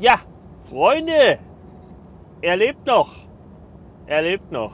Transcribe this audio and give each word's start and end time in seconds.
Ja, 0.00 0.20
Freunde, 0.70 1.40
er 2.40 2.56
lebt 2.56 2.86
noch. 2.86 3.16
Er 4.06 4.22
lebt 4.22 4.52
noch. 4.52 4.70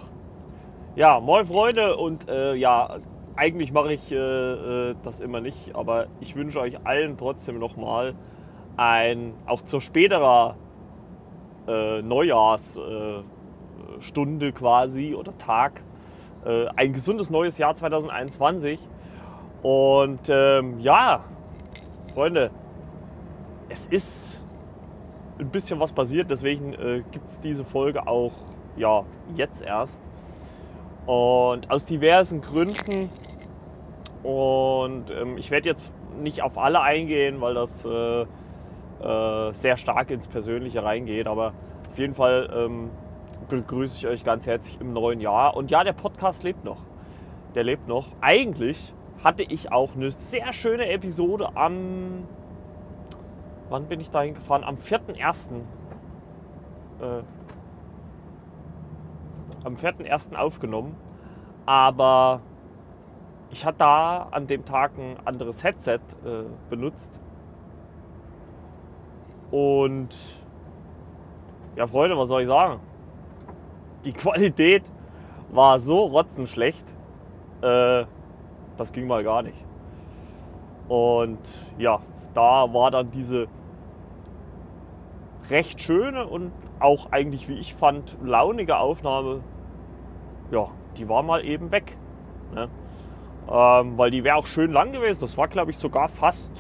Ja, 0.97 1.19
moin 1.19 1.47
Freunde 1.47 1.97
und 1.97 2.29
äh, 2.29 2.55
ja, 2.55 2.99
eigentlich 3.35 3.73
mache 3.73 3.95
ich 3.95 4.13
äh, 4.13 4.91
äh, 4.91 4.95
das 5.03 5.21
immer 5.21 5.41
nicht, 5.41 5.75
aber 5.75 6.09
ich 6.21 6.37
wünsche 6.37 6.61
euch 6.61 6.77
allen 6.85 7.17
trotzdem 7.17 7.59
nochmal 7.59 8.15
ein, 8.77 9.33
auch 9.47 9.63
zur 9.63 9.81
späterer 9.81 10.57
äh, 11.69 12.03
Neujahrsstunde 12.03 14.49
äh, 14.49 14.53
quasi 14.53 15.15
oder 15.15 15.39
Tag, 15.39 15.81
äh, 16.45 16.67
ein 16.77 16.93
gesundes 16.93 17.31
neues 17.31 17.57
Jahr 17.57 17.75
2021. 17.75 18.79
Und 19.63 20.29
ähm, 20.29 20.81
ja, 20.81 21.25
Freunde, 22.13 22.51
es 23.71 23.87
ist 23.87 24.44
ein 25.39 25.51
bisschen 25.51 25.81
was 25.81 25.93
passiert, 25.93 26.31
deswegen 26.31 26.75
äh, 26.75 27.03
gibt 27.11 27.29
es 27.29 27.41
diese 27.41 27.65
Folge 27.65 28.07
auch 28.07 28.33
ja, 28.77 29.05
jetzt 29.37 29.63
erst. 29.63 30.09
Und 31.07 31.71
aus 31.71 31.87
diversen 31.87 32.41
Gründen. 32.41 33.11
Und 34.23 35.11
ähm, 35.11 35.37
ich 35.37 35.51
werde 35.51 35.69
jetzt 35.69 35.85
nicht 36.21 36.43
auf 36.43 36.57
alle 36.57 36.81
eingehen, 36.81 37.41
weil 37.41 37.55
das 37.55 37.85
äh, 37.85 38.23
äh, 38.23 39.53
sehr 39.53 39.77
stark 39.77 40.11
ins 40.11 40.29
Persönliche 40.29 40.83
reingeht. 40.83 41.27
Aber 41.27 41.53
auf 41.91 41.99
jeden 41.99 42.15
Fall 42.15 42.51
ähm, 42.57 42.91
begrüße 43.49 43.99
ich 43.99 44.07
euch 44.07 44.25
ganz 44.25 44.47
herzlich 44.47 44.81
im 44.81 44.93
neuen 44.93 45.21
Jahr. 45.21 45.57
Und 45.57 45.71
ja, 45.71 45.85
der 45.85 45.93
Podcast 45.93 46.43
lebt 46.43 46.65
noch. 46.65 46.83
Der 47.55 47.65
lebt 47.65 47.87
noch. 47.87 48.09
Eigentlich 48.21 48.95
hatte 49.23 49.43
ich 49.43 49.73
auch 49.73 49.95
eine 49.95 50.11
sehr 50.11 50.53
schöne 50.53 50.89
Episode 50.89 51.57
am. 51.57 52.27
Wann 53.75 53.89
bin 53.89 53.99
ich 53.99 54.09
dahin 54.09 54.35
gefahren? 54.35 54.63
Am 54.63 54.77
4.1. 54.77 55.57
Äh, 57.01 57.23
am 59.65 59.75
4.1. 59.75 60.37
aufgenommen. 60.37 60.95
Aber 61.67 62.41
ich 63.51 63.67
hatte 63.67 63.79
da 63.79 64.29
an 64.31 64.47
dem 64.47 64.65
Tag 64.65 64.93
ein 64.97 65.17
anderes 65.25 65.65
Headset 65.65 65.99
äh, 66.25 66.45
benutzt. 66.71 67.19
Und 69.51 70.15
ja, 71.75 71.89
Freunde, 71.89 72.17
was 72.17 72.29
soll 72.29 72.43
ich 72.43 72.47
sagen? 72.47 72.79
Die 74.05 74.13
Qualität 74.13 74.85
war 75.51 75.81
so 75.81 76.05
rotzenschlecht, 76.05 76.87
äh, 77.61 78.05
das 78.77 78.93
ging 78.93 79.09
mal 79.09 79.25
gar 79.25 79.43
nicht. 79.43 79.59
Und 80.87 81.41
ja, 81.77 81.99
da 82.35 82.73
war 82.73 82.93
dann 82.93 83.11
diese 83.11 83.49
recht 85.51 85.83
schöne 85.83 86.27
und 86.27 86.53
auch 86.81 87.13
eigentlich, 87.13 87.49
wie 87.49 87.59
ich 87.59 87.75
fand, 87.75 88.17
launige 88.23 88.79
Aufnahme 88.79 89.43
ja, 90.51 90.69
die 90.97 91.09
war 91.09 91.23
mal 91.23 91.45
eben 91.45 91.73
weg. 91.73 91.97
Ne? 92.55 92.69
Ähm, 93.51 93.99
weil 93.99 94.11
die 94.11 94.25
wäre 94.25 94.37
auch 94.37 94.47
schön 94.47 94.73
lang 94.73 94.93
gewesen. 94.93 95.21
Das 95.21 95.37
war, 95.37 95.49
glaube 95.49 95.71
ich, 95.71 95.79
sogar 95.79 96.09
fast 96.09 96.51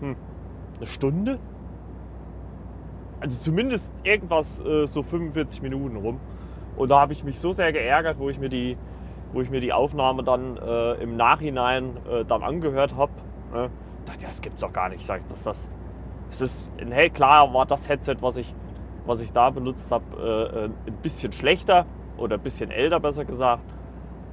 hm, 0.00 0.16
eine 0.76 0.86
Stunde. 0.86 1.38
Also 3.20 3.40
zumindest 3.40 3.92
irgendwas 4.04 4.60
äh, 4.64 4.86
so 4.86 5.02
45 5.02 5.62
Minuten 5.62 5.96
rum. 5.96 6.20
Und 6.76 6.90
da 6.90 7.00
habe 7.00 7.12
ich 7.12 7.24
mich 7.24 7.40
so 7.40 7.52
sehr 7.52 7.72
geärgert, 7.72 8.18
wo 8.18 8.28
ich 8.28 8.38
mir 8.38 8.48
die, 8.48 8.76
wo 9.32 9.40
ich 9.40 9.50
mir 9.50 9.60
die 9.60 9.72
Aufnahme 9.72 10.22
dann 10.22 10.56
äh, 10.56 10.94
im 10.94 11.16
Nachhinein 11.16 11.94
äh, 12.08 12.24
dann 12.24 12.42
angehört 12.42 12.96
habe. 12.96 13.12
Ne? 13.52 13.70
dachte, 14.06 14.26
das 14.26 14.40
gibt's 14.40 14.60
doch 14.60 14.72
gar 14.72 14.88
nicht. 14.88 15.04
Sag 15.04 15.20
ich, 15.20 15.26
dass 15.26 15.42
das, 15.42 15.68
es 16.30 16.40
ist, 16.40 16.72
hey, 16.90 17.10
klar 17.10 17.52
war 17.52 17.66
das 17.66 17.88
Headset, 17.88 18.16
was 18.20 18.36
ich, 18.36 18.54
was 19.06 19.20
ich 19.20 19.32
da 19.32 19.50
benutzt 19.50 19.90
habe, 19.90 20.04
äh, 20.16 20.64
äh, 20.64 20.64
ein 20.64 20.98
bisschen 21.02 21.32
schlechter 21.32 21.86
oder 22.16 22.36
ein 22.36 22.42
bisschen 22.42 22.70
älter 22.70 23.00
besser 23.00 23.24
gesagt. 23.24 23.64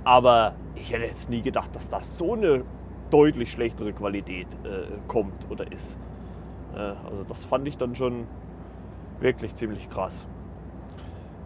Aber 0.04 0.56
ich 0.76 0.92
hätte 0.92 1.06
jetzt 1.06 1.30
nie 1.30 1.42
gedacht, 1.42 1.76
dass 1.76 1.90
das 1.90 2.18
so 2.18 2.34
eine 2.34 2.64
deutlich 3.10 3.52
schlechtere 3.52 3.94
Qualität 3.94 4.48
äh, 4.64 4.88
kommt 5.08 5.50
oder 5.50 5.72
ist. 5.72 5.98
Äh, 6.76 6.80
also 6.80 7.24
das 7.28 7.46
fand 7.46 7.68
ich 7.68 7.78
dann 7.78 7.96
schon 7.96 8.28
wirklich 9.20 9.56
ziemlich 9.56 9.90
krass. 9.90 10.28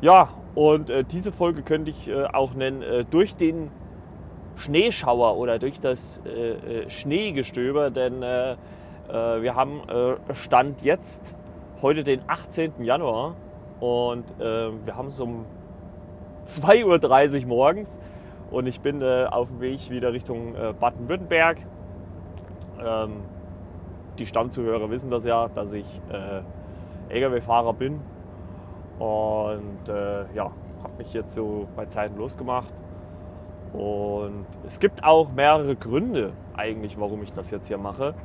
Ja, 0.01 0.29
und 0.55 0.89
äh, 0.89 1.03
diese 1.03 1.31
Folge 1.31 1.61
könnte 1.61 1.91
ich 1.91 2.07
äh, 2.07 2.25
auch 2.25 2.53
nennen, 2.53 3.05
durch 3.11 3.35
den 3.35 3.69
Schneeschauer 4.55 5.37
oder 5.37 5.57
durch 5.57 5.79
das 5.79 6.21
Schneegestöber, 6.89 7.91
denn 7.91 8.21
wir 9.09 9.55
haben 9.55 9.81
Stand 10.33 10.83
jetzt 10.83 11.35
heute 11.81 12.03
den 12.03 12.21
18. 12.27 12.83
Januar 12.83 13.35
und 13.79 14.25
wir 14.39 14.95
haben 14.95 15.09
so 15.09 15.23
um 15.23 15.45
2.30 16.49 17.41
Uhr 17.41 17.47
morgens 17.47 17.99
und 18.51 18.65
ich 18.65 18.81
bin 18.81 19.01
äh, 19.01 19.25
auf 19.29 19.49
dem 19.49 19.61
Weg 19.61 19.89
wieder 19.89 20.11
Richtung 20.13 20.55
äh, 20.55 20.73
Baden-Württemberg. 20.73 21.57
Ähm, 22.83 23.21
die 24.17 24.25
Stammzuhörer 24.25 24.89
wissen 24.89 25.11
das 25.11 25.25
ja, 25.25 25.47
dass 25.49 25.73
ich 25.73 25.85
äh, 26.11 27.13
Lkw-Fahrer 27.13 27.73
bin 27.73 28.01
und 28.97 29.87
äh, 29.87 30.25
ja, 30.33 30.51
habe 30.83 30.93
mich 30.97 31.13
jetzt 31.13 31.35
so 31.35 31.67
bei 31.75 31.85
Zeiten 31.85 32.17
losgemacht. 32.17 32.73
Und 33.71 34.47
es 34.65 34.79
gibt 34.79 35.03
auch 35.03 35.31
mehrere 35.31 35.75
Gründe 35.75 36.33
eigentlich, 36.57 36.99
warum 36.99 37.21
ich 37.21 37.31
das 37.31 37.51
jetzt 37.51 37.67
hier 37.67 37.77
mache. 37.77 38.15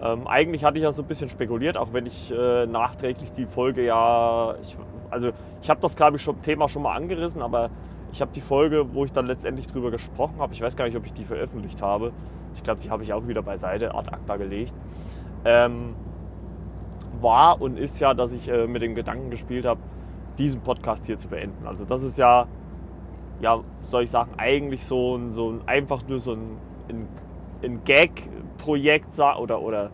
Ähm, 0.00 0.26
eigentlich 0.26 0.64
hatte 0.64 0.78
ich 0.78 0.84
ja 0.84 0.92
so 0.92 1.02
ein 1.02 1.08
bisschen 1.08 1.28
spekuliert, 1.28 1.76
auch 1.76 1.92
wenn 1.92 2.06
ich 2.06 2.32
äh, 2.32 2.66
nachträglich 2.66 3.32
die 3.32 3.46
Folge 3.46 3.84
ja, 3.84 4.54
ich 4.62 4.76
also 5.10 5.30
ich 5.62 5.70
habe 5.70 5.80
das, 5.80 5.96
glaube 5.96 6.16
ich, 6.16 6.22
schon 6.22 6.40
Thema 6.42 6.68
schon 6.68 6.82
mal 6.82 6.94
angerissen, 6.94 7.42
aber 7.42 7.70
ich 8.12 8.20
habe 8.20 8.30
die 8.34 8.40
Folge, 8.40 8.94
wo 8.94 9.04
ich 9.04 9.12
dann 9.12 9.26
letztendlich 9.26 9.66
drüber 9.66 9.90
gesprochen 9.90 10.36
habe, 10.38 10.52
ich 10.52 10.60
weiß 10.60 10.76
gar 10.76 10.86
nicht, 10.86 10.96
ob 10.96 11.04
ich 11.04 11.12
die 11.12 11.24
veröffentlicht 11.24 11.82
habe. 11.82 12.12
Ich 12.54 12.62
glaube, 12.62 12.80
die 12.80 12.90
habe 12.90 13.02
ich 13.02 13.12
auch 13.12 13.26
wieder 13.26 13.42
beiseite, 13.42 13.94
ad 13.94 14.10
acta 14.10 14.36
gelegt. 14.36 14.74
Ähm, 15.44 15.94
war 17.20 17.60
und 17.60 17.78
ist 17.78 18.00
ja, 18.00 18.14
dass 18.14 18.32
ich 18.32 18.48
äh, 18.48 18.66
mit 18.66 18.82
dem 18.82 18.94
Gedanken 18.94 19.30
gespielt 19.30 19.66
habe, 19.66 19.80
diesen 20.38 20.60
Podcast 20.60 21.06
hier 21.06 21.18
zu 21.18 21.28
beenden. 21.28 21.66
Also 21.66 21.84
das 21.84 22.02
ist 22.02 22.18
ja, 22.18 22.46
ja, 23.40 23.60
soll 23.82 24.04
ich 24.04 24.10
sagen, 24.10 24.30
eigentlich 24.36 24.86
so 24.86 25.16
ein, 25.16 25.32
so 25.32 25.50
ein 25.50 25.60
einfach 25.66 26.02
nur 26.08 26.20
so 26.20 26.32
ein, 26.32 26.56
ein, 26.88 27.08
ein 27.62 27.84
Gag-Projekt 28.58 29.18
oder, 29.18 29.60
oder 29.62 29.90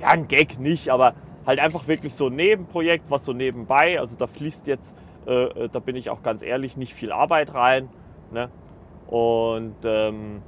ja, 0.00 0.08
ein 0.08 0.28
Gag 0.28 0.58
nicht, 0.58 0.90
aber 0.90 1.14
halt 1.46 1.58
einfach 1.58 1.88
wirklich 1.88 2.14
so 2.14 2.26
ein 2.26 2.36
Nebenprojekt, 2.36 3.10
was 3.10 3.24
so 3.24 3.32
nebenbei, 3.32 3.98
also 3.98 4.16
da 4.16 4.26
fließt 4.26 4.66
jetzt, 4.66 4.96
äh, 5.26 5.44
äh, 5.44 5.68
da 5.68 5.78
bin 5.78 5.96
ich 5.96 6.10
auch 6.10 6.22
ganz 6.22 6.42
ehrlich, 6.42 6.76
nicht 6.76 6.94
viel 6.94 7.12
Arbeit 7.12 7.54
rein. 7.54 7.88
Ne? 8.30 8.50
Und, 9.06 9.76
ähm, 9.84 10.42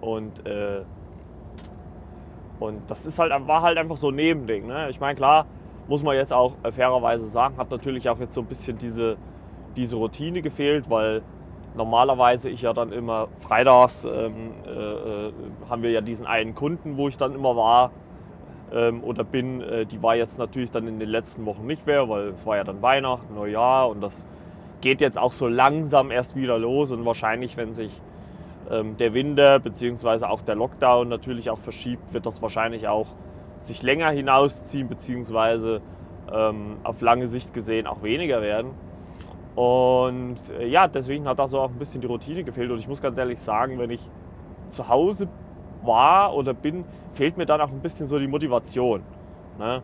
und, 0.00 0.46
äh, 0.46 0.82
und 2.60 2.90
das 2.90 3.06
ist 3.06 3.18
halt, 3.18 3.32
war 3.46 3.62
halt 3.62 3.78
einfach 3.78 3.96
so 3.96 4.08
ein 4.08 4.14
Nebending. 4.14 4.66
Ne? 4.66 4.88
Ich 4.90 5.00
meine, 5.00 5.16
klar, 5.16 5.46
muss 5.88 6.02
man 6.02 6.16
jetzt 6.16 6.32
auch 6.32 6.54
fairerweise 6.70 7.26
sagen, 7.26 7.56
hat 7.58 7.70
natürlich 7.70 8.08
auch 8.08 8.18
jetzt 8.18 8.34
so 8.34 8.40
ein 8.40 8.46
bisschen 8.46 8.78
diese, 8.78 9.16
diese 9.76 9.96
Routine 9.96 10.40
gefehlt, 10.40 10.88
weil 10.88 11.22
normalerweise 11.74 12.48
ich 12.50 12.62
ja 12.62 12.72
dann 12.72 12.92
immer 12.92 13.28
freitags 13.38 14.04
ähm, 14.04 14.52
äh, 14.66 14.70
äh, 14.70 15.32
haben 15.68 15.82
wir 15.82 15.90
ja 15.90 16.00
diesen 16.00 16.26
einen 16.26 16.54
Kunden, 16.54 16.96
wo 16.96 17.08
ich 17.08 17.16
dann 17.16 17.34
immer 17.34 17.56
war 17.56 17.90
ähm, 18.72 19.02
oder 19.02 19.24
bin. 19.24 19.60
Äh, 19.60 19.86
die 19.86 20.02
war 20.02 20.16
jetzt 20.16 20.38
natürlich 20.38 20.70
dann 20.70 20.86
in 20.86 20.98
den 20.98 21.08
letzten 21.08 21.44
Wochen 21.46 21.66
nicht 21.66 21.86
mehr, 21.86 22.08
weil 22.08 22.28
es 22.28 22.46
war 22.46 22.56
ja 22.56 22.64
dann 22.64 22.82
Weihnachten, 22.82 23.34
Neujahr 23.34 23.88
und 23.88 24.00
das 24.00 24.24
geht 24.80 25.00
jetzt 25.00 25.18
auch 25.18 25.32
so 25.32 25.48
langsam 25.48 26.10
erst 26.10 26.36
wieder 26.36 26.58
los 26.58 26.92
und 26.92 27.04
wahrscheinlich, 27.04 27.56
wenn 27.56 27.72
sich 27.72 27.90
ähm, 28.70 28.96
der 28.96 29.14
Winter 29.14 29.58
bzw. 29.58 30.26
auch 30.26 30.42
der 30.42 30.54
Lockdown 30.54 31.08
natürlich 31.08 31.50
auch 31.50 31.58
verschiebt, 31.58 32.12
wird 32.12 32.26
das 32.26 32.42
wahrscheinlich 32.42 32.88
auch 32.88 33.06
sich 33.58 33.82
länger 33.82 34.10
hinausziehen 34.10 34.88
bzw. 34.88 35.80
Ähm, 36.32 36.76
auf 36.84 37.00
lange 37.00 37.26
Sicht 37.26 37.54
gesehen 37.54 37.86
auch 37.86 38.02
weniger 38.02 38.42
werden. 38.42 38.70
Und 39.54 40.36
äh, 40.58 40.66
ja, 40.66 40.88
deswegen 40.88 41.28
hat 41.28 41.38
da 41.38 41.46
so 41.46 41.60
auch 41.60 41.70
ein 41.70 41.78
bisschen 41.78 42.00
die 42.00 42.06
Routine 42.06 42.44
gefehlt. 42.44 42.70
Und 42.70 42.78
ich 42.78 42.88
muss 42.88 43.00
ganz 43.00 43.18
ehrlich 43.18 43.40
sagen, 43.40 43.78
wenn 43.78 43.90
ich 43.90 44.00
zu 44.68 44.88
Hause 44.88 45.28
war 45.82 46.34
oder 46.34 46.54
bin, 46.54 46.84
fehlt 47.12 47.36
mir 47.36 47.46
dann 47.46 47.60
auch 47.60 47.70
ein 47.70 47.80
bisschen 47.80 48.06
so 48.06 48.18
die 48.18 48.26
Motivation. 48.26 49.02
Ne? 49.58 49.82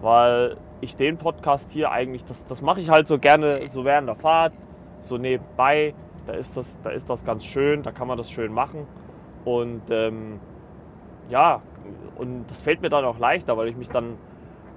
Weil 0.00 0.56
ich 0.80 0.96
den 0.96 1.18
Podcast 1.18 1.70
hier 1.70 1.90
eigentlich, 1.90 2.24
das, 2.24 2.46
das 2.46 2.62
mache 2.62 2.80
ich 2.80 2.88
halt 2.88 3.06
so 3.06 3.18
gerne 3.18 3.56
so 3.56 3.84
während 3.84 4.08
der 4.08 4.16
Fahrt, 4.16 4.54
so 5.00 5.18
nebenbei. 5.18 5.94
Da 6.26 6.32
ist, 6.34 6.56
das, 6.56 6.80
da 6.82 6.90
ist 6.90 7.10
das 7.10 7.24
ganz 7.24 7.44
schön, 7.44 7.82
da 7.82 7.92
kann 7.92 8.08
man 8.08 8.16
das 8.16 8.30
schön 8.30 8.52
machen. 8.52 8.86
Und 9.44 9.82
ähm, 9.90 10.40
ja, 11.28 11.62
und 12.16 12.50
das 12.50 12.62
fällt 12.62 12.82
mir 12.82 12.88
dann 12.88 13.04
auch 13.04 13.18
leichter, 13.18 13.56
weil 13.56 13.68
ich 13.68 13.76
mich 13.76 13.88
dann 13.88 14.16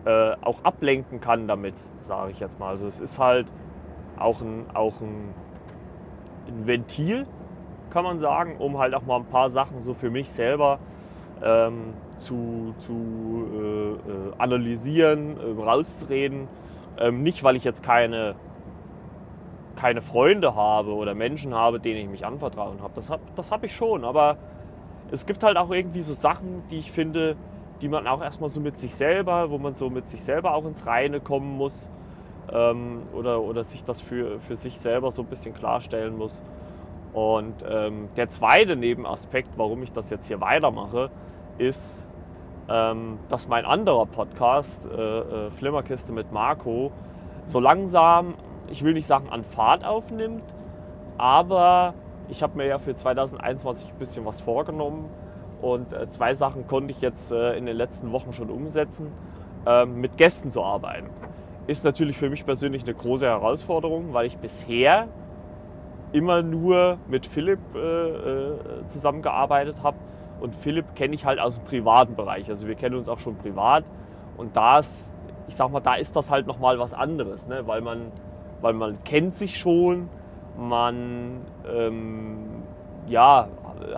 äh, 0.06 0.36
auch 0.42 0.64
ablenken 0.64 1.20
kann 1.22 1.48
damit, 1.48 1.76
sage 2.02 2.32
ich 2.32 2.40
jetzt 2.40 2.60
mal. 2.60 2.70
Also 2.70 2.88
es 2.88 3.00
ist 3.00 3.20
halt, 3.20 3.52
auch 4.24 4.42
ein, 4.42 4.66
auch 4.74 5.02
ein, 5.02 5.34
ein 6.48 6.66
Ventil, 6.68 7.26
kann 7.90 8.04
man 8.04 8.20
sagen, 8.20 8.56
um 8.58 8.78
halt 8.80 8.96
auch 8.96 9.04
mal 9.04 9.18
ein 9.18 9.26
paar 9.26 9.50
Sachen 9.50 9.82
so 9.82 9.94
für 9.94 10.10
mich 10.10 10.30
selber 10.32 10.80
ähm, 11.44 11.94
zu, 12.18 12.74
zu 12.80 12.94
äh, 13.54 13.92
äh, 13.92 14.34
analysieren, 14.38 15.38
äh, 15.38 15.62
rauszureden. 15.62 16.48
Ähm, 16.98 17.22
nicht, 17.22 17.44
weil 17.44 17.56
ich 17.56 17.64
jetzt 17.64 17.84
keine, 17.84 18.36
keine 19.76 20.02
Freunde 20.02 20.56
habe 20.56 20.94
oder 20.94 21.14
Menschen 21.14 21.54
habe, 21.54 21.80
denen 21.80 22.00
ich 22.00 22.10
mich 22.10 22.26
anvertrauen 22.26 22.82
habe. 22.82 22.94
Das 22.96 23.10
habe 23.10 23.22
das 23.36 23.52
hab 23.52 23.64
ich 23.64 23.76
schon, 23.76 24.04
aber 24.06 24.38
es 25.12 25.26
gibt 25.26 25.44
halt 25.44 25.58
auch 25.58 25.70
irgendwie 25.72 26.02
so 26.02 26.14
Sachen, 26.14 26.64
die 26.72 26.80
ich 26.80 26.92
finde, 26.92 27.36
die 27.82 27.90
man 27.90 28.08
auch 28.08 28.22
erstmal 28.22 28.50
so 28.50 28.62
mit 28.62 28.80
sich 28.80 28.96
selber, 28.96 29.50
wo 29.52 29.58
man 29.58 29.76
so 29.76 29.90
mit 29.90 30.08
sich 30.08 30.24
selber 30.24 30.54
auch 30.54 30.66
ins 30.66 30.86
Reine 30.86 31.20
kommen 31.20 31.58
muss 31.58 31.92
ähm, 32.52 33.04
oder, 33.14 33.42
oder 33.42 33.64
sich 33.64 33.84
das 33.84 34.02
für, 34.02 34.40
für 34.40 34.56
sich 34.56 34.80
selber 34.80 35.12
so 35.12 35.22
ein 35.22 35.28
bisschen 35.28 35.54
klarstellen 35.54 36.18
muss. 36.18 36.44
Und 37.14 37.64
ähm, 37.68 38.10
der 38.16 38.30
zweite 38.30 38.76
Nebenaspekt, 38.76 39.52
warum 39.56 39.84
ich 39.84 39.94
das 39.94 40.10
jetzt 40.10 40.28
hier 40.28 40.42
weitermache, 40.42 41.12
ist, 41.58 42.08
ähm, 42.70 43.20
dass 43.30 43.48
mein 43.48 43.66
anderer 43.66 44.06
Podcast, 44.06 44.90
äh, 44.90 45.20
äh, 45.20 45.52
Flimmerkiste 45.52 46.12
mit 46.12 46.32
Marco, 46.32 46.92
so 47.46 47.60
langsam, 47.60 48.36
ich 48.68 48.84
will 48.84 48.94
nicht 48.94 49.08
sagen 49.08 49.30
an 49.30 49.44
Fahrt 49.44 49.86
aufnimmt, 49.86 50.44
aber 51.18 51.94
ich 52.30 52.42
habe 52.42 52.58
mir 52.58 52.66
ja 52.66 52.80
für 52.80 52.96
2021 52.96 53.90
ein 53.90 54.00
bisschen 54.00 54.26
was 54.26 54.42
vorgenommen 54.42 55.10
und 55.62 55.94
äh, 55.94 56.10
zwei 56.10 56.34
Sachen 56.34 56.68
konnte 56.68 56.92
ich 56.92 57.02
jetzt 57.02 57.32
äh, 57.32 57.56
in 57.58 57.66
den 57.66 57.78
letzten 57.78 58.12
Wochen 58.12 58.34
schon 58.34 58.50
umsetzen, 58.50 59.12
ähm, 59.66 60.00
mit 60.02 60.18
Gästen 60.18 60.50
zu 60.50 60.64
arbeiten. 60.64 61.10
Ist 61.66 61.86
natürlich 61.86 62.18
für 62.18 62.30
mich 62.30 62.46
persönlich 62.46 62.84
eine 62.84 62.94
große 62.94 63.26
Herausforderung, 63.26 64.14
weil 64.14 64.28
ich 64.28 64.38
bisher 64.38 65.08
immer 66.12 66.44
nur 66.44 66.98
mit 67.08 67.26
Philipp 67.26 67.60
äh, 67.76 67.80
äh, 67.80 68.88
zusammengearbeitet 68.88 69.82
habe. 69.82 69.98
Und 70.42 70.56
Philipp 70.56 70.96
kenne 70.96 71.16
ich 71.16 71.26
halt 71.26 71.40
aus 71.40 71.56
dem 71.56 71.66
privaten 71.66 72.16
Bereich. 72.16 72.50
Also 72.50 72.68
wir 72.68 72.76
kennen 72.76 72.96
uns 72.96 73.08
auch 73.08 73.20
schon 73.20 73.38
privat. 73.38 73.86
Und 74.38 74.58
da 74.58 74.80
ist, 74.80 75.16
ich 75.48 75.56
sag 75.56 75.72
mal, 75.72 75.80
da 75.80 75.96
ist 75.96 76.16
das 76.16 76.30
halt 76.30 76.48
nochmal 76.48 76.80
was 76.80 76.94
anderes, 76.94 77.48
ne? 77.48 77.66
weil, 77.66 77.82
man, 77.82 78.12
weil 78.62 78.74
man 78.74 79.04
kennt 79.04 79.36
sich 79.36 79.58
schon, 79.58 80.10
man 80.58 81.42
ähm, 81.68 82.64
ja, 83.08 83.48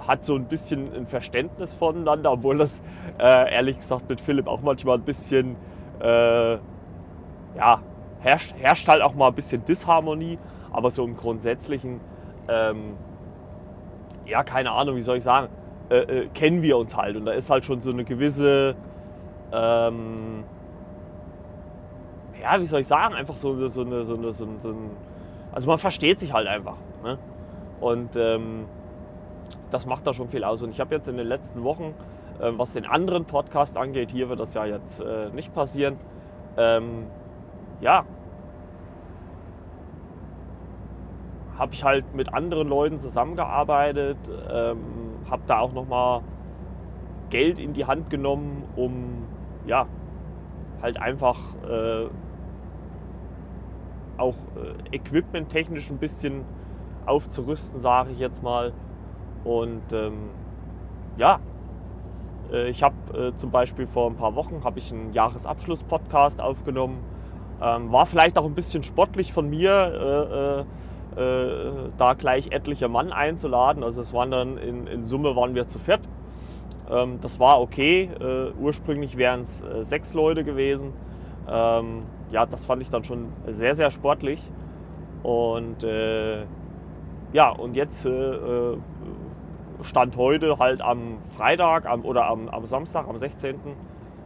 hat 0.08 0.26
so 0.26 0.36
ein 0.36 0.46
bisschen 0.46 0.94
ein 0.94 1.06
Verständnis 1.06 1.74
voneinander, 1.74 2.32
obwohl 2.32 2.58
das 2.58 2.82
äh, 3.20 3.54
ehrlich 3.54 3.78
gesagt 3.78 4.10
mit 4.10 4.22
Philipp 4.22 4.48
auch 4.48 4.62
manchmal 4.62 4.98
ein 4.98 5.04
bisschen, 5.04 5.56
äh, 6.00 6.58
ja, 7.56 7.82
herrscht, 8.20 8.54
herrscht 8.60 8.88
halt 8.88 9.02
auch 9.02 9.16
mal 9.16 9.28
ein 9.28 9.36
bisschen 9.36 9.64
Disharmonie. 9.66 10.40
Aber 10.72 10.92
so 10.92 11.06
im 11.06 11.16
Grundsätzlichen, 11.16 12.02
ähm, 12.50 12.98
ja, 14.26 14.44
keine 14.44 14.72
Ahnung, 14.72 14.98
wie 14.98 15.02
soll 15.02 15.18
ich 15.18 15.24
sagen, 15.24 15.48
äh, 15.90 15.98
äh, 16.00 16.28
kennen 16.34 16.62
wir 16.62 16.78
uns 16.78 16.98
halt. 16.98 17.16
Und 17.16 17.26
da 17.26 17.32
ist 17.32 17.50
halt 17.50 17.64
schon 17.64 17.80
so 17.82 17.92
eine 17.92 18.04
gewisse, 18.04 18.76
ähm, 19.54 20.44
ja, 22.42 22.60
wie 22.60 22.66
soll 22.66 22.82
ich 22.82 22.88
sagen, 22.88 23.14
einfach 23.14 23.38
so, 23.38 23.68
so, 23.70 23.82
eine, 23.82 24.04
so, 24.04 24.16
eine, 24.16 24.34
so, 24.34 24.46
ein, 24.46 24.60
so 24.60 24.70
ein, 24.70 24.90
also 25.54 25.68
man 25.68 25.78
versteht 25.78 26.20
sich 26.20 26.34
halt 26.34 26.48
einfach. 26.48 26.76
Ne? 27.04 27.18
Und 27.80 28.16
ähm, 28.16 28.66
das 29.72 29.86
macht 29.86 30.06
da 30.06 30.14
schon 30.14 30.28
viel 30.28 30.44
aus. 30.44 30.62
Und 30.62 30.72
ich 30.72 30.80
habe 30.80 30.94
jetzt 30.94 31.08
in 31.08 31.18
den 31.18 31.28
letzten 31.28 31.64
Wochen, 31.64 31.94
äh, 32.40 32.52
was 32.58 32.74
den 32.74 32.86
anderen 32.86 33.26
Podcast 33.26 33.78
angeht, 33.78 34.12
hier 34.12 34.28
wird 34.30 34.40
das 34.40 34.54
ja 34.54 34.66
jetzt 34.66 35.02
äh, 35.02 35.30
nicht 35.30 35.54
passieren, 35.54 35.96
ähm, 36.58 37.06
ja, 37.86 38.04
habe 41.56 41.74
ich 41.74 41.84
halt 41.84 42.16
mit 42.16 42.34
anderen 42.34 42.68
Leuten 42.68 42.98
zusammengearbeitet, 42.98 44.18
ähm, 44.52 44.80
habe 45.30 45.44
da 45.46 45.60
auch 45.60 45.72
nochmal 45.72 46.22
Geld 47.30 47.60
in 47.60 47.74
die 47.74 47.86
Hand 47.86 48.10
genommen, 48.10 48.64
um 48.76 49.28
ja, 49.68 49.86
halt 50.82 51.00
einfach 51.00 51.40
äh, 51.70 52.08
auch 54.18 54.36
äh, 54.56 54.96
equipmenttechnisch 54.96 55.92
ein 55.92 56.00
bisschen 56.00 56.44
aufzurüsten, 57.06 57.82
sage 57.82 58.14
ich 58.14 58.20
jetzt 58.20 58.42
mal. 58.42 58.74
Und 59.44 59.94
ähm, 59.94 60.32
ja, 61.18 61.40
äh, 62.52 62.68
ich 62.68 62.82
habe 62.82 62.96
äh, 63.16 63.36
zum 63.36 63.52
Beispiel 63.52 63.86
vor 63.86 64.10
ein 64.10 64.16
paar 64.16 64.34
Wochen 64.34 64.64
habe 64.64 64.80
ich 64.80 64.92
einen 64.92 65.14
Jahresabschluss-Podcast 65.14 66.42
aufgenommen. 66.42 67.15
Ähm, 67.62 67.92
war 67.92 68.06
vielleicht 68.06 68.38
auch 68.38 68.46
ein 68.46 68.54
bisschen 68.54 68.84
sportlich 68.84 69.34
von 69.34 69.50
mir, 69.50 70.66
äh, 71.18 71.22
äh, 71.22 71.22
äh, 71.22 71.90
da 71.98 72.14
gleich 72.14 72.52
etliche 72.52 72.90
Mann 72.90 73.12
einzuladen. 73.14 73.84
Also 73.84 74.02
es 74.02 74.14
waren 74.14 74.32
dann 74.32 74.58
in, 74.58 74.88
in 74.88 75.06
Summe 75.06 75.36
waren 75.36 75.56
wir 75.56 75.68
zu 75.68 75.80
viert. 75.80 76.02
Ähm, 76.90 77.20
das 77.22 77.40
war 77.40 77.62
okay. 77.62 78.10
Äh, 78.20 78.52
ursprünglich 78.60 79.18
wären 79.18 79.42
es 79.42 79.62
äh, 79.62 79.84
sechs 79.84 80.14
Leute 80.14 80.44
gewesen. 80.44 80.94
Ähm, 81.50 82.04
ja, 82.32 82.46
das 82.46 82.66
fand 82.66 82.82
ich 82.82 82.90
dann 82.90 83.04
schon 83.04 83.28
sehr, 83.48 83.76
sehr 83.76 83.92
sportlich. 83.92 84.42
Und 85.24 85.84
äh, 85.84 86.44
ja, 87.34 87.50
und 87.50 87.76
jetzt 87.76 88.08
stand 89.82 90.18
heute 90.18 90.58
halt 90.58 90.82
am 90.82 91.18
Freitag 91.36 91.86
am, 91.86 92.06
oder 92.06 92.28
am, 92.28 92.50
am 92.50 92.66
Samstag, 92.66 93.08
am 93.08 93.18
16. 93.18 93.56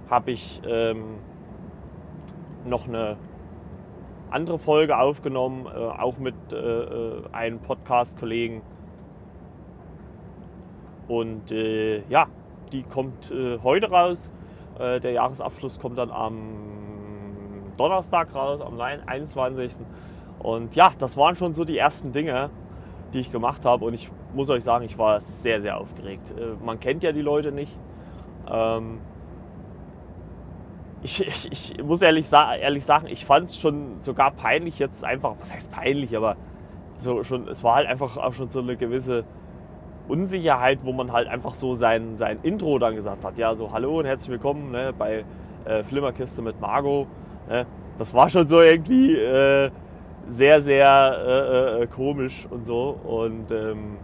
habe 0.10 0.32
ich 0.32 0.62
ähm, 0.68 1.04
noch 2.70 2.88
eine 2.88 3.18
andere 4.32 4.60
Folge 4.60 4.98
aufgenommen, 4.98 5.66
äh, 5.66 5.70
auch 5.70 6.18
mit 6.20 6.36
äh, 6.54 6.58
äh 6.58 7.24
einem 7.32 7.60
Podcast-Kollegen. 7.60 8.62
Und 11.08 11.52
äh, 11.52 12.04
ja, 12.10 12.28
die 12.72 12.84
kommt 12.84 13.32
äh, 13.32 13.60
heute 13.64 13.90
raus. 13.90 14.32
Äh, 14.78 15.00
der 15.00 15.12
Jahresabschluss 15.12 15.80
kommt 15.80 15.98
dann 15.98 16.12
am 16.12 16.40
Donnerstag 17.78 18.34
raus, 18.36 18.62
am 18.62 18.80
21. 18.80 19.86
Und 20.38 20.76
ja, 20.76 20.92
das 21.00 21.18
waren 21.18 21.36
schon 21.36 21.54
so 21.54 21.66
die 21.66 21.78
ersten 21.78 22.12
Dinge, 22.12 22.52
die 23.14 23.20
ich 23.20 23.32
gemacht 23.32 23.66
habe. 23.66 23.86
Und 23.86 23.94
ich 23.96 24.12
muss 24.34 24.50
euch 24.52 24.64
sagen, 24.64 24.86
ich 24.86 24.98
war 24.98 25.20
sehr, 25.20 25.60
sehr 25.60 25.78
aufgeregt. 25.78 26.34
man 26.64 26.80
kennt 26.80 27.04
ja 27.04 27.12
die 27.12 27.22
Leute 27.22 27.52
nicht. 27.52 27.76
Ähm, 28.48 29.00
ich, 31.02 31.26
ich, 31.26 31.74
ich 31.76 31.84
muss 31.84 32.02
ehrlich, 32.02 32.28
ehrlich 32.32 32.86
sagen, 32.86 33.08
ich 33.08 33.26
fand 33.26 33.46
es 33.46 33.58
schon 33.58 34.00
sogar 34.00 34.32
peinlich 34.32 34.80
jetzt 34.80 35.04
einfach, 35.04 35.36
was 35.40 35.54
heißt 35.54 35.72
peinlich, 35.72 36.16
aber 36.16 36.36
so 36.98 37.24
schon, 37.24 37.48
es 37.48 37.64
war 37.64 37.76
halt 37.76 37.88
einfach 37.88 38.18
auch 38.18 38.34
schon 38.34 38.50
so 38.50 38.60
eine 38.60 38.76
gewisse 38.76 39.24
Unsicherheit, 40.08 40.80
wo 40.84 40.92
man 40.92 41.12
halt 41.12 41.28
einfach 41.28 41.54
so 41.54 41.76
sein, 41.76 42.18
sein 42.18 42.40
Intro 42.44 42.80
dann 42.80 42.96
gesagt 42.96 43.24
hat. 43.24 43.38
Ja, 43.38 43.54
so 43.56 43.72
hallo 43.72 44.00
und 44.00 44.06
herzlich 44.06 44.32
willkommen 44.32 44.72
ne, 44.72 44.94
bei 44.98 45.24
äh, 45.66 45.84
Flimmerkiste 45.84 46.42
mit 46.42 46.60
Margot. 46.60 47.08
Ne. 47.48 47.66
Das 47.98 48.14
war 48.14 48.30
schon 48.30 48.48
so 48.48 48.62
irgendwie 48.62 49.16
äh, 49.16 49.70
sehr, 50.28 50.62
sehr 50.62 51.78
äh, 51.80 51.84
äh 51.84 51.88
komisch 51.88 52.48
und 52.50 52.66
so. 52.66 52.98
Und 53.04 53.52
ähm, 53.52 53.98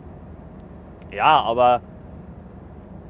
ja, 1.11 1.41
aber 1.41 1.81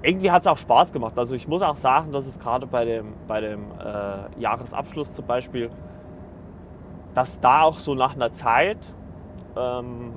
irgendwie 0.06 0.32
hat 0.32 0.42
es 0.42 0.48
auch 0.48 0.58
Spaß 0.58 0.94
gemacht. 0.94 1.18
Also 1.18 1.36
ich 1.36 1.48
muss 1.48 1.62
auch 1.62 1.76
sagen, 1.76 2.12
dass 2.12 2.28
es 2.28 2.40
gerade 2.40 2.68
bei 2.68 2.86
dem, 2.86 3.14
bei 3.28 3.42
dem 3.42 3.72
äh, 3.80 4.40
Jahresabschluss 4.40 5.14
zum 5.14 5.26
Beispiel, 5.26 5.72
dass 7.16 7.40
da 7.40 7.64
auch 7.64 7.80
so 7.80 7.96
nach 7.96 8.16
einer 8.16 8.32
Zeit, 8.32 8.78
ähm, 9.58 10.14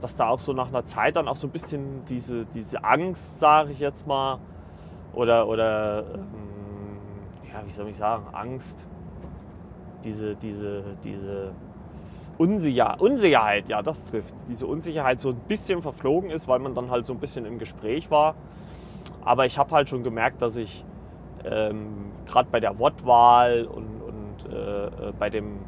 dass 0.00 0.16
da 0.16 0.28
auch 0.28 0.38
so 0.38 0.52
nach 0.52 0.68
einer 0.68 0.84
Zeit 0.84 1.16
dann 1.16 1.26
auch 1.26 1.36
so 1.36 1.48
ein 1.48 1.50
bisschen 1.50 2.04
diese, 2.04 2.44
diese 2.46 2.84
Angst, 2.84 3.40
sage 3.40 3.72
ich 3.72 3.80
jetzt 3.80 4.06
mal, 4.06 4.38
oder, 5.12 5.48
oder 5.48 6.04
ähm, 6.14 6.98
ja, 7.52 7.62
wie 7.64 7.70
soll 7.70 7.88
ich 7.88 7.96
sagen, 7.96 8.26
Angst, 8.32 8.88
diese, 10.04 10.36
diese, 10.36 10.96
diese 11.02 11.52
Unsicher 12.42 12.96
Unsicherheit, 12.98 13.68
ja, 13.68 13.82
das 13.82 14.10
trifft. 14.10 14.34
Diese 14.48 14.66
Unsicherheit 14.66 15.20
so 15.20 15.28
ein 15.28 15.40
bisschen 15.46 15.80
verflogen 15.80 16.28
ist, 16.30 16.48
weil 16.48 16.58
man 16.58 16.74
dann 16.74 16.90
halt 16.90 17.06
so 17.06 17.12
ein 17.12 17.20
bisschen 17.20 17.46
im 17.46 17.60
Gespräch 17.60 18.10
war. 18.10 18.34
Aber 19.24 19.46
ich 19.46 19.58
habe 19.58 19.70
halt 19.70 19.88
schon 19.88 20.02
gemerkt, 20.02 20.42
dass 20.42 20.56
ich 20.56 20.84
ähm, 21.44 22.10
gerade 22.26 22.48
bei 22.50 22.58
der 22.58 22.80
Wortwahl 22.80 23.64
und, 23.64 24.02
und 24.02 24.52
äh, 24.52 24.86
äh, 24.86 25.12
bei 25.16 25.30
dem, 25.30 25.60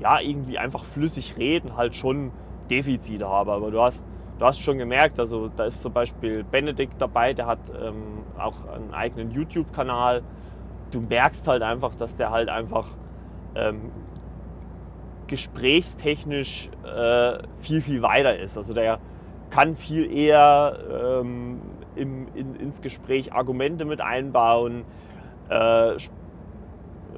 ja, 0.00 0.20
irgendwie 0.20 0.58
einfach 0.58 0.84
flüssig 0.84 1.38
reden 1.38 1.78
halt 1.78 1.96
schon 1.96 2.30
Defizite 2.70 3.26
habe. 3.26 3.52
Aber 3.52 3.70
du 3.70 3.80
hast, 3.80 4.04
du 4.38 4.44
hast 4.44 4.60
schon 4.60 4.76
gemerkt, 4.76 5.18
also 5.18 5.48
da 5.48 5.64
ist 5.64 5.80
zum 5.80 5.94
Beispiel 5.94 6.44
Benedikt 6.44 7.00
dabei, 7.00 7.32
der 7.32 7.46
hat 7.46 7.60
ähm, 7.70 8.24
auch 8.38 8.68
einen 8.68 8.92
eigenen 8.92 9.30
YouTube-Kanal. 9.30 10.22
Du 10.90 11.00
merkst 11.00 11.48
halt 11.48 11.62
einfach, 11.62 11.94
dass 11.94 12.16
der 12.16 12.30
halt 12.30 12.50
einfach 12.50 12.88
ähm, 13.54 13.90
gesprächstechnisch 15.32 16.68
äh, 16.84 17.38
viel, 17.58 17.80
viel 17.80 18.02
weiter 18.02 18.38
ist. 18.38 18.58
Also 18.58 18.74
der 18.74 18.98
kann 19.48 19.74
viel 19.74 20.14
eher 20.14 20.78
ähm, 21.22 21.62
im, 21.96 22.28
in, 22.34 22.54
ins 22.56 22.82
Gespräch 22.82 23.32
Argumente 23.32 23.86
mit 23.86 24.02
einbauen, 24.02 24.84
äh, 25.48 25.96
sp 25.96 26.12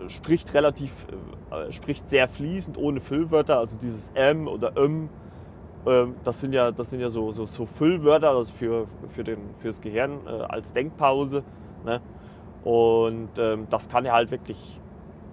spricht 0.06 0.54
relativ, 0.54 1.06
äh, 1.50 1.73
spricht 1.73 2.09
sehr 2.09 2.28
fließend, 2.28 2.78
ohne 2.78 3.00
Füllwörter, 3.00 3.59
also 3.59 3.78
dieses 3.78 4.11
M 4.14 4.47
oder 4.47 4.76
M 4.76 5.09
Ähm, 5.87 6.14
das 6.25 6.40
sind 6.40 6.52
ja, 6.52 6.71
das 6.71 6.90
sind 6.90 7.00
ja 7.00 7.09
so, 7.09 7.33
so, 7.33 7.47
so 7.47 7.66
Füllwörter 7.66 8.30
also 8.30 8.52
für, 8.52 8.87
für 9.09 9.25
den, 9.25 9.38
fürs 9.59 9.80
Gehirn 9.80 10.21
äh, 10.26 10.30
als 10.30 10.73
Denkpause. 10.73 11.42
Ne? 11.85 12.00
Und 12.64 13.38
ähm, 13.38 13.66
das 13.71 13.88
kann 13.88 14.04
er 14.06 14.14
halt 14.14 14.30
wirklich 14.30 14.80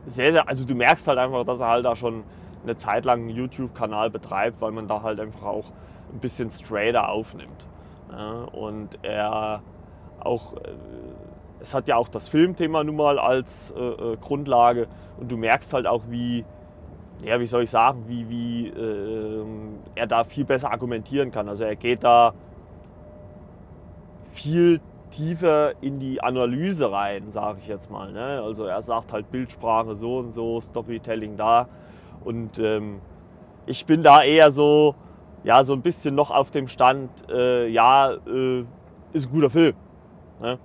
sehr, 0.06 0.32
sehr, 0.32 0.48
also 0.50 0.66
du 0.66 0.76
merkst 0.76 1.08
halt 1.08 1.20
einfach, 1.20 1.46
dass 1.46 1.62
er 1.62 1.68
halt 1.68 1.86
da 1.86 1.96
schon 1.96 2.24
eine 2.64 2.76
Zeit 2.76 3.06
lang 3.06 3.22
einen 3.22 3.30
YouTube-Kanal 3.30 4.10
betreibt, 4.10 4.62
weil 4.62 4.72
man 4.72 4.88
da 4.88 5.02
halt 5.02 5.20
einfach 5.20 5.44
auch 5.44 5.72
ein 6.14 6.20
bisschen 6.20 6.52
straighter 6.52 7.10
aufnimmt. 7.10 7.68
Und 8.52 9.00
er 9.04 9.62
auch, 10.20 10.56
äh, 10.58 10.60
es 11.62 11.74
hat 11.74 11.88
ja 11.88 11.96
auch 11.96 12.10
das 12.10 12.28
Filmthema 12.28 12.84
nun 12.84 12.96
mal 12.96 13.20
als 13.20 13.72
äh, 13.72 13.80
äh, 13.80 14.18
Grundlage 14.18 14.88
und 15.18 15.32
du 15.32 15.38
merkst 15.38 15.74
halt 15.74 15.88
auch, 15.88 16.04
wie, 16.10 16.46
ja, 17.24 17.40
wie 17.40 17.48
soll 17.48 17.64
ich 17.64 17.70
sagen, 17.70 18.06
wie, 18.08 18.30
wie 18.30 18.68
äh, 18.68 19.46
er 19.96 20.08
da 20.08 20.24
viel 20.24 20.46
besser 20.46 20.72
argumentieren 20.72 21.32
kann. 21.32 21.48
Also 21.48 21.64
er 21.64 21.76
geht 21.76 22.04
da 22.04 22.34
viel 24.32 24.82
tiefer 25.12 25.74
in 25.82 26.00
die 26.00 26.24
Analyse 26.24 26.92
rein, 26.92 27.32
sage 27.32 27.60
ich 27.62 27.68
jetzt 27.68 27.92
mal. 27.92 28.12
Ne? 28.12 28.42
Also 28.44 28.66
er 28.66 28.82
sagt 28.82 29.14
halt 29.14 29.30
Bildsprache 29.32 29.96
so 29.96 30.18
und 30.18 30.32
so, 30.32 30.60
Storytelling 30.60 31.38
da. 31.38 31.68
Und 32.24 32.60
ähm, 32.60 33.02
ich 33.66 33.86
bin 33.86 34.04
da 34.04 34.24
eher 34.24 34.52
so, 34.52 34.96
ja, 35.44 35.64
so 35.64 35.74
ein 35.74 35.82
bisschen 35.82 36.16
noch 36.16 36.32
auf 36.32 36.52
dem 36.52 36.68
Stand, 36.68 37.10
äh, 37.30 37.68
ja, 37.68 38.14
äh, 38.14 38.66
ist 39.14 39.28
ein 39.28 39.32
guter 39.32 39.50
Film. 39.50 39.76
Ne? 40.40 40.60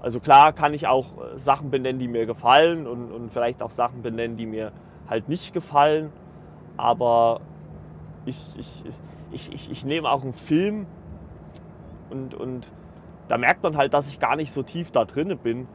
Also 0.00 0.20
klar 0.20 0.52
kann 0.52 0.72
ich 0.72 0.86
auch 0.86 1.18
äh, 1.18 1.38
Sachen 1.38 1.70
benennen, 1.70 1.98
die 1.98 2.08
mir 2.08 2.26
gefallen 2.26 2.86
und, 2.86 3.12
und 3.12 3.30
vielleicht 3.30 3.62
auch 3.62 3.70
Sachen 3.70 4.02
benennen, 4.02 4.36
die 4.36 4.46
mir 4.46 4.72
halt 5.08 5.28
nicht 5.28 5.52
gefallen. 5.52 6.12
Aber 6.76 7.40
ich, 8.24 8.38
ich, 8.58 8.84
ich, 9.32 9.52
ich, 9.52 9.70
ich 9.70 9.84
nehme 9.84 10.10
auch 10.10 10.22
einen 10.22 10.32
Film 10.32 10.86
und, 12.10 12.34
und 12.34 12.72
da 13.28 13.38
merkt 13.38 13.62
man 13.62 13.76
halt, 13.76 13.94
dass 13.94 14.08
ich 14.08 14.18
gar 14.18 14.36
nicht 14.36 14.52
so 14.52 14.62
tief 14.62 14.90
da 14.90 15.04
drin 15.04 15.36
bin. 15.38 15.68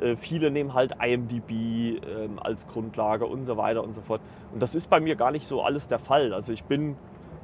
Äh, 0.00 0.16
viele 0.16 0.50
nehmen 0.50 0.74
halt 0.74 0.94
IMDb 1.02 1.50
äh, 1.50 2.28
als 2.40 2.68
Grundlage 2.68 3.26
und 3.26 3.44
so 3.44 3.56
weiter 3.56 3.82
und 3.82 3.94
so 3.94 4.00
fort. 4.00 4.20
Und 4.52 4.62
das 4.62 4.74
ist 4.74 4.88
bei 4.90 5.00
mir 5.00 5.16
gar 5.16 5.30
nicht 5.30 5.46
so 5.46 5.62
alles 5.62 5.88
der 5.88 5.98
Fall. 5.98 6.32
Also 6.32 6.52
ich 6.52 6.64
bin, 6.64 6.96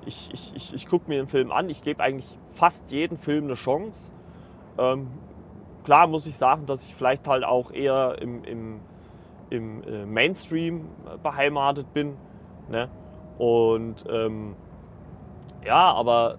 ich, 0.06 0.30
ich, 0.32 0.54
ich, 0.54 0.74
ich 0.74 0.88
gucke 0.88 1.08
mir 1.08 1.18
einen 1.18 1.28
Film 1.28 1.52
an, 1.52 1.68
ich 1.68 1.82
gebe 1.82 2.02
eigentlich 2.02 2.38
fast 2.50 2.90
jeden 2.90 3.16
Film 3.16 3.44
eine 3.44 3.54
Chance. 3.54 4.12
Ähm, 4.78 5.08
klar 5.84 6.06
muss 6.06 6.26
ich 6.26 6.36
sagen, 6.36 6.66
dass 6.66 6.84
ich 6.84 6.94
vielleicht 6.94 7.26
halt 7.28 7.44
auch 7.44 7.72
eher 7.72 8.16
im, 8.20 8.44
im 8.44 8.80
im 9.50 9.82
äh, 9.84 10.06
Mainstream 10.06 10.88
beheimatet 11.22 11.92
bin. 11.92 12.16
Ne? 12.68 12.88
Und 13.38 14.04
ähm, 14.10 14.56
ja, 15.64 15.92
aber 15.92 16.36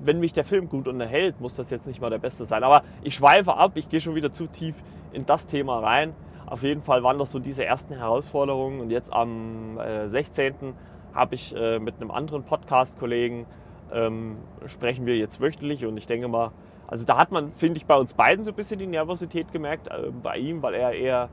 wenn 0.00 0.20
mich 0.20 0.32
der 0.32 0.44
Film 0.44 0.68
gut 0.68 0.88
unterhält, 0.88 1.40
muss 1.40 1.56
das 1.56 1.70
jetzt 1.70 1.86
nicht 1.86 2.00
mal 2.00 2.10
der 2.10 2.18
beste 2.18 2.44
sein. 2.44 2.64
Aber 2.64 2.82
ich 3.02 3.14
schweife 3.14 3.54
ab, 3.54 3.72
ich 3.74 3.88
gehe 3.88 4.00
schon 4.00 4.14
wieder 4.14 4.32
zu 4.32 4.46
tief 4.46 4.74
in 5.12 5.26
das 5.26 5.46
Thema 5.46 5.80
rein. 5.80 6.14
Auf 6.46 6.62
jeden 6.62 6.82
Fall 6.82 7.02
waren 7.02 7.18
das 7.18 7.32
so 7.32 7.38
diese 7.38 7.64
ersten 7.64 7.94
Herausforderungen. 7.94 8.80
Und 8.80 8.90
jetzt 8.90 9.12
am 9.12 9.78
äh, 9.78 10.08
16. 10.08 10.74
habe 11.14 11.34
ich 11.34 11.54
äh, 11.54 11.78
mit 11.78 11.96
einem 12.00 12.10
anderen 12.10 12.44
Podcast-Kollegen 12.44 13.46
ähm, 13.92 14.38
sprechen 14.66 15.06
wir 15.06 15.16
jetzt 15.16 15.40
wöchentlich 15.40 15.86
und 15.86 15.96
ich 15.96 16.06
denke 16.06 16.28
mal, 16.28 16.52
also 16.86 17.04
da 17.04 17.18
hat 17.18 17.32
man, 17.32 17.52
finde 17.52 17.78
ich, 17.78 17.86
bei 17.86 17.96
uns 17.96 18.14
beiden 18.14 18.44
so 18.44 18.50
ein 18.50 18.54
bisschen 18.56 18.78
die 18.78 18.86
Nervosität 18.86 19.52
gemerkt. 19.52 19.88
Äh, 19.88 20.10
bei 20.22 20.38
ihm, 20.38 20.62
weil 20.62 20.74
er 20.74 20.92
eher 20.92 21.28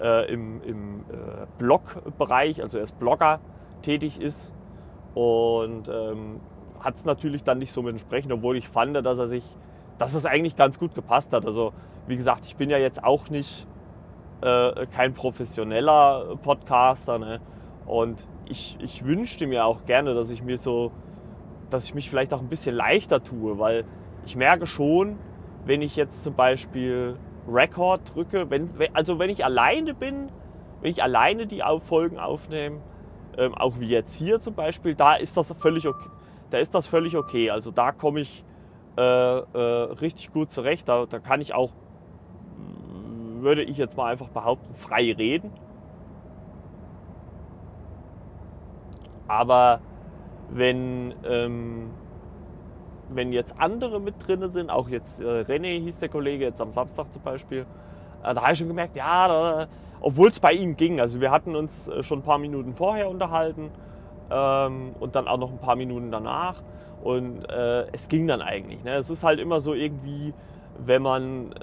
äh, 0.00 0.32
im, 0.32 0.62
im 0.62 1.00
äh, 1.00 1.46
Blog-Bereich, 1.58 2.62
also 2.62 2.78
er 2.78 2.84
ist 2.84 2.98
Blogger, 2.98 3.40
tätig 3.82 4.20
ist. 4.20 4.52
Und 5.14 5.88
ähm, 5.88 6.40
hat 6.80 6.96
es 6.96 7.04
natürlich 7.04 7.44
dann 7.44 7.58
nicht 7.58 7.72
so 7.72 7.82
mit 7.82 7.92
entsprechen, 7.92 8.32
obwohl 8.32 8.56
ich 8.56 8.68
fand, 8.68 8.96
dass 9.04 9.18
er 9.18 9.26
sich, 9.26 9.44
dass 9.98 10.14
es 10.14 10.26
eigentlich 10.26 10.56
ganz 10.56 10.78
gut 10.78 10.94
gepasst 10.94 11.32
hat. 11.32 11.46
Also 11.46 11.72
wie 12.06 12.16
gesagt, 12.16 12.44
ich 12.46 12.56
bin 12.56 12.70
ja 12.70 12.78
jetzt 12.78 13.04
auch 13.04 13.30
nicht 13.30 13.66
äh, 14.42 14.86
kein 14.86 15.14
professioneller 15.14 16.36
Podcaster. 16.42 17.18
Ne? 17.18 17.40
Und 17.86 18.26
ich, 18.46 18.78
ich 18.80 19.04
wünschte 19.04 19.46
mir 19.46 19.64
auch 19.64 19.84
gerne, 19.84 20.14
dass 20.14 20.30
ich 20.30 20.42
mir 20.42 20.58
so, 20.58 20.92
dass 21.68 21.84
ich 21.84 21.94
mich 21.94 22.10
vielleicht 22.10 22.34
auch 22.34 22.40
ein 22.40 22.48
bisschen 22.48 22.74
leichter 22.74 23.22
tue, 23.22 23.58
weil 23.58 23.84
ich 24.26 24.36
merke 24.36 24.66
schon, 24.66 25.18
wenn 25.64 25.82
ich 25.82 25.96
jetzt 25.96 26.22
zum 26.22 26.34
Beispiel 26.34 27.16
Record 27.48 28.14
drücke, 28.14 28.50
wenn, 28.50 28.70
also 28.94 29.18
wenn 29.18 29.30
ich 29.30 29.44
alleine 29.44 29.94
bin, 29.94 30.30
wenn 30.80 30.90
ich 30.90 31.02
alleine 31.02 31.46
die 31.46 31.62
Folgen 31.80 32.18
aufnehme, 32.18 32.80
ähm, 33.36 33.54
auch 33.54 33.78
wie 33.78 33.88
jetzt 33.88 34.14
hier 34.14 34.40
zum 34.40 34.54
Beispiel, 34.54 34.94
da 34.94 35.14
ist 35.14 35.36
das 35.36 35.52
völlig 35.52 35.86
okay. 35.86 36.08
Da 36.50 36.58
ist 36.58 36.74
das 36.74 36.86
völlig 36.86 37.16
okay. 37.16 37.50
Also 37.50 37.70
da 37.70 37.92
komme 37.92 38.20
ich 38.20 38.44
äh, 38.96 39.02
äh, 39.02 39.92
richtig 40.00 40.32
gut 40.32 40.50
zurecht. 40.50 40.88
Da, 40.88 41.06
da 41.06 41.18
kann 41.18 41.40
ich 41.40 41.54
auch, 41.54 41.72
würde 43.40 43.62
ich 43.62 43.78
jetzt 43.78 43.96
mal 43.96 44.10
einfach 44.10 44.28
behaupten, 44.28 44.74
frei 44.74 45.12
reden. 45.12 45.52
Aber 49.28 49.80
wenn 50.50 51.14
ähm, 51.24 51.90
wenn 53.12 53.32
jetzt 53.32 53.60
andere 53.60 54.00
mit 54.00 54.14
drin 54.26 54.50
sind, 54.50 54.70
auch 54.70 54.88
jetzt 54.88 55.20
äh, 55.20 55.42
René 55.42 55.80
hieß 55.80 56.00
der 56.00 56.08
Kollege, 56.08 56.44
jetzt 56.44 56.60
am 56.60 56.72
Samstag 56.72 57.12
zum 57.12 57.22
Beispiel, 57.22 57.66
äh, 58.22 58.34
da 58.34 58.42
habe 58.42 58.52
ich 58.52 58.58
schon 58.58 58.68
gemerkt, 58.68 58.96
ja, 58.96 59.66
obwohl 60.00 60.28
es 60.28 60.40
bei 60.40 60.52
ihm 60.52 60.76
ging, 60.76 61.00
also 61.00 61.20
wir 61.20 61.30
hatten 61.30 61.56
uns 61.56 61.88
äh, 61.88 62.02
schon 62.02 62.20
ein 62.20 62.24
paar 62.24 62.38
Minuten 62.38 62.74
vorher 62.74 63.08
unterhalten 63.08 63.70
ähm, 64.30 64.94
und 64.98 65.16
dann 65.16 65.28
auch 65.28 65.38
noch 65.38 65.50
ein 65.50 65.58
paar 65.58 65.76
Minuten 65.76 66.10
danach 66.10 66.62
und 67.02 67.48
äh, 67.48 67.86
es 67.92 68.08
ging 68.08 68.26
dann 68.26 68.42
eigentlich. 68.42 68.84
Ne? 68.84 68.94
Es 68.94 69.10
ist 69.10 69.24
halt 69.24 69.40
immer 69.40 69.60
so 69.60 69.74
irgendwie, 69.74 70.34
wenn 70.78 71.02
man 71.02 71.52
äh, 71.52 71.56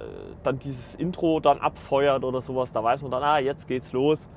dann 0.43 0.59
dieses 0.59 0.95
Intro 0.95 1.39
dann 1.39 1.59
abfeuert 1.59 2.24
oder 2.24 2.41
sowas, 2.41 2.74
da 2.74 2.83
weiß 2.83 3.03
man 3.03 3.12
dann, 3.12 3.24
ah, 3.24 3.39
jetzt 3.39 3.67
geht's 3.67 3.93
los. 3.93 4.29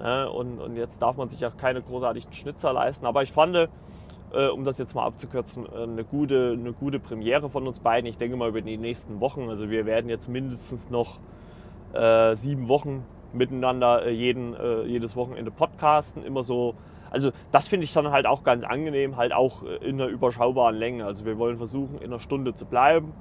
Ne? 0.00 0.28
Und, 0.30 0.60
und 0.60 0.76
jetzt 0.76 1.00
darf 1.00 1.16
man 1.16 1.28
sich 1.28 1.44
auch 1.46 1.56
keine 1.56 1.80
großartigen 1.80 2.32
Schnitzer 2.32 2.72
leisten. 2.72 3.06
Aber 3.06 3.22
ich 3.22 3.30
fand, 3.30 3.54
äh, 3.56 4.48
um 4.48 4.64
das 4.64 4.78
jetzt 4.78 4.94
mal 4.94 5.06
abzukürzen, 5.06 5.66
äh, 5.66 5.84
eine, 5.84 6.04
gute, 6.04 6.56
eine 6.58 6.72
gute 6.72 6.98
Premiere 6.98 7.48
von 7.48 7.66
uns 7.66 7.78
beiden. 7.78 8.10
Ich 8.10 8.18
denke 8.18 8.36
mal 8.36 8.48
über 8.48 8.60
die 8.60 8.78
nächsten 8.78 9.20
Wochen. 9.20 9.48
Also 9.48 9.70
wir 9.70 9.86
werden 9.86 10.10
jetzt 10.10 10.28
mindestens 10.28 10.90
noch 10.90 11.18
äh, 11.92 12.34
sieben 12.34 12.66
Wochen 12.66 13.04
miteinander 13.32 14.06
äh, 14.06 14.10
jeden, 14.10 14.56
jedes 14.86 15.14
Wochenende 15.14 15.52
podcasten. 15.52 16.24
Immer 16.24 16.42
so. 16.42 16.74
Also 17.10 17.32
das 17.52 17.68
finde 17.68 17.84
ich 17.84 17.92
dann 17.92 18.10
halt 18.10 18.26
auch 18.26 18.44
ganz 18.44 18.64
angenehm, 18.64 19.16
halt 19.16 19.32
auch 19.32 19.62
in 19.62 20.00
einer 20.00 20.10
überschaubaren 20.10 20.76
Länge. 20.76 21.04
Also 21.04 21.24
wir 21.24 21.38
wollen 21.38 21.56
versuchen, 21.56 21.98
in 21.98 22.06
einer 22.06 22.20
Stunde 22.20 22.54
zu 22.54 22.66
bleiben. 22.66 23.12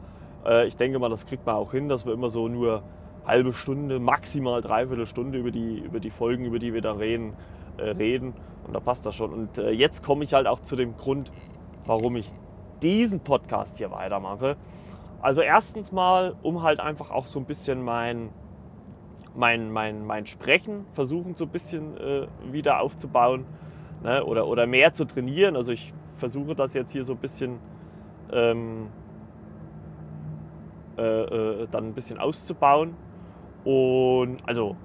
Äh, 0.46 0.67
ich 0.67 0.77
denke 0.77 1.00
mal, 1.00 1.10
das 1.10 1.25
kriegt 1.25 1.46
man 1.46 1.56
auch 1.56 1.72
hin, 1.72 1.89
dass 1.89 2.06
wir 2.06 2.13
immer 2.13 2.29
so 2.29 2.48
nur 2.48 2.84
halbe 3.25 3.53
Stunde, 3.53 4.00
maximal 4.00 4.62
dreiviertel 4.62 5.06
Stunde 5.06 5.38
über 5.38 5.51
die, 5.51 5.79
über 5.79 6.00
die 6.00 6.12
Folgen, 6.12 6.46
über 6.46 6.60
die 6.60 6.74
wir 6.74 6.82
da 6.82 6.94
reden, 6.94 7.34
reden. 7.77 8.34
Und 8.65 8.74
da 8.74 8.79
passt 8.79 9.06
das 9.06 9.15
schon. 9.15 9.34
Und 9.34 9.58
äh, 9.58 9.72
jetzt 9.72 10.03
komme 10.03 10.24
ich 10.24 10.34
halt 10.34 10.48
auch 10.48 10.60
zu 10.60 10.75
dem 10.75 10.96
Grund, 10.98 11.32
warum 11.86 12.15
ich 12.15 12.29
diesen 12.82 13.22
Podcast 13.22 13.77
hier 13.77 13.91
weitermache. 13.91 14.58
Also 15.22 15.41
erstens 15.41 15.91
mal, 15.91 16.36
um 16.44 16.63
halt 16.63 16.79
einfach 16.79 17.12
auch 17.12 17.25
so 17.25 17.39
ein 17.39 17.46
bisschen 17.46 17.82
mein, 17.82 18.29
mein, 19.36 19.72
mein, 19.72 20.06
mein 20.06 20.25
Sprechen 20.27 20.86
versuchen 20.94 21.36
so 21.36 21.46
ein 21.46 21.50
bisschen 21.50 21.98
äh, 21.98 22.27
wieder 22.51 22.82
aufzubauen 22.82 23.46
ne? 24.04 24.24
oder, 24.24 24.48
oder 24.48 24.68
mehr 24.68 24.94
zu 24.94 25.06
trainieren. 25.06 25.56
Also 25.56 25.72
ich 25.72 25.94
versuche 26.16 26.56
das 26.56 26.74
jetzt 26.74 26.92
hier 26.92 27.04
so 27.04 27.13
ein 27.13 27.20
bisschen 27.20 27.60
ähm, 28.32 28.88
äh, 30.98 31.04
äh, 31.04 31.68
dann 31.70 31.86
ein 31.86 31.94
bisschen 31.94 32.18
auszubauen 32.18 32.96
und 33.63 34.38
also 34.46 34.75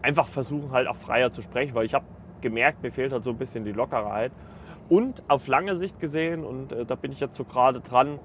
einfach 0.00 0.26
versuchen 0.26 0.70
halt 0.70 0.88
auch 0.88 0.96
freier 0.96 1.30
zu 1.30 1.42
sprechen, 1.42 1.74
weil 1.74 1.84
ich 1.84 1.94
habe 1.94 2.04
gemerkt, 2.40 2.82
mir 2.82 2.92
fehlt 2.92 3.12
halt 3.12 3.24
so 3.24 3.30
ein 3.30 3.38
bisschen 3.38 3.64
die 3.64 3.72
Lockerheit. 3.72 4.32
Und 4.88 5.22
auf 5.28 5.46
lange 5.46 5.76
Sicht 5.76 5.98
gesehen, 5.98 6.44
und 6.44 6.72
äh, 6.72 6.84
da 6.84 6.94
bin 6.94 7.10
ich 7.10 7.20
jetzt 7.20 7.36
so 7.36 7.44
gerade 7.44 7.80
dran, 7.80 8.20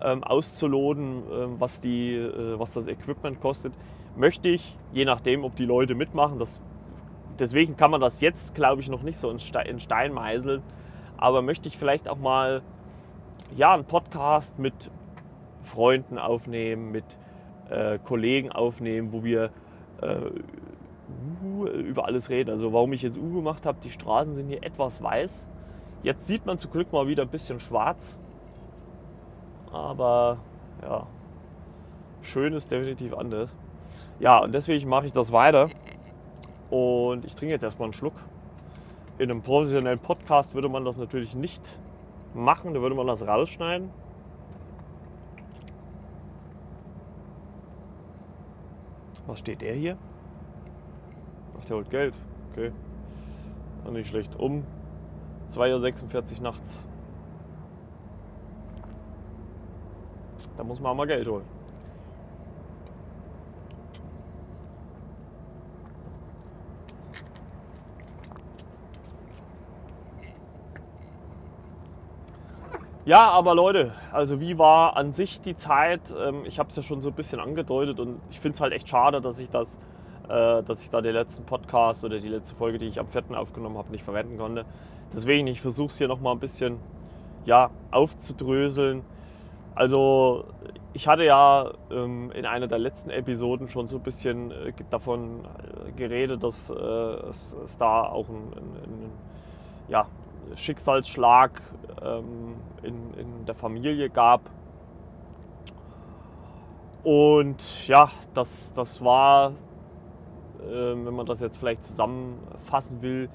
ähm, 0.00 0.22
auszuloten, 0.22 1.18
äh, 1.18 1.60
was, 1.60 1.80
die, 1.80 2.14
äh, 2.14 2.58
was 2.58 2.72
das 2.72 2.86
Equipment 2.86 3.40
kostet, 3.40 3.72
möchte 4.16 4.48
ich, 4.48 4.76
je 4.92 5.04
nachdem, 5.04 5.44
ob 5.44 5.56
die 5.56 5.66
Leute 5.66 5.94
mitmachen, 5.94 6.38
das, 6.38 6.60
deswegen 7.38 7.76
kann 7.76 7.90
man 7.90 8.00
das 8.00 8.20
jetzt, 8.20 8.54
glaube 8.54 8.80
ich, 8.80 8.88
noch 8.88 9.02
nicht 9.02 9.18
so 9.18 9.30
in, 9.30 9.38
Stein, 9.38 9.66
in 9.66 9.80
Stein 9.80 10.12
meißeln, 10.12 10.62
aber 11.16 11.42
möchte 11.42 11.68
ich 11.68 11.78
vielleicht 11.78 12.08
auch 12.08 12.18
mal 12.18 12.62
ja, 13.56 13.74
einen 13.74 13.84
Podcast 13.84 14.58
mit 14.58 14.90
Freunden 15.62 16.18
aufnehmen, 16.18 16.92
mit 16.92 17.04
äh, 17.70 17.98
Kollegen 17.98 18.52
aufnehmen, 18.52 19.12
wo 19.12 19.24
wir 19.24 19.50
äh, 20.02 20.18
über 21.80 22.06
alles 22.06 22.30
reden. 22.30 22.50
Also 22.50 22.72
warum 22.72 22.92
ich 22.92 23.02
jetzt 23.02 23.18
U 23.18 23.34
gemacht 23.34 23.66
habe, 23.66 23.78
die 23.82 23.90
Straßen 23.90 24.34
sind 24.34 24.48
hier 24.48 24.62
etwas 24.62 25.02
weiß. 25.02 25.46
Jetzt 26.02 26.26
sieht 26.26 26.44
man 26.46 26.58
zum 26.58 26.70
Glück 26.70 26.92
mal 26.92 27.06
wieder 27.06 27.22
ein 27.22 27.28
bisschen 27.28 27.60
schwarz. 27.60 28.16
Aber 29.72 30.38
ja, 30.82 31.06
schön 32.22 32.52
ist 32.52 32.70
definitiv 32.70 33.14
anders. 33.14 33.50
Ja, 34.20 34.38
und 34.38 34.54
deswegen 34.54 34.88
mache 34.88 35.06
ich 35.06 35.12
das 35.12 35.32
weiter. 35.32 35.68
Und 36.70 37.24
ich 37.24 37.34
trinke 37.34 37.52
jetzt 37.52 37.62
erstmal 37.62 37.86
einen 37.86 37.92
Schluck. 37.92 38.14
In 39.18 39.30
einem 39.30 39.42
professionellen 39.42 39.98
Podcast 39.98 40.54
würde 40.54 40.68
man 40.68 40.84
das 40.84 40.98
natürlich 40.98 41.34
nicht 41.34 41.62
machen, 42.34 42.74
dann 42.74 42.82
würde 42.82 42.96
man 42.96 43.06
das 43.06 43.26
rausschneiden. 43.26 43.90
Was 49.26 49.38
steht 49.38 49.62
der 49.62 49.74
hier? 49.74 49.96
Ach, 51.58 51.64
der 51.64 51.76
holt 51.76 51.90
Geld. 51.90 52.14
Okay. 52.52 52.72
Auch 53.86 53.90
nicht 53.90 54.08
schlecht. 54.08 54.36
Um 54.36 54.64
2.46 55.48 56.36
Uhr 56.36 56.42
nachts. 56.42 56.84
Da 60.56 60.64
muss 60.64 60.80
man 60.80 60.92
auch 60.92 60.96
mal 60.96 61.06
Geld 61.06 61.26
holen. 61.26 61.53
Ja, 73.06 73.30
aber 73.32 73.54
Leute, 73.54 73.92
also 74.12 74.40
wie 74.40 74.56
war 74.56 74.96
an 74.96 75.12
sich 75.12 75.42
die 75.42 75.54
Zeit? 75.54 76.00
Ähm, 76.18 76.44
ich 76.46 76.58
habe 76.58 76.70
es 76.70 76.76
ja 76.76 76.82
schon 76.82 77.02
so 77.02 77.10
ein 77.10 77.14
bisschen 77.14 77.38
angedeutet 77.38 78.00
und 78.00 78.18
ich 78.30 78.40
finde 78.40 78.54
es 78.54 78.62
halt 78.62 78.72
echt 78.72 78.88
schade, 78.88 79.20
dass 79.20 79.38
ich 79.38 79.50
das, 79.50 79.78
äh, 80.26 80.62
dass 80.62 80.82
ich 80.82 80.88
da 80.88 81.02
den 81.02 81.12
letzten 81.12 81.44
Podcast 81.44 82.02
oder 82.06 82.18
die 82.18 82.28
letzte 82.28 82.54
Folge, 82.54 82.78
die 82.78 82.86
ich 82.86 82.98
am 82.98 83.08
4. 83.08 83.24
aufgenommen 83.38 83.76
habe, 83.76 83.90
nicht 83.90 84.04
verwenden 84.04 84.38
konnte. 84.38 84.64
Deswegen, 85.12 85.46
ich 85.48 85.60
versuche 85.60 85.88
es 85.88 85.98
hier 85.98 86.08
nochmal 86.08 86.32
ein 86.32 86.40
bisschen 86.40 86.78
ja, 87.44 87.68
aufzudröseln. 87.90 89.02
Also 89.74 90.46
ich 90.94 91.06
hatte 91.06 91.24
ja 91.24 91.72
ähm, 91.90 92.32
in 92.32 92.46
einer 92.46 92.68
der 92.68 92.78
letzten 92.78 93.10
Episoden 93.10 93.68
schon 93.68 93.86
so 93.86 93.96
ein 93.96 94.02
bisschen 94.02 94.50
äh, 94.50 94.72
davon 94.88 95.44
äh, 95.44 95.92
geredet, 95.92 96.42
dass 96.42 96.70
äh, 96.70 96.74
es, 96.74 97.54
es, 97.62 97.76
da 97.76 98.04
auch 98.04 98.30
ein, 98.30 98.52
ein, 98.56 98.76
ein 98.82 99.12
ja, 99.88 100.06
Schicksalsschlag 100.56 101.62
ähm, 102.02 102.56
in, 102.82 103.14
in 103.14 103.46
der 103.46 103.54
Familie 103.54 104.10
gab. 104.10 104.50
Und 107.02 107.86
ja, 107.86 108.10
das, 108.32 108.72
das 108.72 109.04
war, 109.04 109.50
äh, 110.60 110.94
wenn 110.94 111.14
man 111.14 111.26
das 111.26 111.40
jetzt 111.40 111.58
vielleicht 111.58 111.84
zusammenfassen 111.84 113.02
will, 113.02 113.28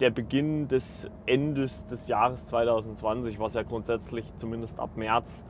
der 0.00 0.10
Beginn 0.10 0.68
des 0.68 1.08
Endes 1.26 1.86
des 1.86 2.08
Jahres 2.08 2.46
2020, 2.46 3.38
was 3.38 3.54
ja 3.54 3.62
grundsätzlich 3.62 4.24
zumindest 4.36 4.80
ab 4.80 4.96
März 4.96 5.46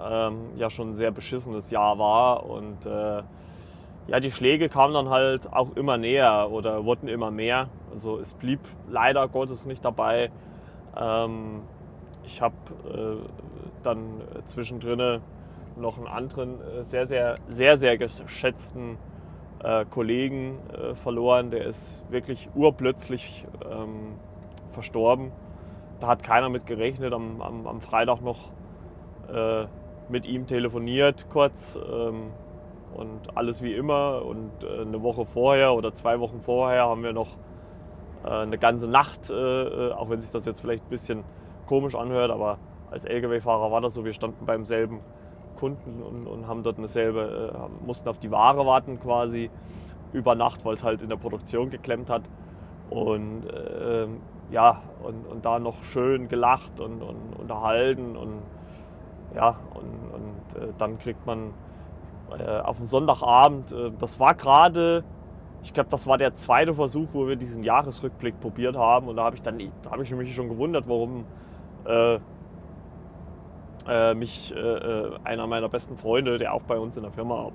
ähm, 0.00 0.50
ja 0.56 0.68
schon 0.68 0.90
ein 0.90 0.94
sehr 0.94 1.10
beschissenes 1.10 1.70
Jahr 1.70 1.98
war. 1.98 2.44
Und 2.44 2.86
äh, 2.86 3.22
ja, 4.08 4.20
die 4.20 4.32
Schläge 4.32 4.68
kamen 4.70 4.94
dann 4.94 5.10
halt 5.10 5.52
auch 5.52 5.76
immer 5.76 5.98
näher 5.98 6.48
oder 6.50 6.84
wurden 6.84 7.08
immer 7.08 7.30
mehr. 7.30 7.68
Also 7.92 8.18
es 8.18 8.32
blieb 8.32 8.60
leider 8.88 9.28
Gottes 9.28 9.66
nicht 9.66 9.84
dabei. 9.84 10.30
Ähm, 10.96 11.62
ich 12.24 12.40
habe 12.40 12.54
äh, 12.90 13.28
dann 13.82 14.22
zwischendrin 14.46 15.20
noch 15.76 15.98
einen 15.98 16.06
anderen 16.06 16.60
äh, 16.60 16.82
sehr, 16.82 17.06
sehr, 17.06 17.34
sehr, 17.48 17.76
sehr 17.76 17.98
geschätzten 17.98 18.96
äh, 19.62 19.84
Kollegen 19.84 20.58
äh, 20.70 20.94
verloren. 20.94 21.50
Der 21.50 21.66
ist 21.66 22.02
wirklich 22.10 22.48
urplötzlich 22.54 23.46
ähm, 23.70 24.14
verstorben. 24.68 25.32
Da 26.00 26.06
hat 26.06 26.22
keiner 26.22 26.48
mit 26.48 26.66
gerechnet. 26.66 27.12
Am, 27.12 27.42
am, 27.42 27.66
am 27.66 27.80
Freitag 27.82 28.22
noch 28.22 28.52
äh, 29.30 29.66
mit 30.08 30.24
ihm 30.24 30.46
telefoniert 30.46 31.26
kurz 31.30 31.78
ähm, 31.90 32.30
und 32.94 33.36
alles 33.36 33.62
wie 33.62 33.74
immer. 33.74 34.24
Und 34.24 34.50
äh, 34.62 34.82
eine 34.82 35.02
Woche 35.02 35.24
vorher 35.24 35.74
oder 35.74 35.92
zwei 35.92 36.20
Wochen 36.20 36.40
vorher 36.40 36.84
haben 36.84 37.02
wir 37.02 37.12
noch 37.12 37.36
äh, 38.24 38.28
eine 38.28 38.58
ganze 38.58 38.88
Nacht, 38.88 39.30
äh, 39.30 39.92
auch 39.92 40.10
wenn 40.10 40.20
sich 40.20 40.30
das 40.30 40.46
jetzt 40.46 40.60
vielleicht 40.60 40.84
ein 40.84 40.90
bisschen 40.90 41.24
komisch 41.66 41.94
anhört, 41.94 42.30
aber 42.30 42.58
als 42.90 43.04
Lkw-Fahrer 43.04 43.70
war 43.70 43.80
das 43.80 43.94
so, 43.94 44.04
wir 44.04 44.14
standen 44.14 44.46
beim 44.46 44.64
selben 44.64 45.00
Kunden 45.56 46.02
und, 46.02 46.26
und 46.26 46.46
haben 46.46 46.62
dort 46.62 46.78
eine 46.78 46.88
selbe, 46.88 47.68
mussten 47.84 48.08
auf 48.08 48.18
die 48.18 48.30
Ware 48.30 48.64
warten 48.64 48.98
quasi 48.98 49.50
über 50.12 50.34
Nacht, 50.34 50.64
weil 50.64 50.74
es 50.74 50.84
halt 50.84 51.02
in 51.02 51.10
der 51.10 51.16
Produktion 51.16 51.68
geklemmt 51.68 52.08
hat. 52.08 52.22
Und 52.90 53.44
äh, 53.50 54.06
ja, 54.50 54.80
und, 55.02 55.26
und 55.26 55.44
da 55.44 55.58
noch 55.58 55.82
schön 55.82 56.28
gelacht 56.28 56.80
und, 56.80 57.02
und 57.02 57.34
unterhalten 57.38 58.16
und 58.16 58.40
ja, 59.34 59.56
und, 59.74 60.14
und 60.14 60.62
äh, 60.62 60.72
dann 60.78 60.98
kriegt 60.98 61.26
man 61.26 61.48
äh, 61.48 61.67
auf 62.62 62.76
den 62.76 62.86
Sonntagabend, 62.86 63.72
äh, 63.72 63.90
das 63.98 64.20
war 64.20 64.34
gerade, 64.34 65.04
ich 65.62 65.72
glaube, 65.72 65.90
das 65.90 66.06
war 66.06 66.18
der 66.18 66.34
zweite 66.34 66.74
Versuch, 66.74 67.08
wo 67.12 67.26
wir 67.26 67.36
diesen 67.36 67.62
Jahresrückblick 67.62 68.40
probiert 68.40 68.76
haben. 68.76 69.08
Und 69.08 69.16
da 69.16 69.24
habe 69.24 69.36
ich 69.36 69.42
dann, 69.42 69.58
da 69.82 69.90
habe 69.90 70.02
ich 70.02 70.14
mich 70.14 70.34
schon 70.34 70.48
gewundert, 70.48 70.88
warum 70.88 71.24
äh, 71.84 72.18
äh, 73.88 74.14
mich 74.14 74.54
äh, 74.54 75.10
einer 75.24 75.46
meiner 75.46 75.68
besten 75.68 75.96
Freunde, 75.96 76.38
der 76.38 76.52
auch 76.54 76.62
bei 76.62 76.78
uns 76.78 76.96
in 76.96 77.02
der 77.02 77.12
Firma 77.12 77.50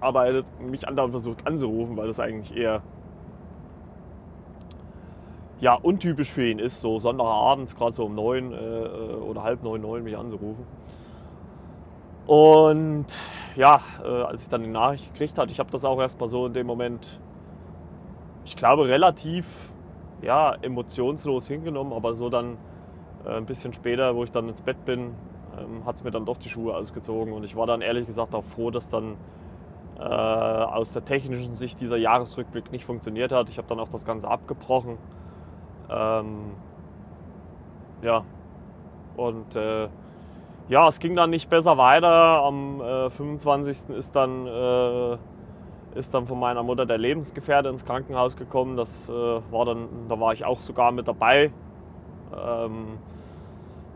arbeitet, 0.00 0.46
mich 0.60 0.86
andauernd 0.86 1.12
versucht 1.12 1.46
anzurufen, 1.46 1.96
weil 1.96 2.06
das 2.06 2.20
eigentlich 2.20 2.56
eher 2.56 2.82
ja, 5.60 5.74
untypisch 5.74 6.30
für 6.30 6.46
ihn 6.46 6.58
ist, 6.58 6.80
so 6.80 7.00
Sonntagabends, 7.00 7.74
gerade 7.74 7.92
so 7.92 8.04
um 8.04 8.14
neun 8.14 8.52
äh, 8.52 8.56
oder 8.56 9.42
halb 9.42 9.62
neun, 9.62 9.80
neun 9.80 10.04
mich 10.04 10.16
anzurufen. 10.16 10.64
Und 12.26 13.06
ja, 13.58 13.80
äh, 14.04 14.06
als 14.06 14.44
ich 14.44 14.48
dann 14.48 14.62
die 14.62 14.68
Nachricht 14.68 15.12
gekriegt 15.12 15.36
hatte, 15.36 15.50
ich 15.50 15.58
habe 15.58 15.70
das 15.70 15.84
auch 15.84 15.98
erstmal 15.98 16.28
so 16.28 16.46
in 16.46 16.52
dem 16.52 16.66
Moment, 16.66 17.18
ich 18.44 18.54
glaube, 18.54 18.86
relativ 18.86 19.74
ja, 20.22 20.54
emotionslos 20.62 21.48
hingenommen, 21.48 21.92
aber 21.92 22.14
so 22.14 22.30
dann 22.30 22.56
äh, 23.26 23.30
ein 23.36 23.46
bisschen 23.46 23.72
später, 23.72 24.14
wo 24.14 24.22
ich 24.22 24.30
dann 24.30 24.48
ins 24.48 24.62
Bett 24.62 24.84
bin, 24.84 25.12
ähm, 25.58 25.84
hat 25.84 25.96
es 25.96 26.04
mir 26.04 26.12
dann 26.12 26.24
doch 26.24 26.36
die 26.36 26.48
Schuhe 26.48 26.76
ausgezogen. 26.76 27.32
Und 27.32 27.42
ich 27.42 27.56
war 27.56 27.66
dann 27.66 27.80
ehrlich 27.80 28.06
gesagt 28.06 28.32
auch 28.32 28.44
froh, 28.44 28.70
dass 28.70 28.90
dann 28.90 29.16
äh, 29.98 30.02
aus 30.02 30.92
der 30.92 31.04
technischen 31.04 31.54
Sicht 31.54 31.80
dieser 31.80 31.96
Jahresrückblick 31.96 32.70
nicht 32.70 32.84
funktioniert 32.84 33.32
hat. 33.32 33.50
Ich 33.50 33.58
habe 33.58 33.66
dann 33.66 33.80
auch 33.80 33.88
das 33.88 34.04
Ganze 34.04 34.28
abgebrochen. 34.28 34.98
Ähm, 35.90 36.52
ja, 38.02 38.22
und 39.16 39.56
äh, 39.56 39.88
ja, 40.68 40.86
es 40.88 41.00
ging 41.00 41.16
dann 41.16 41.30
nicht 41.30 41.48
besser 41.48 41.78
weiter. 41.78 42.08
Am 42.44 42.80
äh, 42.80 43.10
25. 43.10 43.90
ist 43.96 44.14
dann, 44.14 44.46
äh, 44.46 45.16
ist 45.94 46.14
dann 46.14 46.26
von 46.26 46.38
meiner 46.38 46.62
Mutter 46.62 46.86
der 46.86 46.98
Lebensgefährte 46.98 47.68
ins 47.68 47.84
Krankenhaus 47.84 48.36
gekommen. 48.36 48.76
Das 48.76 49.08
äh, 49.08 49.12
war 49.12 49.64
dann, 49.64 49.88
da 50.08 50.20
war 50.20 50.32
ich 50.32 50.44
auch 50.44 50.60
sogar 50.60 50.92
mit 50.92 51.08
dabei. 51.08 51.50
Ähm, 52.36 52.98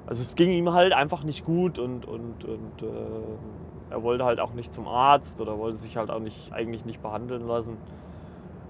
also 0.07 0.23
es 0.23 0.35
ging 0.35 0.51
ihm 0.51 0.73
halt 0.73 0.93
einfach 0.93 1.25
nicht 1.25 1.45
gut 1.45 1.79
und, 1.79 2.07
und, 2.07 2.45
und 2.45 2.83
äh, 2.83 3.91
er 3.91 4.03
wollte 4.03 4.25
halt 4.25 4.41
auch 4.41 4.55
nicht 4.55 4.73
zum 4.73 4.89
Arzt 4.89 5.41
oder 5.41 5.59
wollte 5.59 5.79
sich 5.79 5.97
halt 5.97 6.11
auch 6.11 6.19
nicht, 6.19 6.53
eigentlich 6.53 6.85
nicht 6.85 7.03
behandeln 7.03 7.47
lassen 7.47 7.77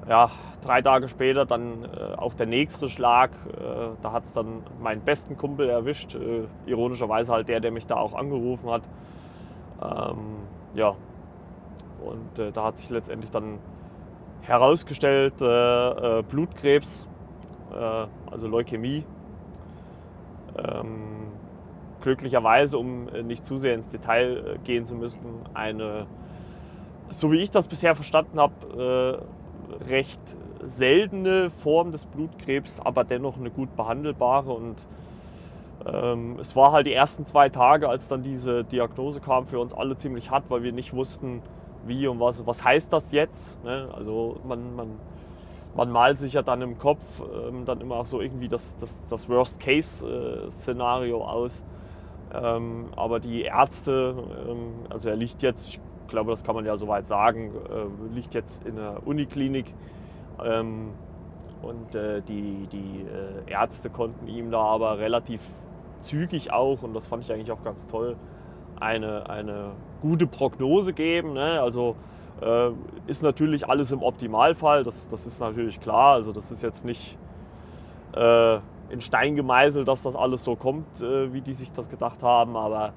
ja, 0.08 0.30
drei 0.62 0.82
Tage 0.82 1.08
später 1.08 1.44
dann 1.44 1.84
äh, 1.84 2.14
auch 2.16 2.34
der 2.34 2.46
nächste 2.46 2.88
Schlag. 2.88 3.30
Äh, 3.30 3.96
da 4.02 4.12
hat 4.12 4.24
es 4.24 4.32
dann 4.32 4.62
meinen 4.80 5.02
besten 5.02 5.36
Kumpel 5.36 5.68
erwischt. 5.68 6.14
Äh, 6.14 6.46
ironischerweise 6.66 7.32
halt 7.32 7.48
der, 7.48 7.60
der 7.60 7.70
mich 7.70 7.86
da 7.86 7.96
auch 7.96 8.14
angerufen 8.14 8.70
hat. 8.70 8.82
Ähm, 9.80 10.18
ja, 10.74 10.94
und 12.02 12.38
äh, 12.38 12.50
da 12.52 12.64
hat 12.64 12.78
sich 12.78 12.90
letztendlich 12.90 13.30
dann 13.30 13.58
herausgestellt, 14.42 15.40
äh, 15.40 16.18
äh, 16.18 16.22
Blutkrebs, 16.22 17.08
also 18.30 18.48
Leukämie. 18.48 19.06
Ähm, 20.58 21.28
glücklicherweise, 22.02 22.76
um 22.76 23.06
nicht 23.06 23.46
zu 23.46 23.56
sehr 23.56 23.72
ins 23.74 23.88
Detail 23.88 24.58
gehen 24.62 24.84
zu 24.84 24.94
müssen, 24.94 25.24
eine, 25.54 26.06
so 27.08 27.32
wie 27.32 27.38
ich 27.38 27.50
das 27.50 27.66
bisher 27.66 27.94
verstanden 27.94 28.38
habe, 28.38 29.24
recht 29.88 30.20
seltene 30.64 31.50
Form 31.50 31.92
des 31.92 32.06
Blutkrebs, 32.06 32.80
aber 32.80 33.04
dennoch 33.04 33.36
eine 33.36 33.50
gut 33.50 33.76
behandelbare. 33.76 34.52
Und 34.52 34.76
ähm, 35.86 36.38
es 36.40 36.54
war 36.54 36.72
halt 36.72 36.86
die 36.86 36.92
ersten 36.92 37.26
zwei 37.26 37.48
Tage, 37.48 37.88
als 37.88 38.08
dann 38.08 38.22
diese 38.22 38.64
Diagnose 38.64 39.20
kam, 39.20 39.46
für 39.46 39.58
uns 39.58 39.74
alle 39.74 39.96
ziemlich 39.96 40.30
hart, 40.30 40.44
weil 40.48 40.62
wir 40.62 40.72
nicht 40.72 40.94
wussten, 40.94 41.42
wie 41.86 42.06
und 42.06 42.20
was, 42.20 42.46
was 42.46 42.64
heißt 42.64 42.92
das 42.92 43.12
jetzt. 43.12 43.62
Ne? 43.64 43.88
Also 43.92 44.36
man, 44.46 44.76
man, 44.76 44.88
man 45.74 45.90
malt 45.90 46.18
sich 46.18 46.34
ja 46.34 46.42
dann 46.42 46.62
im 46.62 46.78
Kopf 46.78 47.04
ähm, 47.20 47.64
dann 47.64 47.80
immer 47.80 47.96
auch 47.96 48.06
so 48.06 48.20
irgendwie 48.20 48.48
das, 48.48 48.76
das, 48.76 49.08
das 49.08 49.28
Worst-Case-Szenario 49.28 51.18
äh, 51.18 51.22
aus. 51.22 51.64
Ähm, 52.32 52.86
aber 52.96 53.20
die 53.20 53.42
Ärzte, 53.42 54.14
ähm, 54.48 54.86
also 54.88 55.10
er 55.10 55.16
liegt 55.16 55.42
jetzt, 55.42 55.68
ich 55.68 55.80
glaube, 56.12 56.30
das 56.30 56.44
kann 56.44 56.54
man 56.54 56.64
ja 56.64 56.76
soweit 56.76 57.06
sagen, 57.06 57.52
äh, 57.68 58.14
liegt 58.14 58.34
jetzt 58.34 58.64
in 58.64 58.76
der 58.76 59.04
Uniklinik. 59.04 59.74
Ähm, 60.44 60.90
und 61.62 61.94
äh, 61.94 62.22
die, 62.22 62.68
die 62.70 63.06
äh, 63.06 63.50
Ärzte 63.50 63.90
konnten 63.90 64.28
ihm 64.28 64.50
da 64.50 64.60
aber 64.60 64.98
relativ 64.98 65.42
zügig 66.00 66.52
auch, 66.52 66.82
und 66.82 66.94
das 66.94 67.06
fand 67.06 67.24
ich 67.24 67.32
eigentlich 67.32 67.52
auch 67.52 67.62
ganz 67.62 67.86
toll, 67.86 68.16
eine, 68.78 69.28
eine 69.28 69.72
gute 70.00 70.26
Prognose 70.26 70.92
geben. 70.92 71.34
Ne? 71.34 71.60
Also 71.60 71.96
äh, 72.40 72.70
ist 73.06 73.22
natürlich 73.22 73.68
alles 73.68 73.92
im 73.92 74.02
Optimalfall, 74.02 74.82
das, 74.82 75.08
das 75.08 75.26
ist 75.26 75.40
natürlich 75.40 75.80
klar. 75.80 76.14
Also 76.14 76.32
das 76.32 76.50
ist 76.50 76.62
jetzt 76.62 76.84
nicht, 76.84 77.16
äh, 78.14 78.58
in 78.90 79.00
Stein 79.00 79.36
gemeißelt, 79.36 79.88
dass 79.88 80.02
das 80.02 80.16
alles 80.16 80.44
so 80.44 80.54
kommt, 80.54 81.00
wie 81.00 81.40
die 81.40 81.54
sich 81.54 81.72
das 81.72 81.88
gedacht 81.88 82.22
haben, 82.22 82.56
aber 82.56 82.92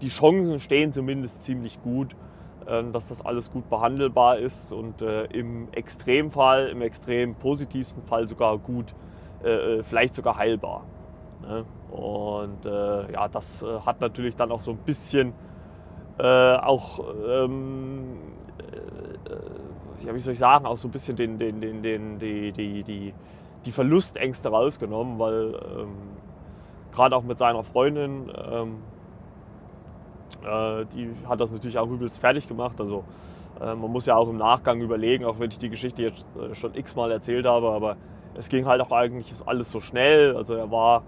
die 0.00 0.08
Chancen 0.08 0.58
stehen 0.60 0.92
zumindest 0.92 1.44
ziemlich 1.44 1.80
gut, 1.82 2.16
äh, 2.66 2.82
dass 2.92 3.08
das 3.08 3.24
alles 3.24 3.52
gut 3.52 3.68
behandelbar 3.68 4.38
ist 4.38 4.72
und 4.72 5.02
äh, 5.02 5.24
im 5.26 5.68
Extremfall, 5.72 6.68
im 6.68 6.82
extrem 6.82 7.34
positivsten 7.34 8.02
Fall 8.04 8.26
sogar 8.26 8.56
gut, 8.58 8.94
äh, 9.42 9.48
äh, 9.48 9.82
vielleicht 9.82 10.14
sogar 10.14 10.38
heilbar. 10.38 10.84
Ne? 11.42 11.64
Und 11.90 12.64
ja, 12.64 13.28
das 13.28 13.64
hat 13.86 14.00
natürlich 14.00 14.34
dann 14.34 14.50
auch 14.50 14.60
so 14.60 14.72
ein 14.72 14.78
bisschen 14.78 15.32
auch 16.18 16.98
ähm, 17.24 18.18
wie 20.12 20.20
soll 20.20 20.32
ich 20.32 20.38
sagen, 20.40 20.66
auch 20.66 20.76
so 20.76 20.88
ein 20.88 20.90
bisschen 20.90 21.14
den, 21.14 21.38
den, 21.38 21.60
den, 21.60 21.82
den, 21.82 22.18
die, 22.18 22.50
die, 22.50 22.82
die, 22.82 23.14
die 23.64 23.70
Verlustängste 23.70 24.48
rausgenommen, 24.48 25.20
weil 25.20 25.54
ähm, 25.54 25.94
gerade 26.90 27.14
auch 27.14 27.22
mit 27.22 27.38
seiner 27.38 27.62
Freundin, 27.62 28.32
ähm, 28.50 28.78
äh, 30.44 30.84
die 30.94 31.10
hat 31.28 31.40
das 31.40 31.52
natürlich 31.52 31.78
auch 31.78 31.88
übelst 31.88 32.18
fertig 32.18 32.48
gemacht. 32.48 32.80
Also 32.80 33.04
äh, 33.60 33.74
man 33.74 33.90
muss 33.90 34.06
ja 34.06 34.16
auch 34.16 34.28
im 34.28 34.36
Nachgang 34.36 34.80
überlegen, 34.80 35.24
auch 35.24 35.38
wenn 35.38 35.50
ich 35.50 35.58
die 35.58 35.70
Geschichte 35.70 36.02
jetzt 36.02 36.26
äh, 36.36 36.54
schon 36.54 36.74
x-mal 36.74 37.10
erzählt 37.10 37.46
habe, 37.46 37.70
aber 37.70 37.96
es 38.34 38.48
ging 38.48 38.66
halt 38.66 38.80
auch 38.80 38.90
eigentlich 38.90 39.32
alles 39.46 39.70
so 39.70 39.80
schnell. 39.80 40.36
Also 40.36 40.54
er 40.54 40.70
war, 40.70 41.02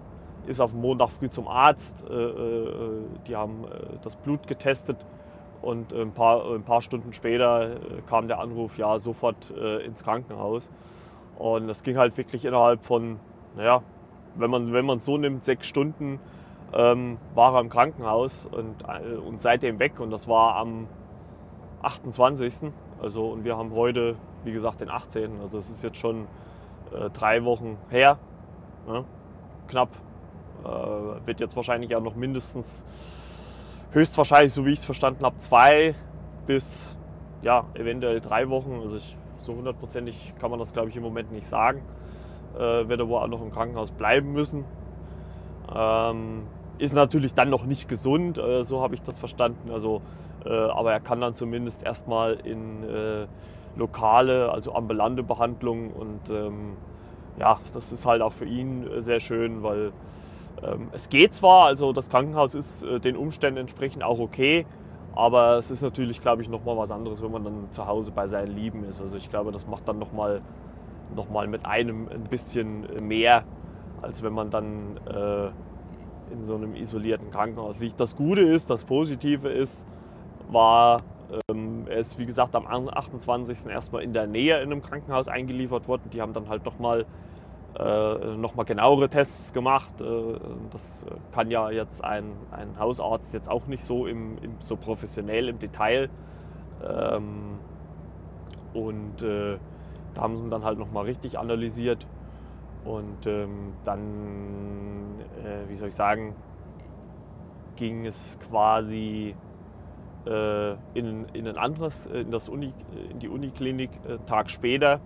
ist 0.45 0.61
auf 0.61 0.71
dem 0.71 0.81
Montag 0.81 1.09
früh 1.09 1.29
zum 1.29 1.47
Arzt, 1.47 2.05
äh, 2.09 2.13
äh, 2.13 3.01
die 3.27 3.35
haben 3.35 3.65
das 4.01 4.15
Blut 4.15 4.47
getestet 4.47 4.97
und 5.61 5.93
ein 5.93 6.11
paar, 6.11 6.49
ein 6.51 6.63
paar 6.63 6.81
Stunden 6.81 7.13
später 7.13 7.77
kam 8.07 8.27
der 8.27 8.39
Anruf, 8.39 8.77
ja, 8.77 8.99
sofort 8.99 9.49
ins 9.49 10.03
Krankenhaus. 10.03 10.69
Und 11.39 11.67
das 11.67 11.81
ging 11.81 11.97
halt 11.97 12.15
wirklich 12.15 12.45
innerhalb 12.45 12.83
von, 12.83 13.19
naja, 13.55 13.81
wenn 14.35 14.51
man 14.51 14.71
wenn 14.71 14.85
man 14.85 14.99
so 14.99 15.17
nimmt, 15.17 15.43
sechs 15.43 15.65
Stunden 15.67 16.19
ähm, 16.73 17.17
war 17.33 17.55
er 17.55 17.61
im 17.61 17.69
Krankenhaus 17.69 18.45
und, 18.45 18.83
äh, 18.87 19.15
und 19.15 19.41
seitdem 19.41 19.79
weg. 19.79 19.99
Und 19.99 20.11
das 20.11 20.27
war 20.27 20.55
am 20.55 20.87
28. 21.81 22.71
Also, 23.01 23.27
und 23.27 23.43
wir 23.43 23.57
haben 23.57 23.73
heute, 23.73 24.15
wie 24.43 24.51
gesagt, 24.51 24.81
den 24.81 24.89
18. 24.89 25.39
Also 25.41 25.57
es 25.57 25.69
ist 25.69 25.83
jetzt 25.83 25.97
schon 25.97 26.27
äh, 26.93 27.09
drei 27.11 27.43
Wochen 27.43 27.77
her. 27.89 28.17
Ne? 28.87 29.05
Knapp. 29.67 29.89
Äh, 30.63 31.27
wird 31.27 31.39
jetzt 31.39 31.55
wahrscheinlich 31.55 31.91
ja 31.91 31.99
noch 31.99 32.15
mindestens, 32.15 32.83
höchstwahrscheinlich, 33.91 34.53
so 34.53 34.65
wie 34.65 34.71
ich 34.71 34.79
es 34.79 34.85
verstanden 34.85 35.23
habe, 35.23 35.37
zwei 35.37 35.95
bis 36.45 36.95
ja, 37.41 37.65
eventuell 37.75 38.19
drei 38.19 38.49
Wochen. 38.49 38.79
Also 38.81 38.97
ich 38.97 39.17
so 39.41 39.55
hundertprozentig 39.55 40.33
kann 40.39 40.49
man 40.49 40.59
das, 40.59 40.73
glaube 40.73 40.89
ich, 40.89 40.95
im 40.97 41.03
Moment 41.03 41.31
nicht 41.31 41.47
sagen. 41.47 41.81
Äh, 42.55 42.87
wird 42.87 42.99
er 42.99 43.07
wohl 43.07 43.19
auch 43.21 43.27
noch 43.27 43.41
im 43.41 43.51
Krankenhaus 43.51 43.91
bleiben 43.91 44.33
müssen. 44.33 44.65
Ähm, 45.73 46.47
ist 46.79 46.93
natürlich 46.93 47.33
dann 47.33 47.49
noch 47.49 47.65
nicht 47.65 47.89
gesund, 47.89 48.37
äh, 48.37 48.63
so 48.63 48.81
habe 48.81 48.95
ich 48.95 49.01
das 49.01 49.17
verstanden. 49.17 49.71
Also, 49.71 50.01
äh, 50.45 50.49
aber 50.49 50.91
er 50.91 50.99
kann 50.99 51.21
dann 51.21 51.35
zumindest 51.35 51.83
erstmal 51.83 52.33
in 52.33 52.83
äh, 52.83 53.27
lokale, 53.75 54.51
also 54.51 54.73
ambulante 54.73 55.23
Behandlung 55.23 55.91
und 55.91 56.29
ähm, 56.29 56.73
ja, 57.39 57.59
das 57.73 57.91
ist 57.91 58.05
halt 58.05 58.21
auch 58.21 58.33
für 58.33 58.45
ihn 58.45 58.87
äh, 58.87 59.01
sehr 59.01 59.19
schön, 59.19 59.63
weil 59.63 59.91
ähm, 60.63 60.89
es 60.91 61.09
geht 61.09 61.35
zwar, 61.35 61.65
also 61.65 61.93
das 61.93 62.09
Krankenhaus 62.09 62.55
ist 62.55 62.83
äh, 62.83 62.99
den 62.99 63.15
Umständen 63.15 63.59
entsprechend 63.59 64.03
auch 64.03 64.19
okay, 64.19 64.65
aber 65.13 65.57
es 65.57 65.71
ist 65.71 65.81
natürlich, 65.81 66.21
glaube 66.21 66.41
ich, 66.41 66.49
nochmal 66.49 66.77
was 66.77 66.91
anderes, 66.91 67.23
wenn 67.23 67.31
man 67.31 67.43
dann 67.43 67.71
zu 67.71 67.87
Hause 67.87 68.11
bei 68.11 68.27
seinen 68.27 68.55
Lieben 68.55 68.83
ist. 68.83 69.01
Also 69.01 69.17
ich 69.17 69.29
glaube, 69.29 69.51
das 69.51 69.67
macht 69.67 69.87
dann 69.87 69.99
nochmal 69.99 70.41
noch 71.15 71.29
mal 71.29 71.47
mit 71.47 71.65
einem 71.65 72.07
ein 72.09 72.23
bisschen 72.23 72.85
mehr, 73.07 73.43
als 74.01 74.23
wenn 74.23 74.33
man 74.33 74.49
dann 74.49 74.97
äh, 75.07 75.49
in 76.31 76.43
so 76.43 76.55
einem 76.55 76.75
isolierten 76.75 77.31
Krankenhaus 77.31 77.79
liegt. 77.79 77.99
Das 77.99 78.15
Gute 78.15 78.41
ist, 78.41 78.69
das 78.69 78.85
Positive 78.85 79.49
ist, 79.49 79.85
war, 80.49 81.01
ähm, 81.49 81.85
er 81.87 81.97
ist 81.97 82.17
wie 82.19 82.25
gesagt 82.25 82.55
am 82.55 82.67
28. 82.67 83.67
erstmal 83.67 84.03
in 84.03 84.13
der 84.13 84.27
Nähe 84.27 84.57
in 84.61 84.71
einem 84.71 84.81
Krankenhaus 84.81 85.27
eingeliefert 85.27 85.87
worden. 85.87 86.09
Die 86.11 86.21
haben 86.21 86.33
dann 86.33 86.49
halt 86.49 86.65
nochmal 86.65 87.05
äh, 87.77 88.35
noch 88.37 88.55
genauere 88.65 89.09
Tests 89.09 89.53
gemacht. 89.53 90.01
Äh, 90.01 90.05
das 90.71 91.05
kann 91.31 91.51
ja 91.51 91.69
jetzt 91.69 92.03
ein, 92.03 92.31
ein 92.51 92.79
Hausarzt 92.79 93.33
jetzt 93.33 93.49
auch 93.49 93.67
nicht 93.67 93.83
so, 93.83 94.07
im, 94.07 94.37
im 94.41 94.55
so 94.59 94.77
professionell 94.77 95.49
im 95.49 95.59
Detail. 95.59 96.09
Ähm, 96.83 97.59
und 98.73 99.21
äh, 99.21 99.57
da 100.13 100.21
haben 100.21 100.37
sie 100.37 100.49
dann 100.49 100.63
halt 100.63 100.79
noch 100.79 100.91
mal 100.91 101.05
richtig 101.05 101.37
analysiert. 101.37 102.07
Und 102.87 103.27
ähm, 103.27 103.73
dann, 103.83 105.19
äh, 105.43 105.69
wie 105.69 105.75
soll 105.75 105.89
ich 105.89 105.95
sagen, 105.95 106.35
ging 107.75 108.05
es 108.05 108.39
quasi 108.49 109.35
äh, 110.25 110.71
in, 110.93 111.25
in 111.33 111.47
ein 111.47 111.57
anderes, 111.57 112.05
in, 112.07 112.31
das 112.31 112.47
Uni, 112.47 112.73
in 113.11 113.19
die 113.19 113.27
Uniklinik 113.27 113.91
äh, 114.07 114.17
Tag 114.25 114.49
später 114.49 115.01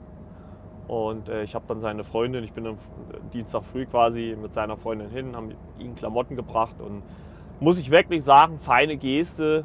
und 0.87 1.29
äh, 1.29 1.43
ich 1.43 1.55
habe 1.55 1.65
dann 1.67 1.79
seine 1.79 2.03
Freundin, 2.03 2.43
ich 2.43 2.53
bin 2.53 2.67
am 2.67 2.77
Dienstag 3.33 3.63
früh 3.63 3.85
quasi 3.85 4.37
mit 4.39 4.53
seiner 4.53 4.77
Freundin 4.77 5.09
hin, 5.09 5.35
haben 5.35 5.51
ihm 5.79 5.95
Klamotten 5.95 6.35
gebracht 6.35 6.75
und 6.79 7.01
muss 7.59 7.79
ich 7.79 7.91
wirklich 7.91 8.23
sagen, 8.23 8.59
feine 8.59 8.97
Geste, 8.97 9.63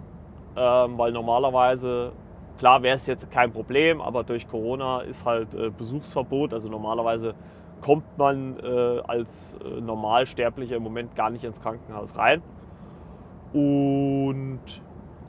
ähm, 0.56 0.96
weil 0.96 1.12
normalerweise, 1.12 2.12
klar 2.58 2.82
wäre 2.82 2.96
es 2.96 3.06
jetzt 3.06 3.30
kein 3.30 3.50
Problem, 3.50 4.00
aber 4.00 4.22
durch 4.22 4.46
Corona 4.46 5.00
ist 5.00 5.26
halt 5.26 5.54
äh, 5.54 5.70
Besuchsverbot. 5.70 6.54
Also 6.54 6.68
normalerweise 6.68 7.34
kommt 7.80 8.18
man 8.18 8.58
äh, 8.60 9.00
als 9.06 9.56
äh, 9.64 9.80
Normalsterblicher 9.80 10.76
im 10.76 10.82
Moment 10.82 11.14
gar 11.14 11.30
nicht 11.30 11.44
ins 11.44 11.60
Krankenhaus 11.60 12.16
rein. 12.16 12.42
Und 13.52 14.60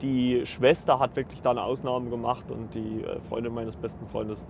die 0.01 0.45
Schwester 0.45 0.99
hat 0.99 1.15
wirklich 1.15 1.41
da 1.41 1.51
eine 1.51 1.63
Ausnahme 1.63 2.09
gemacht 2.09 2.51
und 2.51 2.73
die 2.73 3.03
äh, 3.03 3.19
Freundin 3.21 3.53
meines 3.53 3.75
besten 3.75 4.07
Freundes 4.07 4.47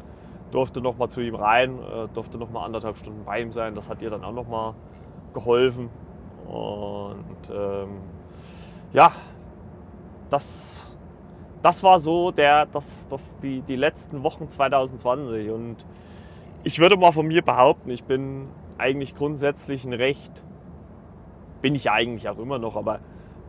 durfte 0.51 0.81
noch 0.81 0.97
mal 0.97 1.09
zu 1.09 1.21
ihm 1.21 1.35
rein, 1.35 1.79
äh, 1.79 2.07
durfte 2.13 2.37
noch 2.37 2.49
mal 2.49 2.63
anderthalb 2.65 2.97
Stunden 2.97 3.23
bei 3.25 3.41
ihm 3.41 3.51
sein. 3.51 3.75
Das 3.75 3.89
hat 3.89 4.01
ihr 4.01 4.09
dann 4.09 4.23
auch 4.23 4.33
noch 4.33 4.47
mal 4.47 4.75
geholfen. 5.33 5.89
Und 6.47 7.49
ähm, 7.53 7.97
ja, 8.93 9.11
das, 10.29 10.95
das 11.61 11.83
war 11.83 11.99
so 11.99 12.31
der, 12.31 12.65
das, 12.67 13.07
das, 13.09 13.37
die, 13.39 13.61
die 13.61 13.75
letzten 13.75 14.23
Wochen 14.23 14.49
2020. 14.49 15.49
Und 15.49 15.85
ich 16.67 16.79
würde 16.79 16.97
mal 16.97 17.13
von 17.13 17.25
mir 17.25 17.43
behaupten, 17.43 17.89
ich 17.89 18.03
bin 18.03 18.49
eigentlich 18.77 19.15
grundsätzlich 19.15 19.85
ein 19.85 19.93
recht, 19.93 20.43
bin 21.61 21.75
ich 21.75 21.89
eigentlich 21.91 22.27
auch 22.27 22.37
immer 22.39 22.59
noch, 22.59 22.75
aber 22.75 22.99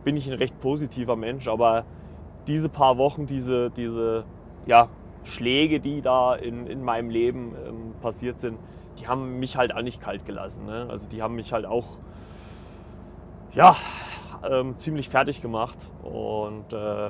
bin 0.05 0.15
ich 0.15 0.31
ein 0.31 0.37
recht 0.37 0.61
positiver 0.61 1.17
Mensch. 1.17 1.49
Aber 1.49 1.83
diese 2.47 2.69
paar 2.69 2.97
Wochen, 2.97 3.25
diese, 3.25 3.71
diese 3.71 4.23
ja, 4.67 4.87
Schläge, 5.25 5.81
die 5.81 6.01
da 6.01 6.33
in, 6.33 6.65
in 6.65 6.81
meinem 6.81 7.09
Leben 7.09 7.55
ähm, 7.67 7.93
passiert 8.01 8.39
sind, 8.39 8.57
die 8.99 9.09
haben 9.09 9.37
mich 9.37 9.57
halt 9.57 9.75
auch 9.75 9.81
nicht 9.81 9.99
kalt 9.99 10.25
gelassen. 10.25 10.65
Ne? 10.65 10.87
Also 10.89 11.09
die 11.09 11.21
haben 11.21 11.35
mich 11.35 11.51
halt 11.51 11.65
auch 11.65 11.97
ja, 13.51 13.75
ähm, 14.49 14.77
ziemlich 14.77 15.09
fertig 15.09 15.41
gemacht. 15.41 15.77
Und 16.03 16.71
äh, 16.71 17.09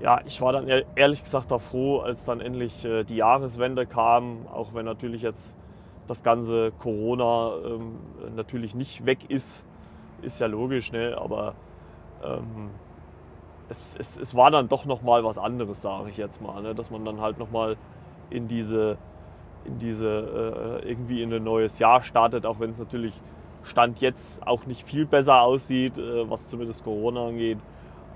ja, 0.00 0.20
ich 0.26 0.40
war 0.40 0.52
dann 0.52 0.68
ehrlich 0.96 1.22
gesagt 1.22 1.52
auch 1.52 1.60
froh, 1.60 2.00
als 2.00 2.24
dann 2.24 2.40
endlich 2.40 2.84
äh, 2.84 3.04
die 3.04 3.16
Jahreswende 3.16 3.86
kam, 3.86 4.46
auch 4.52 4.74
wenn 4.74 4.84
natürlich 4.84 5.22
jetzt 5.22 5.56
das 6.06 6.22
ganze 6.22 6.72
Corona 6.72 7.52
ähm, 7.64 7.98
natürlich 8.36 8.74
nicht 8.74 9.06
weg 9.06 9.30
ist, 9.30 9.64
ist 10.22 10.40
ja 10.40 10.46
logisch, 10.46 10.92
ne? 10.92 11.16
aber 11.18 11.54
ähm, 12.22 12.70
es, 13.68 13.96
es, 13.98 14.18
es 14.18 14.34
war 14.34 14.50
dann 14.50 14.68
doch 14.68 14.84
nochmal 14.84 15.24
was 15.24 15.38
anderes, 15.38 15.82
sage 15.82 16.10
ich 16.10 16.16
jetzt 16.16 16.42
mal. 16.42 16.62
Ne? 16.62 16.74
Dass 16.74 16.90
man 16.90 17.04
dann 17.04 17.20
halt 17.20 17.38
nochmal 17.38 17.76
in 18.30 18.48
diese, 18.48 18.98
in 19.64 19.78
diese 19.78 20.80
äh, 20.82 20.88
irgendwie 20.88 21.22
in 21.22 21.32
ein 21.32 21.44
neues 21.44 21.78
Jahr 21.78 22.02
startet, 22.02 22.46
auch 22.46 22.60
wenn 22.60 22.70
es 22.70 22.78
natürlich 22.78 23.14
Stand 23.62 24.00
jetzt 24.00 24.46
auch 24.46 24.66
nicht 24.66 24.84
viel 24.84 25.06
besser 25.06 25.40
aussieht, 25.40 25.96
äh, 25.96 26.28
was 26.28 26.48
zumindest 26.48 26.84
Corona 26.84 27.28
angeht. 27.28 27.58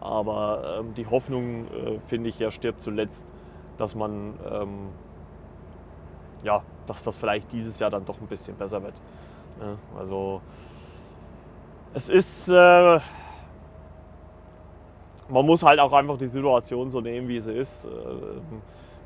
Aber 0.01 0.79
ähm, 0.81 0.95
die 0.95 1.07
Hoffnung, 1.07 1.67
äh, 1.67 1.99
finde 2.07 2.29
ich, 2.29 2.39
ja 2.39 2.51
stirbt 2.51 2.81
zuletzt, 2.81 3.33
dass 3.77 3.95
man, 3.95 4.35
ähm, 4.51 4.89
ja, 6.43 6.63
dass 6.87 7.05
das 7.05 7.17
vielleicht 7.17 7.53
dieses 7.53 7.79
Jahr 7.79 7.91
dann 7.91 8.05
doch 8.05 8.21
ein 8.21 8.27
bisschen 8.27 8.57
besser 8.57 8.83
wird. 8.83 8.95
Ne? 9.61 9.77
Also 9.97 10.41
es 11.95 12.09
ist 12.09 12.49
äh, 12.49 13.01
man 15.29 15.45
muss 15.45 15.63
halt 15.63 15.79
auch 15.79 15.93
einfach 15.93 16.17
die 16.19 16.27
Situation 16.27 16.91
so 16.91 17.01
nehmen, 17.01 17.29
wie 17.29 17.41
sie 17.41 17.53
ist. 17.53 17.85
Äh, 17.85 17.89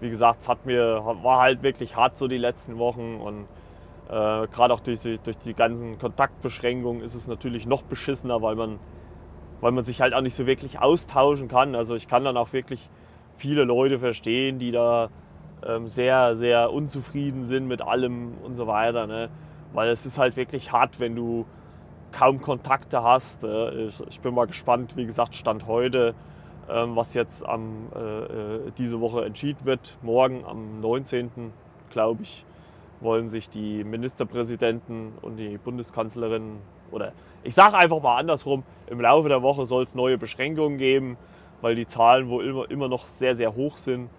wie 0.01 0.11
gesagt, 0.11 0.41
es 0.41 0.49
hat 0.49 0.67
mir, 0.67 1.01
war 1.23 1.41
halt 1.41 1.63
wirklich 1.63 1.95
hart 1.95 2.19
so 2.19 2.27
die 2.27 2.39
letzten 2.39 2.79
Wochen 2.79 3.21
und 3.21 3.47
äh, 4.09 4.47
gerade 4.49 4.75
auch 4.75 4.81
durch 4.81 5.01
durch 5.01 5.39
die 5.39 5.55
ganzen 5.55 5.99
Kontaktbeschränkungen 5.99 7.03
ist 7.03 7.15
es 7.15 7.29
natürlich 7.29 7.67
noch 7.67 7.83
beschissener, 7.83 8.43
weil 8.43 8.57
man, 8.57 8.79
weil 9.63 9.73
man 9.73 9.85
sich 9.85 10.03
halt 10.03 10.13
auch 10.13 10.21
nicht 10.21 10.37
so 10.37 10.47
wirklich 10.47 10.79
austauschen 10.79 11.49
kann. 11.49 11.75
Also 11.75 11.95
ich 11.95 12.07
kann 12.07 12.25
dann 12.25 12.37
auch 12.37 12.53
wirklich 12.53 12.91
viele 13.35 13.65
Leute 13.65 13.99
verstehen, 13.99 14.59
die 14.59 14.73
da 14.73 15.09
ähm, 15.67 15.89
sehr, 15.89 16.37
sehr 16.37 16.71
unzufrieden 16.71 17.47
sind 17.47 17.67
mit 17.67 17.81
allem 17.81 18.35
und 18.43 18.57
so 18.57 18.67
weiter. 18.67 19.07
Ne? 19.07 19.31
weil 19.73 19.89
es 19.89 20.07
ist 20.07 20.19
halt 20.19 20.37
wirklich 20.37 20.73
hart, 20.73 21.01
wenn 21.01 21.17
du 21.17 21.47
kaum 22.13 22.41
Kontakte 22.41 23.03
hast. 23.03 23.45
Äh, 23.45 23.87
ich, 23.87 24.01
ich 24.09 24.21
bin 24.21 24.35
mal 24.35 24.47
gespannt, 24.47 24.97
wie 24.97 25.07
gesagt, 25.07 25.35
Stand 25.35 25.67
heute, 25.67 26.15
ähm, 26.69 26.97
was 26.97 27.15
jetzt 27.15 27.47
am, 27.47 27.89
äh, 27.95 27.99
äh, 27.99 28.73
diese 28.79 29.01
Woche 29.01 29.25
entschieden 29.25 29.65
wird. 29.65 29.97
Morgen 30.03 30.45
am 30.45 30.81
19. 30.81 31.53
glaube 31.91 32.23
ich, 32.23 32.45
wollen 33.01 33.29
sich 33.29 33.51
die 33.51 33.85
Ministerpräsidenten 33.85 35.13
und 35.23 35.37
die 35.37 35.59
Bundeskanzlerin 35.59 36.59
oder 36.91 37.13
ich 37.45 37.55
sage 37.55 37.77
einfach 37.77 38.01
mal 38.03 38.17
andersrum, 38.17 38.63
im 38.89 39.01
Laufe 39.01 39.29
der 39.29 39.43
Woche 39.43 39.67
soll 39.67 39.85
es 39.85 39.95
neue 39.95 40.19
Beschränkungen 40.19 40.79
geben, 40.79 41.17
weil 41.61 41.75
die 41.75 41.87
Zahlen 41.87 42.29
wohl 42.29 42.45
immer, 42.47 42.71
immer 42.71 42.89
noch 42.89 43.07
sehr, 43.07 43.35
sehr 43.35 43.55
hoch 43.55 43.79
sind. 43.79 44.11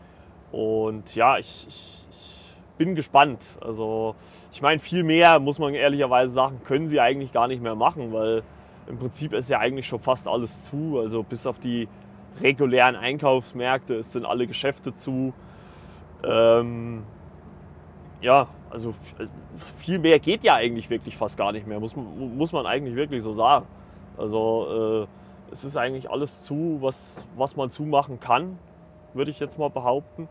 Und 0.52 1.16
ja, 1.16 1.38
ich, 1.38 1.66
ich, 1.68 2.08
ich 2.10 2.48
bin 2.78 2.96
gespannt. 2.96 3.40
Also 3.62 4.16
ich 4.52 4.62
meine, 4.62 4.80
viel 4.80 5.04
mehr, 5.04 5.40
muss 5.40 5.60
man 5.60 5.74
ehrlicherweise 5.74 6.34
sagen, 6.34 6.62
können 6.64 6.88
sie 6.88 7.00
eigentlich 7.00 7.34
gar 7.34 7.48
nicht 7.48 7.62
mehr 7.62 7.76
machen, 7.76 8.14
weil 8.14 8.44
im 8.88 9.00
Prinzip 9.00 9.34
ist 9.34 9.50
ja 9.50 9.60
eigentlich 9.60 9.88
schon 9.88 10.00
fast 10.00 10.28
alles 10.28 10.66
zu. 10.66 11.00
Also 11.00 11.24
bis 11.24 11.48
auf 11.48 11.60
die 11.60 11.88
regulären 12.42 12.96
Einkaufsmärkte 12.96 13.96
es 13.96 14.12
sind 14.12 14.26
alle 14.26 14.48
Geschäfte 14.48 14.96
zu. 14.96 15.34
Ähm, 16.24 17.04
ja, 18.22 18.48
also 18.74 18.96
viel 19.78 20.00
mehr 20.00 20.20
geht 20.20 20.44
ja 20.44 20.56
eigentlich 20.56 20.90
wirklich 20.90 21.16
fast 21.16 21.38
gar 21.38 21.52
nicht 21.52 21.68
mehr, 21.68 21.80
muss, 21.80 21.96
muss 21.96 22.52
man 22.52 22.66
eigentlich 22.66 22.96
wirklich 22.96 23.22
so 23.22 23.34
sagen. 23.34 23.68
Also 24.18 25.06
äh, 25.06 25.52
es 25.52 25.64
ist 25.64 25.78
eigentlich 25.78 26.10
alles 26.10 26.42
zu, 26.42 26.80
was, 26.82 27.24
was 27.38 27.56
man 27.56 27.70
zumachen 27.70 28.20
kann, 28.20 28.58
würde 29.14 29.30
ich 29.30 29.40
jetzt 29.40 29.60
mal 29.60 29.70
behaupten. 29.70 30.28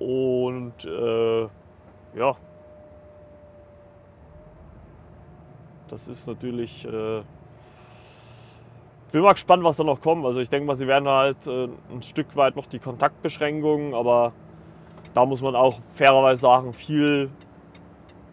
Und 0.00 0.84
äh, 0.84 1.42
ja, 2.18 2.34
das 5.88 6.08
ist 6.08 6.26
natürlich. 6.26 6.84
Äh, 6.84 7.22
bin 9.12 9.22
mal 9.22 9.32
gespannt, 9.32 9.62
was 9.62 9.76
da 9.76 9.84
noch 9.84 10.00
kommt. 10.00 10.24
Also 10.24 10.40
ich 10.40 10.48
denke 10.48 10.66
mal, 10.66 10.76
sie 10.76 10.86
werden 10.86 11.08
halt 11.08 11.46
äh, 11.46 11.68
ein 11.92 12.02
Stück 12.02 12.34
weit 12.36 12.56
noch 12.56 12.66
die 12.66 12.78
Kontaktbeschränkungen, 12.78 13.94
aber 13.94 14.32
da 15.14 15.26
muss 15.26 15.42
man 15.42 15.56
auch 15.56 15.80
fairerweise 15.94 16.42
sagen, 16.42 16.72
viel, 16.72 17.30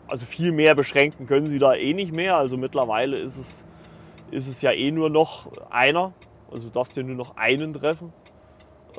also 0.08 0.26
viel 0.26 0.52
mehr 0.52 0.76
beschränken 0.76 1.26
können 1.26 1.48
sie 1.48 1.60
da 1.60 1.74
eh 1.74 1.94
nicht 1.94 2.12
mehr. 2.12 2.38
Also 2.38 2.58
mittlerweile 2.58 3.18
ist 3.18 3.38
es, 3.38 3.68
ist 4.32 4.48
es 4.48 4.62
ja 4.62 4.72
eh 4.72 4.92
nur 4.92 5.10
noch 5.10 5.52
einer. 5.70 6.14
Also 6.52 6.68
du 6.68 6.74
darfst 6.74 6.96
ja 6.96 7.04
nur 7.04 7.16
noch 7.16 7.36
einen 7.36 7.74
treffen. 7.74 8.14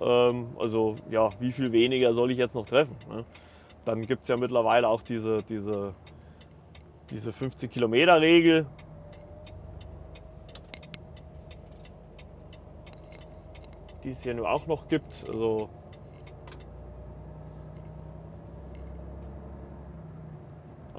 Ähm, 0.01 0.49
also 0.59 0.97
ja, 1.11 1.31
wie 1.41 1.53
viel 1.53 1.73
weniger 1.73 2.13
soll 2.13 2.31
ich 2.31 2.39
jetzt 2.39 2.55
noch 2.55 2.67
treffen? 2.67 2.97
Ne? 3.09 3.25
Dann 3.85 4.07
gibt 4.07 4.23
es 4.23 4.29
ja 4.29 4.37
mittlerweile 4.37 4.89
auch 4.89 5.03
diese, 5.03 5.43
diese, 5.43 5.95
diese 7.11 7.33
15 7.33 7.71
Kilometer 7.71 8.21
Regel. 8.21 8.67
Die 14.05 14.11
es 14.11 14.25
ja 14.25 14.35
nur 14.35 14.51
auch 14.51 14.67
noch 14.67 14.89
gibt. 14.89 15.25
Also 15.27 15.71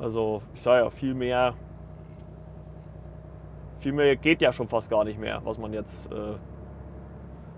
Also 0.02 0.42
ich 0.54 0.62
sage 0.62 0.84
ja, 0.84 0.90
viel 0.90 1.14
mehr, 1.14 1.54
viel 3.80 3.92
mehr 3.92 4.16
geht 4.16 4.42
ja 4.42 4.54
schon 4.54 4.68
fast 4.68 4.90
gar 4.90 5.04
nicht 5.04 5.20
mehr, 5.20 5.42
was 5.44 5.58
man 5.58 5.74
jetzt 5.74 6.12
äh, 6.12 6.36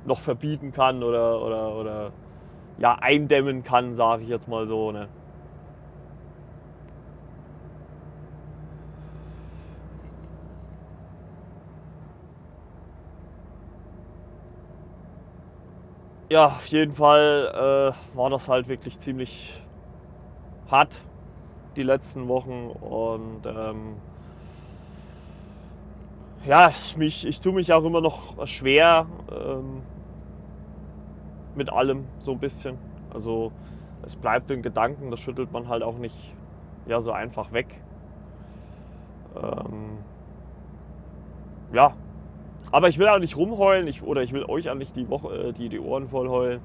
noch 0.05 0.19
verbieten 0.19 0.71
kann 0.71 1.03
oder, 1.03 1.41
oder, 1.41 1.75
oder 1.75 2.11
ja, 2.79 2.95
eindämmen 2.95 3.63
kann, 3.63 3.93
sage 3.93 4.23
ich 4.23 4.29
jetzt 4.29 4.47
mal 4.47 4.65
so. 4.65 4.91
Ne? 4.91 5.07
Ja, 16.29 16.45
auf 16.45 16.65
jeden 16.67 16.93
Fall 16.93 17.93
äh, 17.93 18.17
war 18.17 18.29
das 18.29 18.47
halt 18.49 18.67
wirklich 18.67 18.97
ziemlich 18.99 19.61
hart 20.69 20.97
die 21.75 21.83
letzten 21.83 22.27
Wochen 22.27 22.69
und 22.69 23.45
ähm, 23.45 23.95
ja, 26.45 26.69
ich, 26.69 26.97
mich, 26.97 27.25
ich 27.25 27.39
tue 27.39 27.53
mich 27.53 27.71
auch 27.71 27.83
immer 27.83 28.01
noch 28.01 28.47
schwer 28.47 29.05
ähm, 29.31 29.81
mit 31.55 31.71
allem 31.71 32.05
so 32.19 32.31
ein 32.31 32.39
bisschen. 32.39 32.77
Also 33.13 33.51
es 34.03 34.15
bleibt 34.15 34.49
in 34.51 34.61
Gedanken, 34.61 35.11
das 35.11 35.19
schüttelt 35.19 35.51
man 35.51 35.67
halt 35.67 35.83
auch 35.83 35.97
nicht 35.97 36.33
ja, 36.87 36.99
so 36.99 37.11
einfach 37.11 37.51
weg. 37.51 37.67
Ähm, 39.35 39.99
ja, 41.71 41.93
aber 42.71 42.89
ich 42.89 42.97
will 42.97 43.07
auch 43.07 43.19
nicht 43.19 43.37
rumheulen 43.37 43.87
ich, 43.87 44.01
oder 44.03 44.23
ich 44.23 44.33
will 44.33 44.45
euch 44.45 44.69
auch 44.69 44.75
nicht 44.75 44.95
die, 44.95 45.09
Woche, 45.09 45.49
äh, 45.49 45.53
die, 45.53 45.69
die 45.69 45.79
Ohren 45.79 46.07
voll 46.07 46.29
heulen. 46.29 46.61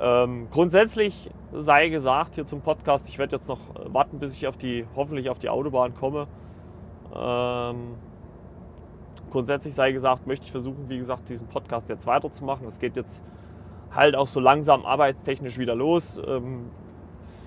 Ähm, 0.00 0.48
grundsätzlich 0.50 1.30
sei 1.52 1.90
gesagt 1.90 2.34
hier 2.36 2.46
zum 2.46 2.62
Podcast, 2.62 3.08
ich 3.08 3.18
werde 3.18 3.36
jetzt 3.36 3.48
noch 3.48 3.60
warten, 3.84 4.18
bis 4.18 4.34
ich 4.34 4.46
auf 4.46 4.56
die, 4.56 4.86
hoffentlich 4.96 5.28
auf 5.28 5.38
die 5.38 5.50
Autobahn 5.50 5.94
komme. 5.94 6.26
Ähm, 7.14 7.96
grundsätzlich 9.30 9.74
sei 9.74 9.92
gesagt, 9.92 10.26
möchte 10.26 10.46
ich 10.46 10.52
versuchen, 10.52 10.88
wie 10.88 10.96
gesagt, 10.96 11.28
diesen 11.28 11.48
Podcast 11.48 11.88
jetzt 11.90 12.06
weiterzumachen. 12.06 12.66
Es 12.66 12.78
geht 12.78 12.96
jetzt 12.96 13.22
halt 13.94 14.16
auch 14.16 14.26
so 14.26 14.40
langsam 14.40 14.86
arbeitstechnisch 14.86 15.58
wieder 15.58 15.74
los. 15.74 16.20
Ähm, 16.26 16.70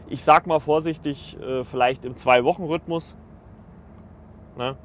ich 0.07 0.23
sag 0.23 0.45
mal 0.45 0.59
vorsichtig, 0.59 1.39
äh, 1.41 1.63
vielleicht 1.63 2.05
im 2.05 2.15
Zwei-Wochen-Rhythmus. 2.15 3.15
Ne? 4.57 4.75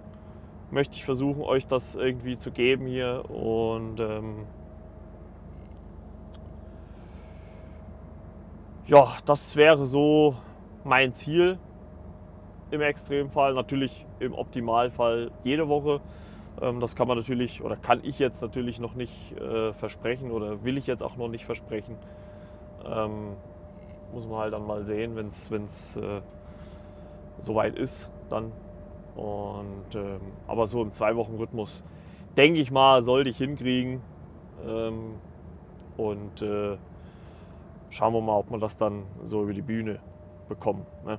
Möchte 0.70 0.96
ich 0.96 1.04
versuchen, 1.04 1.42
euch 1.42 1.66
das 1.66 1.96
irgendwie 1.96 2.37
zu 2.37 2.50
geben 2.50 2.87
hier 2.87 3.24
und 3.28 4.00
ja, 8.88 9.16
das 9.27 9.55
wäre 9.55 9.85
so 9.85 10.35
mein 10.83 11.12
Ziel 11.12 11.59
im 12.70 12.81
Extremfall. 12.81 13.53
Natürlich 13.55 14.07
im 14.18 14.35
Optimalfall 14.35 15.31
jede 15.44 15.68
Woche. 15.68 16.01
Ähm, 16.61 16.81
das 16.81 16.96
kann 16.96 17.07
man 17.07 17.18
natürlich 17.18 17.62
oder 17.62 17.77
kann 17.77 18.01
ich 18.03 18.18
jetzt 18.18 18.40
natürlich 18.40 18.81
noch 18.81 18.94
nicht 18.94 19.38
äh, 19.38 19.74
versprechen 19.74 20.31
oder 20.31 20.64
will 20.64 20.79
ich 20.79 20.87
jetzt 20.87 21.03
auch 21.03 21.16
noch 21.16 21.29
nicht 21.29 21.44
versprechen. 21.44 21.96
Ähm, 22.87 23.37
muss 24.12 24.27
man 24.27 24.38
halt 24.38 24.55
dann 24.55 24.66
mal 24.66 24.85
sehen, 24.87 25.16
wenn 25.16 25.27
es 25.66 25.96
äh, 25.96 26.22
soweit 27.38 27.77
ist 27.77 28.11
dann. 28.31 28.53
Und, 29.16 29.94
ähm, 29.94 30.20
aber 30.46 30.66
so 30.66 30.81
im 30.81 30.92
Zwei-Wochen-Rhythmus 30.92 31.85
denke 32.37 32.61
ich 32.61 32.70
mal, 32.70 33.03
sollte 33.03 33.31
ich 33.31 33.37
hinkriegen. 33.37 34.01
Und 35.96 36.42
äh, 36.42 36.77
schauen 37.90 38.12
wir 38.12 38.20
mal, 38.20 38.37
ob 38.37 38.51
wir 38.51 38.59
das 38.59 38.77
dann 38.77 39.05
so 39.22 39.42
über 39.42 39.53
die 39.53 39.62
Bühne 39.62 40.01
bekommen. 40.48 40.87
Ne? 41.05 41.18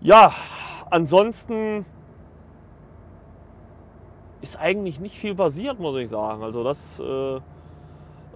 Ja, 0.00 0.32
ansonsten 0.90 1.86
ist 4.40 4.60
eigentlich 4.60 5.00
nicht 5.00 5.16
viel 5.16 5.34
passiert, 5.34 5.78
muss 5.80 5.96
ich 5.96 6.10
sagen. 6.10 6.42
Also 6.42 6.62
das 6.62 7.00
äh, 7.00 7.36
äh, 7.36 7.40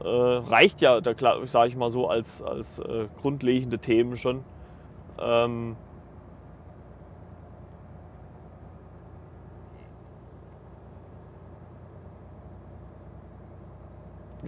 reicht 0.02 0.80
ja, 0.80 1.00
sage 1.02 1.68
ich 1.68 1.76
mal 1.76 1.90
so, 1.90 2.08
als, 2.08 2.42
als 2.42 2.78
äh, 2.78 3.08
grundlegende 3.20 3.78
Themen 3.78 4.16
schon. 4.16 4.44
Ähm, 5.20 5.76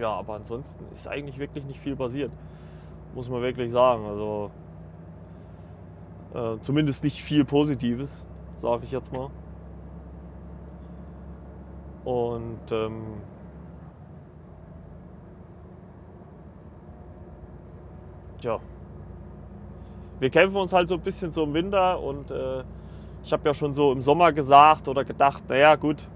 ja, 0.01 0.11
aber 0.13 0.33
ansonsten 0.33 0.83
ist 0.93 1.07
eigentlich 1.07 1.37
wirklich 1.37 1.63
nicht 1.63 1.79
viel 1.79 1.95
passiert. 1.95 2.31
Muss 3.13 3.29
man 3.29 3.41
wirklich 3.41 3.71
sagen. 3.71 4.05
Also 4.05 4.51
äh, 6.33 6.59
zumindest 6.61 7.03
nicht 7.03 7.21
viel 7.23 7.45
Positives, 7.45 8.25
sage 8.57 8.83
ich 8.85 8.91
jetzt 8.91 9.13
mal. 9.13 9.29
Und 12.03 12.71
ähm, 12.71 13.03
ja, 18.41 18.59
wir 20.19 20.29
kämpfen 20.31 20.57
uns 20.57 20.73
halt 20.73 20.87
so 20.87 20.95
ein 20.95 21.01
bisschen 21.01 21.31
so 21.31 21.43
im 21.43 21.53
Winter 21.53 21.99
und 21.99 22.31
äh, 22.31 22.63
ich 23.23 23.31
habe 23.31 23.47
ja 23.47 23.53
schon 23.53 23.73
so 23.75 23.91
im 23.91 24.01
Sommer 24.01 24.31
gesagt 24.31 24.87
oder 24.87 25.05
gedacht, 25.05 25.43
naja 25.47 25.75
gut, 25.75 26.07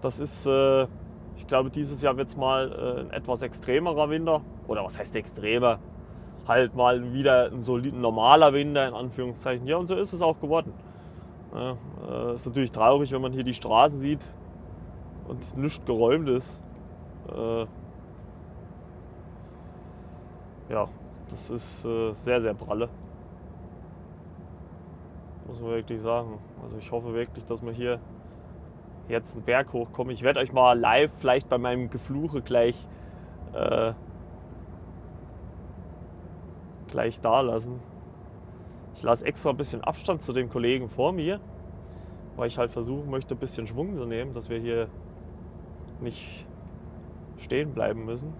das 0.00 0.18
ist 0.18 0.46
äh, 0.46 0.88
ich 1.36 1.46
glaube, 1.46 1.70
dieses 1.70 2.02
Jahr 2.02 2.16
wird 2.16 2.28
es 2.28 2.36
mal 2.36 2.72
äh, 2.72 3.00
ein 3.00 3.10
etwas 3.10 3.42
extremerer 3.42 4.08
Winter. 4.10 4.40
Oder 4.66 4.84
was 4.84 4.98
heißt 4.98 5.14
extremer? 5.16 5.78
Halt 6.46 6.74
mal 6.74 7.12
wieder 7.12 7.50
ein 7.50 7.62
soliden 7.62 8.00
normaler 8.00 8.52
Winter, 8.52 8.86
in 8.88 8.94
Anführungszeichen. 8.94 9.66
Ja, 9.66 9.76
und 9.76 9.86
so 9.86 9.94
ist 9.96 10.12
es 10.12 10.22
auch 10.22 10.40
geworden. 10.40 10.72
Ja, 11.54 11.76
äh, 12.08 12.34
ist 12.34 12.46
natürlich 12.46 12.72
traurig, 12.72 13.12
wenn 13.12 13.22
man 13.22 13.32
hier 13.32 13.44
die 13.44 13.54
Straßen 13.54 13.98
sieht 13.98 14.24
und 15.28 15.56
nichts 15.56 15.84
geräumt 15.84 16.28
ist. 16.28 16.58
Äh, 17.34 17.66
ja, 20.70 20.88
das 21.28 21.50
ist 21.50 21.84
äh, 21.84 22.12
sehr, 22.16 22.40
sehr 22.40 22.54
pralle. 22.54 22.88
Muss 25.46 25.60
man 25.60 25.70
wirklich 25.70 26.00
sagen. 26.00 26.38
Also 26.62 26.76
ich 26.78 26.90
hoffe 26.90 27.12
wirklich, 27.12 27.44
dass 27.44 27.62
wir 27.62 27.72
hier 27.72 28.00
jetzt 29.08 29.36
einen 29.36 29.44
Berg 29.44 29.72
hochkommen. 29.72 30.12
Ich 30.12 30.22
werde 30.22 30.40
euch 30.40 30.52
mal 30.52 30.78
live 30.78 31.12
vielleicht 31.16 31.48
bei 31.48 31.58
meinem 31.58 31.90
Gefluche 31.90 32.42
gleich, 32.42 32.76
äh, 33.52 33.92
gleich 36.88 37.20
da 37.20 37.40
lassen. 37.40 37.80
Ich 38.96 39.02
lasse 39.02 39.26
extra 39.26 39.50
ein 39.50 39.56
bisschen 39.56 39.82
Abstand 39.82 40.22
zu 40.22 40.32
dem 40.32 40.48
Kollegen 40.48 40.88
vor 40.88 41.12
mir, 41.12 41.40
weil 42.36 42.46
ich 42.46 42.58
halt 42.58 42.70
versuchen 42.70 43.10
möchte, 43.10 43.34
ein 43.34 43.38
bisschen 43.38 43.66
Schwung 43.66 43.96
zu 43.96 44.06
nehmen, 44.06 44.32
dass 44.32 44.48
wir 44.48 44.58
hier 44.58 44.88
nicht 46.00 46.46
stehen 47.38 47.72
bleiben 47.72 48.04
müssen. 48.04 48.32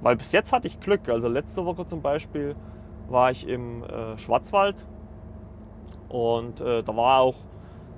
Weil 0.00 0.16
bis 0.16 0.32
jetzt 0.32 0.52
hatte 0.52 0.66
ich 0.66 0.80
Glück. 0.80 1.08
Also 1.08 1.28
letzte 1.28 1.64
Woche 1.64 1.86
zum 1.86 2.02
Beispiel 2.02 2.56
war 3.08 3.30
ich 3.30 3.46
im 3.46 3.84
äh, 3.84 4.16
Schwarzwald 4.18 4.86
und 6.08 6.60
äh, 6.60 6.82
da 6.82 6.96
war 6.96 7.20
auch, 7.20 7.36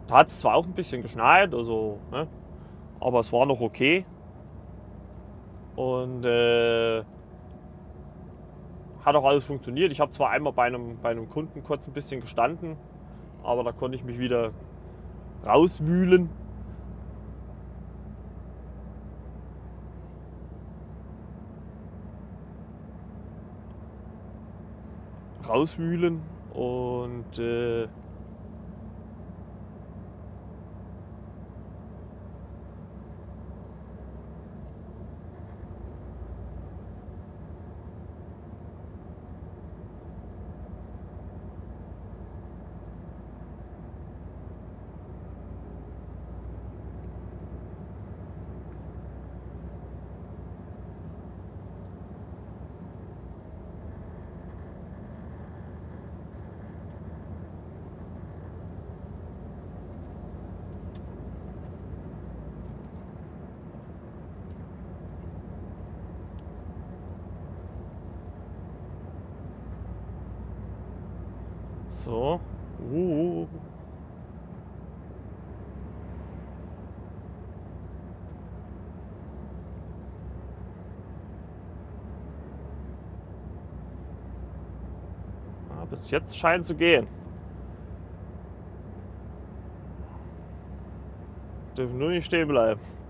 da 0.07 0.19
hat 0.19 0.29
es 0.29 0.41
zwar 0.41 0.55
auch 0.55 0.67
ein 0.67 0.73
bisschen 0.73 1.03
geschneit, 1.03 1.55
also, 1.55 1.99
ne, 2.11 2.27
aber 3.01 3.21
es 3.21 3.33
war 3.33 3.47
noch 3.47 3.61
okay. 3.61 4.05
Und 5.75 6.25
äh, 6.25 7.03
hat 9.05 9.17
auch 9.17 9.25
alles 9.25 9.45
funktioniert. 9.45 9.91
Ich 9.91 10.01
habe 10.01 10.12
zwar 10.12 10.31
einmal 10.31 10.53
bei 10.53 10.65
einem, 10.65 10.99
bei 11.01 11.11
einem 11.11 11.29
Kunden 11.29 11.62
kurz 11.62 11.88
ein 11.88 11.95
bisschen 11.95 12.21
gestanden, 12.21 12.77
aber 13.43 13.65
da 13.65 13.73
konnte 13.73 13.97
ich 13.97 14.05
mich 14.05 14.19
wieder 14.19 14.53
rauswühlen. 15.45 16.29
Rauswühlen 25.49 26.23
und 26.55 27.38
äh, 27.38 27.88
So. 72.12 72.38
Uh. 72.92 73.46
Ja, 85.70 85.85
bis 85.87 86.11
jetzt 86.11 86.37
scheint 86.37 86.66
zu 86.66 86.75
gehen. 86.75 87.07
Dürfen 91.79 91.96
nur 91.96 92.11
nicht 92.11 92.27
stehen 92.27 92.48
bleiben. 92.48 93.02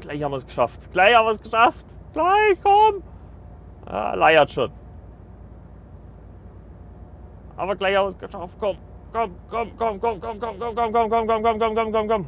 Gleich 0.00 0.22
haben 0.22 0.32
wir 0.32 0.36
es 0.36 0.46
geschafft. 0.46 0.90
Gleich 0.92 1.14
haben 1.14 1.26
wir 1.26 1.32
es 1.32 1.42
geschafft. 1.42 1.86
Gleich, 2.12 2.58
komm. 2.62 3.02
Ja, 3.90 4.14
leiert 4.14 4.50
schon. 4.50 4.70
Aber 7.56 7.74
gleich 7.74 7.96
haben 7.96 8.04
wir 8.04 8.08
es 8.10 8.18
geschafft. 8.18 8.54
Komm, 8.60 8.76
komm, 9.12 9.34
komm, 9.50 9.70
komm, 9.76 10.00
komm, 10.00 10.20
komm, 10.20 10.40
komm, 10.40 10.58
komm, 10.58 10.74
komm, 10.76 10.92
komm, 10.92 11.10
komm, 11.10 11.26
komm, 11.26 11.42
komm, 11.42 11.58
komm, 11.58 11.74
komm, 11.74 11.92
komm, 11.92 12.08
komm. 12.08 12.26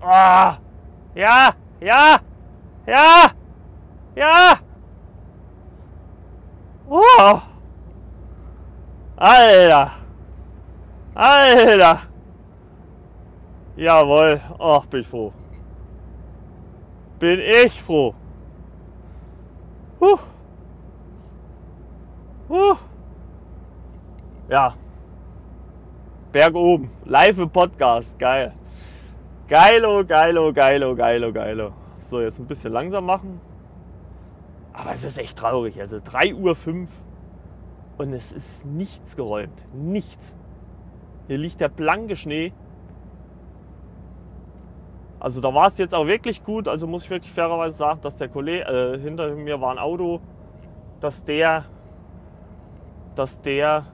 Ah. 0.00 0.58
Ja, 1.14 1.50
ja, 1.80 2.18
ja, 2.86 3.30
ja. 4.14 4.54
Oh. 6.88 7.40
Alter. 9.16 9.90
Alter. 11.14 11.98
Jawohl. 13.76 14.40
Ach, 14.58 14.86
bin 14.86 15.00
ich 15.00 15.08
froh 15.08 15.32
bin 17.24 17.40
ich 17.40 17.80
froh. 17.80 18.14
Huh. 19.98 20.18
Huh. 22.48 22.76
Ja. 24.48 24.74
Berg 26.32 26.54
oben. 26.54 26.90
Live 27.04 27.40
Podcast. 27.52 28.18
Geil. 28.18 28.52
Geilo, 29.48 30.04
geilo, 30.04 30.52
geilo, 30.52 30.94
geilo, 30.94 31.32
geilo. 31.32 31.72
So, 31.98 32.20
jetzt 32.20 32.38
ein 32.38 32.46
bisschen 32.46 32.72
langsam 32.72 33.06
machen. 33.06 33.40
Aber 34.72 34.92
es 34.92 35.04
ist 35.04 35.18
echt 35.18 35.38
traurig. 35.38 35.80
Also 35.80 35.98
3.05 35.98 36.34
Uhr 36.36 36.88
und 37.96 38.12
es 38.12 38.32
ist 38.32 38.66
nichts 38.66 39.16
geräumt. 39.16 39.64
Nichts. 39.72 40.36
Hier 41.28 41.38
liegt 41.38 41.60
der 41.60 41.68
blanke 41.68 42.16
Schnee. 42.16 42.52
Also 45.20 45.40
da 45.40 45.54
war 45.54 45.68
es 45.68 45.78
jetzt 45.78 45.94
auch 45.94 46.06
wirklich 46.06 46.44
gut. 46.44 46.68
Also 46.68 46.86
muss 46.86 47.04
ich 47.04 47.10
wirklich 47.10 47.32
fairerweise 47.32 47.76
sagen, 47.76 48.00
dass 48.02 48.18
der 48.18 48.28
Kollege, 48.28 48.64
äh, 48.64 48.98
hinter 48.98 49.34
mir 49.34 49.60
war 49.60 49.70
ein 49.70 49.78
Auto, 49.78 50.20
dass 51.00 51.24
der, 51.24 51.64
dass 53.14 53.40
der 53.40 53.86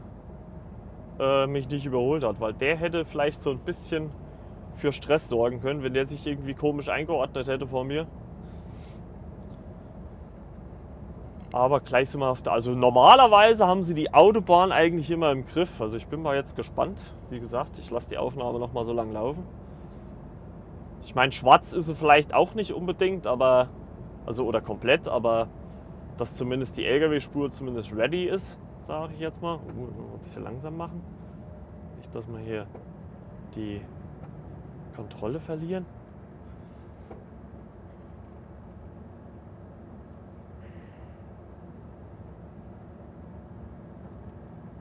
äh, 1.19 1.47
mich 1.47 1.69
nicht 1.69 1.87
überholt 1.87 2.25
hat. 2.25 2.41
Weil 2.41 2.55
der 2.55 2.77
hätte 2.77 3.05
vielleicht 3.05 3.41
so 3.41 3.51
ein 3.51 3.59
bisschen 3.59 4.11
für 4.75 4.93
Stress 4.93 5.29
sorgen 5.29 5.61
können, 5.61 5.83
wenn 5.83 5.95
der 5.95 6.07
sich 6.07 6.27
irgendwie 6.27 6.55
komisch 6.55 6.89
eingeordnet 6.89 7.49
hätte 7.49 7.67
vor 7.67 7.85
mir. 7.85 8.07
Aber 11.53 11.81
gleich 11.81 12.11
sind 12.11 12.21
wir 12.21 12.29
auf 12.29 12.43
der. 12.43 12.53
Also 12.53 12.73
normalerweise 12.73 13.67
haben 13.67 13.83
sie 13.83 13.95
die 13.95 14.15
Autobahn 14.15 14.71
eigentlich 14.71 15.11
immer 15.11 15.33
im 15.33 15.45
Griff. 15.45 15.81
Also 15.81 15.97
ich 15.97 16.07
bin 16.07 16.23
mal 16.23 16.37
jetzt 16.37 16.55
gespannt. 16.55 16.97
Wie 17.29 17.41
gesagt, 17.41 17.79
ich 17.79 17.91
lasse 17.91 18.11
die 18.11 18.19
Aufnahme 18.19 18.59
noch 18.59 18.73
mal 18.73 18.85
so 18.85 18.93
lang 18.93 19.13
laufen. 19.13 19.43
Ich 21.05 21.15
meine, 21.17 21.33
schwarz 21.33 21.73
ist 21.73 21.87
sie 21.87 21.97
vielleicht 21.97 22.35
auch 22.35 22.55
nicht 22.55 22.73
unbedingt, 22.73 23.27
aber 23.27 23.69
also 24.27 24.47
oder 24.47 24.61
komplett, 24.61 25.09
aber 25.09 25.49
dass 26.19 26.37
zumindest 26.37 26.79
die 26.79 26.85
LKW-Spur 26.85 27.51
zumindest 27.51 27.97
ready 27.97 28.27
ist, 28.27 28.59
sage 28.91 29.15
ich 29.15 29.21
jetzt 29.21 29.41
mal. 29.41 29.55
Uh, 29.55 30.15
ein 30.15 30.21
bisschen 30.25 30.43
langsam 30.43 30.77
machen. 30.77 31.01
Nicht, 31.99 32.13
dass 32.13 32.27
wir 32.27 32.41
hier 32.41 32.67
die 33.55 33.81
Kontrolle 34.97 35.39
verlieren. 35.39 35.87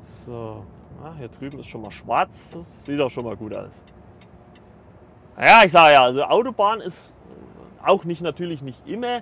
So, 0.01 0.65
ah, 1.03 1.13
hier 1.15 1.27
drüben 1.27 1.59
ist 1.59 1.67
schon 1.67 1.83
mal 1.83 1.91
schwarz. 1.91 2.53
Das 2.53 2.85
sieht 2.85 2.99
auch 2.99 3.11
schon 3.11 3.25
mal 3.25 3.37
gut 3.37 3.53
aus. 3.53 3.83
Ja, 5.37 5.61
ich 5.63 5.71
sage 5.71 5.93
ja, 5.93 6.03
also 6.03 6.23
Autobahn 6.23 6.81
ist 6.81 7.15
auch 7.85 8.03
nicht 8.05 8.23
natürlich 8.23 8.63
nicht 8.63 8.87
immer, 8.89 9.21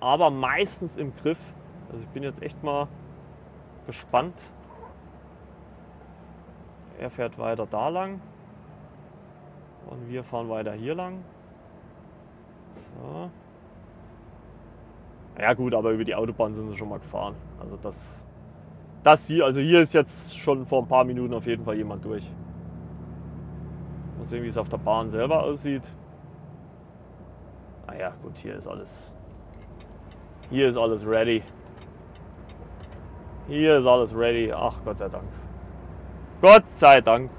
aber 0.00 0.30
meistens 0.30 0.96
im 0.96 1.14
Griff. 1.14 1.38
Also 1.90 2.02
ich 2.02 2.08
bin 2.08 2.22
jetzt 2.22 2.42
echt 2.42 2.62
mal 2.64 2.88
gespannt. 3.88 4.34
Er 6.98 7.08
fährt 7.08 7.38
weiter 7.38 7.66
da 7.66 7.88
lang. 7.88 8.20
Und 9.88 10.08
wir 10.10 10.22
fahren 10.22 10.50
weiter 10.50 10.72
hier 10.72 10.94
lang. 10.94 11.24
So. 12.76 13.30
Ja 15.40 15.54
gut, 15.54 15.72
aber 15.74 15.92
über 15.92 16.04
die 16.04 16.14
Autobahn 16.14 16.52
sind 16.52 16.68
sie 16.68 16.76
schon 16.76 16.90
mal 16.90 16.98
gefahren. 16.98 17.34
Also 17.58 17.78
das, 17.78 18.22
das 19.02 19.26
hier, 19.26 19.46
also 19.46 19.60
hier 19.60 19.80
ist 19.80 19.94
jetzt 19.94 20.38
schon 20.38 20.66
vor 20.66 20.82
ein 20.82 20.88
paar 20.88 21.04
Minuten 21.04 21.32
auf 21.32 21.46
jeden 21.46 21.64
Fall 21.64 21.76
jemand 21.76 22.04
durch. 22.04 22.30
Mal 24.18 24.26
sehen, 24.26 24.42
wie 24.42 24.48
es 24.48 24.58
auf 24.58 24.68
der 24.68 24.78
Bahn 24.78 25.08
selber 25.08 25.44
aussieht. 25.44 25.84
Ah 27.86 27.94
ja, 27.94 28.12
gut, 28.22 28.36
hier 28.36 28.54
ist 28.56 28.66
alles. 28.66 29.14
Hier 30.50 30.68
ist 30.68 30.76
alles 30.76 31.06
ready. 31.06 31.42
Hier 33.48 33.78
ist 33.78 33.86
alles 33.86 34.14
ready. 34.14 34.52
Ach, 34.52 34.74
Gott 34.84 34.98
sei 34.98 35.08
Dank. 35.08 35.24
Gott 36.42 36.64
sei 36.74 37.00
Dank. 37.00 37.30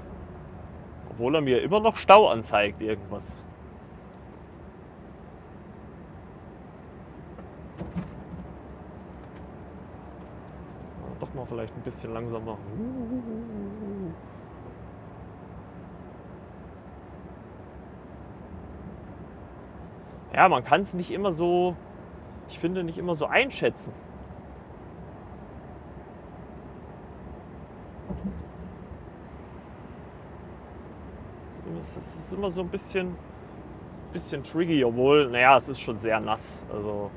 Obwohl 1.08 1.36
er 1.36 1.40
mir 1.40 1.62
immer 1.62 1.78
noch 1.78 1.94
Stau 1.96 2.26
anzeigt, 2.26 2.82
irgendwas. 2.82 3.44
Doch 11.20 11.32
mal 11.34 11.46
vielleicht 11.46 11.76
ein 11.76 11.82
bisschen 11.82 12.12
langsamer. 12.12 12.58
Ja, 20.34 20.48
man 20.48 20.64
kann 20.64 20.80
es 20.80 20.94
nicht 20.94 21.10
immer 21.10 21.30
so, 21.30 21.76
ich 22.48 22.58
finde, 22.58 22.82
nicht 22.82 22.98
immer 22.98 23.14
so 23.14 23.26
einschätzen. 23.26 23.92
Es 31.80 31.96
ist 31.96 32.32
immer 32.32 32.50
so 32.50 32.60
ein 32.60 32.68
bisschen, 32.68 33.16
bisschen 34.12 34.42
tricky, 34.42 34.84
obwohl, 34.84 35.30
naja, 35.30 35.56
es 35.56 35.68
ist 35.68 35.80
schon 35.80 35.98
sehr 35.98 36.20
nass. 36.20 36.64
Also 36.72 37.10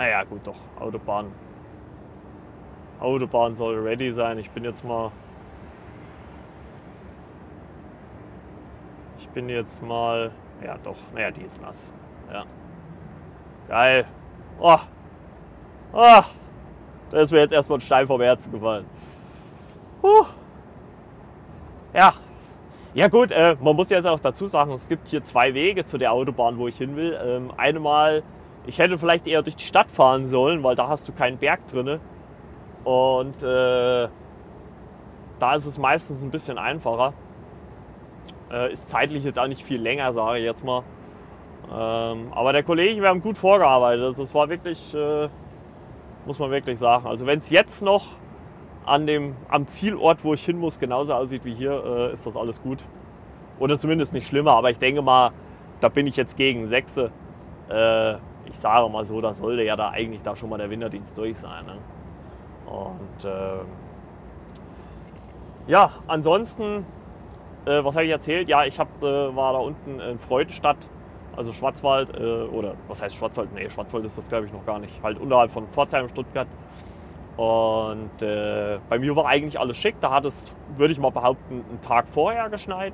Naja, 0.00 0.24
gut, 0.24 0.46
doch. 0.46 0.56
Autobahn. 0.78 1.30
Autobahn 3.00 3.54
soll 3.54 3.78
ready 3.80 4.10
sein. 4.12 4.38
Ich 4.38 4.50
bin 4.50 4.64
jetzt 4.64 4.82
mal. 4.82 5.12
Ich 9.18 9.28
bin 9.28 9.50
jetzt 9.50 9.82
mal. 9.82 10.32
Ja, 10.64 10.78
doch. 10.78 10.96
Naja, 11.12 11.30
die 11.30 11.42
ist 11.42 11.60
nass. 11.60 11.90
Ja. 12.32 12.46
Geil. 13.68 14.06
Oh. 14.58 14.78
Oh. 15.92 16.22
Da 17.10 17.18
ist 17.18 17.32
mir 17.32 17.40
jetzt 17.40 17.52
erstmal 17.52 17.78
ein 17.78 17.82
Stein 17.82 18.06
vom 18.06 18.20
Herzen 18.20 18.52
gefallen. 18.52 18.86
Huh. 20.02 20.26
Ja. 21.92 22.14
Ja 22.94 23.08
gut, 23.08 23.30
äh, 23.30 23.56
man 23.60 23.76
muss 23.76 23.90
jetzt 23.90 24.06
auch 24.06 24.20
dazu 24.20 24.46
sagen, 24.46 24.72
es 24.72 24.88
gibt 24.88 25.08
hier 25.08 25.22
zwei 25.22 25.54
Wege 25.54 25.84
zu 25.84 25.96
der 25.98 26.12
Autobahn, 26.12 26.58
wo 26.58 26.66
ich 26.66 26.76
hin 26.76 26.96
will. 26.96 27.18
Ähm, 27.22 27.52
einmal 27.56 28.22
ich 28.66 28.78
hätte 28.78 28.98
vielleicht 28.98 29.26
eher 29.26 29.42
durch 29.42 29.56
die 29.56 29.64
Stadt 29.64 29.90
fahren 29.90 30.28
sollen, 30.28 30.62
weil 30.62 30.76
da 30.76 30.88
hast 30.88 31.08
du 31.08 31.12
keinen 31.12 31.38
Berg 31.38 31.66
drin. 31.68 31.98
Und 32.84 33.42
äh, 33.42 34.08
da 35.38 35.54
ist 35.54 35.66
es 35.66 35.78
meistens 35.78 36.22
ein 36.22 36.30
bisschen 36.30 36.58
einfacher. 36.58 37.14
Äh, 38.50 38.72
ist 38.72 38.90
zeitlich 38.90 39.24
jetzt 39.24 39.38
auch 39.38 39.46
nicht 39.46 39.64
viel 39.64 39.80
länger, 39.80 40.12
sage 40.12 40.38
ich 40.38 40.44
jetzt 40.44 40.64
mal. 40.64 40.82
Ähm, 41.72 42.32
aber 42.32 42.52
der 42.52 42.62
Kollege, 42.62 43.00
wir 43.00 43.08
haben 43.08 43.22
gut 43.22 43.38
vorgearbeitet. 43.38 44.04
Also 44.04 44.22
es 44.22 44.34
war 44.34 44.48
wirklich, 44.48 44.94
äh, 44.94 45.28
muss 46.26 46.38
man 46.38 46.50
wirklich 46.50 46.78
sagen. 46.78 47.06
Also 47.06 47.26
wenn 47.26 47.38
es 47.38 47.50
jetzt 47.50 47.82
noch 47.82 48.06
an 48.86 49.06
dem, 49.06 49.36
am 49.48 49.66
Zielort, 49.66 50.24
wo 50.24 50.34
ich 50.34 50.44
hin 50.44 50.58
muss, 50.58 50.80
genauso 50.80 51.14
aussieht 51.14 51.44
wie 51.44 51.54
hier, 51.54 51.82
äh, 51.84 52.12
ist 52.12 52.26
das 52.26 52.36
alles 52.36 52.62
gut. 52.62 52.84
Oder 53.58 53.78
zumindest 53.78 54.14
nicht 54.14 54.26
schlimmer. 54.26 54.52
Aber 54.52 54.70
ich 54.70 54.78
denke 54.78 55.02
mal, 55.02 55.32
da 55.80 55.88
bin 55.88 56.06
ich 56.06 56.16
jetzt 56.16 56.36
gegen 56.36 56.66
Sechse. 56.66 57.10
Äh, 57.68 58.14
ich 58.46 58.58
sage 58.58 58.88
mal 58.88 59.04
so, 59.04 59.20
da 59.20 59.34
sollte 59.34 59.62
ja 59.62 59.76
da 59.76 59.90
eigentlich 59.90 60.22
da 60.22 60.34
schon 60.34 60.48
mal 60.50 60.58
der 60.58 60.70
Winterdienst 60.70 61.16
durch 61.16 61.38
sein. 61.38 61.66
Ne? 61.66 61.78
Und 62.66 63.24
äh, 63.24 63.60
ja, 65.66 65.90
ansonsten, 66.08 66.84
äh, 67.64 67.84
was 67.84 67.94
habe 67.94 68.06
ich 68.06 68.10
erzählt? 68.10 68.48
Ja, 68.48 68.64
ich 68.64 68.78
hab, 68.78 68.88
äh, 69.02 69.36
war 69.36 69.52
da 69.52 69.58
unten 69.58 70.00
in 70.00 70.18
Freudenstadt, 70.18 70.88
also 71.40 71.54
Schwarzwald, 71.54 72.14
äh, 72.14 72.42
oder 72.42 72.74
was 72.86 73.00
heißt 73.00 73.16
Schwarzwald? 73.16 73.54
Nee, 73.54 73.70
Schwarzwald 73.70 74.04
ist 74.04 74.18
das 74.18 74.28
glaube 74.28 74.44
ich 74.44 74.52
noch 74.52 74.66
gar 74.66 74.78
nicht. 74.78 74.92
Halt 75.02 75.18
unterhalb 75.18 75.50
von 75.50 75.66
Pforzheim, 75.68 76.06
Stuttgart. 76.10 76.46
Und 77.38 78.20
äh, 78.20 78.78
bei 78.90 78.98
mir 78.98 79.16
war 79.16 79.24
eigentlich 79.24 79.58
alles 79.58 79.78
schick. 79.78 79.96
Da 80.02 80.10
hat 80.10 80.26
es, 80.26 80.54
würde 80.76 80.92
ich 80.92 80.98
mal 80.98 81.10
behaupten, 81.10 81.64
einen 81.66 81.80
Tag 81.80 82.08
vorher 82.08 82.50
geschneit. 82.50 82.92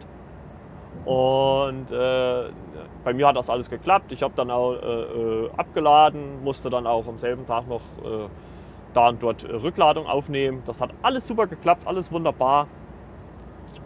Und 1.04 1.90
äh, 1.90 2.50
bei 3.02 3.12
mir 3.12 3.26
hat 3.26 3.36
das 3.36 3.50
alles 3.50 3.68
geklappt. 3.68 4.12
Ich 4.12 4.22
habe 4.22 4.34
dann 4.36 4.52
auch 4.52 4.74
äh, 4.74 4.76
äh, 4.76 5.50
abgeladen, 5.56 6.44
musste 6.44 6.70
dann 6.70 6.86
auch 6.86 7.08
am 7.08 7.18
selben 7.18 7.46
Tag 7.46 7.66
noch 7.66 7.82
äh, 8.04 8.28
da 8.94 9.08
und 9.08 9.20
dort 9.20 9.44
Rückladung 9.44 10.06
aufnehmen. 10.06 10.62
Das 10.66 10.80
hat 10.80 10.90
alles 11.02 11.26
super 11.26 11.48
geklappt, 11.48 11.82
alles 11.84 12.12
wunderbar. 12.12 12.68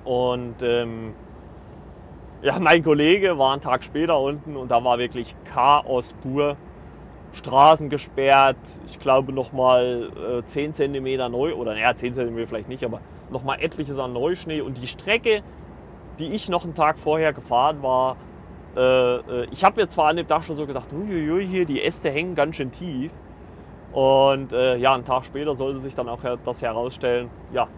Und 0.04 0.62
ähm, 0.62 1.14
ja, 2.42 2.58
mein 2.58 2.82
Kollege 2.82 3.38
war 3.38 3.52
einen 3.52 3.60
Tag 3.60 3.84
später 3.84 4.18
unten 4.18 4.56
und 4.56 4.70
da 4.70 4.82
war 4.82 4.98
wirklich 4.98 5.34
Chaos 5.44 6.14
pur. 6.22 6.56
Straßen 7.32 7.90
gesperrt, 7.90 8.56
ich 8.86 8.98
glaube 8.98 9.32
nochmal 9.32 10.40
äh, 10.40 10.44
10 10.44 10.74
cm 10.74 11.30
neu, 11.30 11.54
oder 11.54 11.74
naja, 11.74 11.94
10 11.94 12.14
cm 12.14 12.46
vielleicht 12.48 12.68
nicht, 12.68 12.84
aber 12.84 13.00
nochmal 13.30 13.60
etliches 13.60 14.00
an 14.00 14.12
Neuschnee. 14.12 14.62
Und 14.62 14.82
die 14.82 14.88
Strecke, 14.88 15.42
die 16.18 16.30
ich 16.30 16.48
noch 16.48 16.64
einen 16.64 16.74
Tag 16.74 16.98
vorher 16.98 17.32
gefahren 17.32 17.82
war, 17.82 18.16
äh, 18.76 19.16
äh, 19.16 19.46
ich 19.52 19.62
habe 19.62 19.80
mir 19.80 19.86
zwar 19.86 20.08
an 20.08 20.16
dem 20.16 20.26
Tag 20.26 20.42
schon 20.42 20.56
so 20.56 20.66
gedacht, 20.66 20.88
uiuiui, 20.92 21.46
hier 21.46 21.66
die 21.66 21.82
Äste 21.82 22.10
hängen 22.10 22.34
ganz 22.34 22.56
schön 22.56 22.72
tief. 22.72 23.12
Und 23.92 24.52
äh, 24.52 24.76
ja, 24.76 24.94
einen 24.94 25.04
Tag 25.04 25.24
später 25.24 25.54
sollte 25.54 25.78
sich 25.78 25.94
dann 25.94 26.08
auch 26.08 26.20
das 26.44 26.62
herausstellen, 26.62 27.30
ja, 27.52 27.68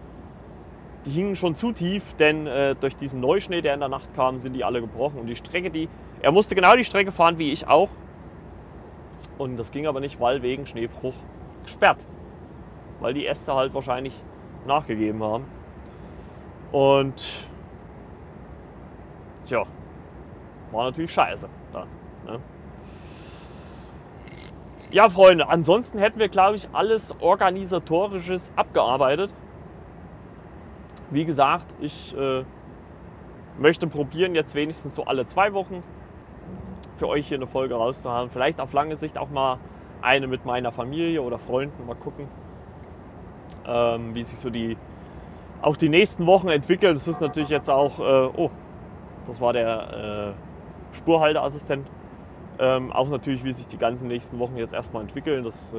die 1.05 1.11
hingen 1.11 1.35
schon 1.35 1.55
zu 1.55 1.71
tief, 1.71 2.15
denn 2.15 2.47
äh, 2.47 2.75
durch 2.75 2.95
diesen 2.95 3.19
Neuschnee, 3.19 3.61
der 3.61 3.73
in 3.73 3.79
der 3.79 3.89
Nacht 3.89 4.13
kam, 4.13 4.39
sind 4.39 4.53
die 4.53 4.63
alle 4.63 4.81
gebrochen. 4.81 5.19
Und 5.19 5.27
die 5.27 5.35
Strecke, 5.35 5.69
die, 5.69 5.89
er 6.21 6.31
musste 6.31 6.55
genau 6.55 6.75
die 6.75 6.85
Strecke 6.85 7.11
fahren 7.11 7.37
wie 7.37 7.51
ich 7.51 7.67
auch. 7.67 7.89
Und 9.37 9.57
das 9.57 9.71
ging 9.71 9.87
aber 9.87 9.99
nicht, 9.99 10.19
weil 10.19 10.41
wegen 10.41 10.65
Schneebruch 10.65 11.15
gesperrt. 11.63 11.99
Weil 12.99 13.13
die 13.13 13.25
Äste 13.25 13.53
halt 13.53 13.73
wahrscheinlich 13.73 14.13
nachgegeben 14.65 15.21
haben. 15.23 15.45
Und 16.71 17.25
tja, 19.45 19.65
war 20.71 20.85
natürlich 20.85 21.11
scheiße. 21.11 21.49
Dann, 21.73 21.87
ne? 22.25 22.39
Ja, 24.91 25.09
Freunde, 25.09 25.49
ansonsten 25.49 25.97
hätten 25.97 26.19
wir, 26.19 26.29
glaube 26.29 26.55
ich, 26.55 26.69
alles 26.71 27.15
organisatorisches 27.19 28.53
abgearbeitet. 28.55 29.33
Wie 31.11 31.25
gesagt, 31.25 31.67
ich 31.79 32.15
äh, 32.17 32.43
möchte 33.57 33.87
probieren, 33.87 34.35
jetzt 34.35 34.55
wenigstens 34.55 34.95
so 34.95 35.05
alle 35.05 35.25
zwei 35.25 35.53
Wochen 35.53 35.83
für 36.95 37.07
euch 37.07 37.27
hier 37.27 37.37
eine 37.37 37.47
Folge 37.47 37.75
rauszuhauen. 37.75 38.29
Vielleicht 38.29 38.59
auf 38.59 38.73
lange 38.73 38.95
Sicht 38.95 39.17
auch 39.17 39.29
mal 39.29 39.57
eine 40.01 40.27
mit 40.27 40.45
meiner 40.45 40.71
Familie 40.71 41.21
oder 41.21 41.37
Freunden. 41.37 41.85
Mal 41.85 41.95
gucken, 41.95 42.27
ähm, 43.65 44.15
wie 44.15 44.23
sich 44.23 44.39
so 44.39 44.49
die 44.49 44.77
auch 45.61 45.77
die 45.77 45.89
nächsten 45.89 46.25
Wochen 46.25 46.49
entwickeln. 46.49 46.93
Das 46.93 47.07
ist 47.07 47.21
natürlich 47.21 47.49
jetzt 47.49 47.69
auch, 47.69 47.99
äh, 47.99 48.29
oh, 48.35 48.51
das 49.25 49.39
war 49.39 49.53
der 49.53 50.33
äh, 50.93 50.95
Spurhalteassistent. 50.97 51.87
Ähm, 52.59 52.91
auch 52.91 53.09
natürlich, 53.09 53.43
wie 53.43 53.53
sich 53.53 53.67
die 53.67 53.77
ganzen 53.77 54.09
nächsten 54.09 54.39
Wochen 54.39 54.57
jetzt 54.57 54.73
erstmal 54.73 55.03
entwickeln. 55.03 55.43
Das 55.43 55.73
äh, 55.73 55.77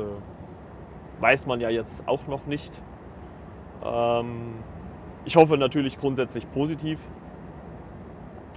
weiß 1.20 1.46
man 1.46 1.60
ja 1.60 1.68
jetzt 1.68 2.08
auch 2.08 2.26
noch 2.26 2.46
nicht. 2.46 2.82
Ähm, 3.84 4.54
ich 5.24 5.36
hoffe 5.36 5.56
natürlich 5.56 5.98
grundsätzlich 5.98 6.50
positiv. 6.50 6.98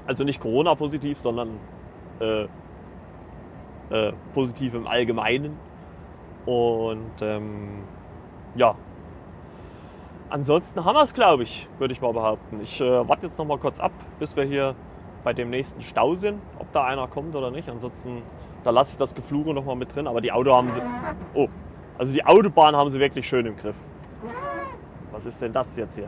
Also 0.06 0.24
nicht 0.24 0.40
Corona-positiv, 0.40 1.20
sondern 1.20 1.60
äh, 2.20 2.48
äh, 3.90 4.14
positiv 4.34 4.74
im 4.74 4.88
Allgemeinen. 4.88 5.58
Und 6.46 7.22
ähm, 7.22 7.84
ja, 8.56 8.76
ansonsten 10.30 10.86
haben 10.86 10.96
wir 10.96 11.04
es, 11.04 11.14
glaube 11.14 11.44
ich, 11.44 11.68
würde 11.78 11.94
ich 11.94 12.02
mal 12.02 12.14
behaupten. 12.14 12.62
Ich 12.62 12.80
äh, 12.80 13.08
warte 13.08 13.28
jetzt 13.28 13.38
noch 13.38 13.46
mal 13.46 13.58
kurz 13.58 13.80
ab, 13.80 13.92
bis 14.20 14.36
wir 14.36 14.46
hier 14.46 14.76
bei 15.24 15.34
dem 15.34 15.50
nächsten 15.50 15.82
Stau 15.82 16.16
sind, 16.16 16.42
ob 16.58 16.72
da 16.72 16.86
einer 16.86 17.08
kommt 17.08 17.36
oder 17.36 17.52
nicht. 17.52 17.70
Ansonsten, 17.70 18.22
da 18.64 18.70
lasse 18.70 18.94
ich 18.94 18.98
das 18.98 19.14
Gefluge 19.14 19.54
noch 19.54 19.66
mal 19.66 19.76
mit 19.76 19.94
drin. 19.94 20.08
Aber 20.08 20.22
die 20.22 20.32
Auto 20.32 20.54
haben 20.54 20.72
sie. 20.72 20.82
Oh, 21.34 21.50
also 21.98 22.14
die 22.14 22.26
Autobahn 22.26 22.76
haben 22.76 22.90
sie 22.90 23.00
wirklich 23.00 23.28
schön 23.28 23.46
im 23.46 23.58
Griff. 23.58 23.76
Was 25.12 25.26
ist 25.26 25.42
denn 25.42 25.52
das 25.52 25.76
jetzt 25.76 25.96
hier? 25.96 26.08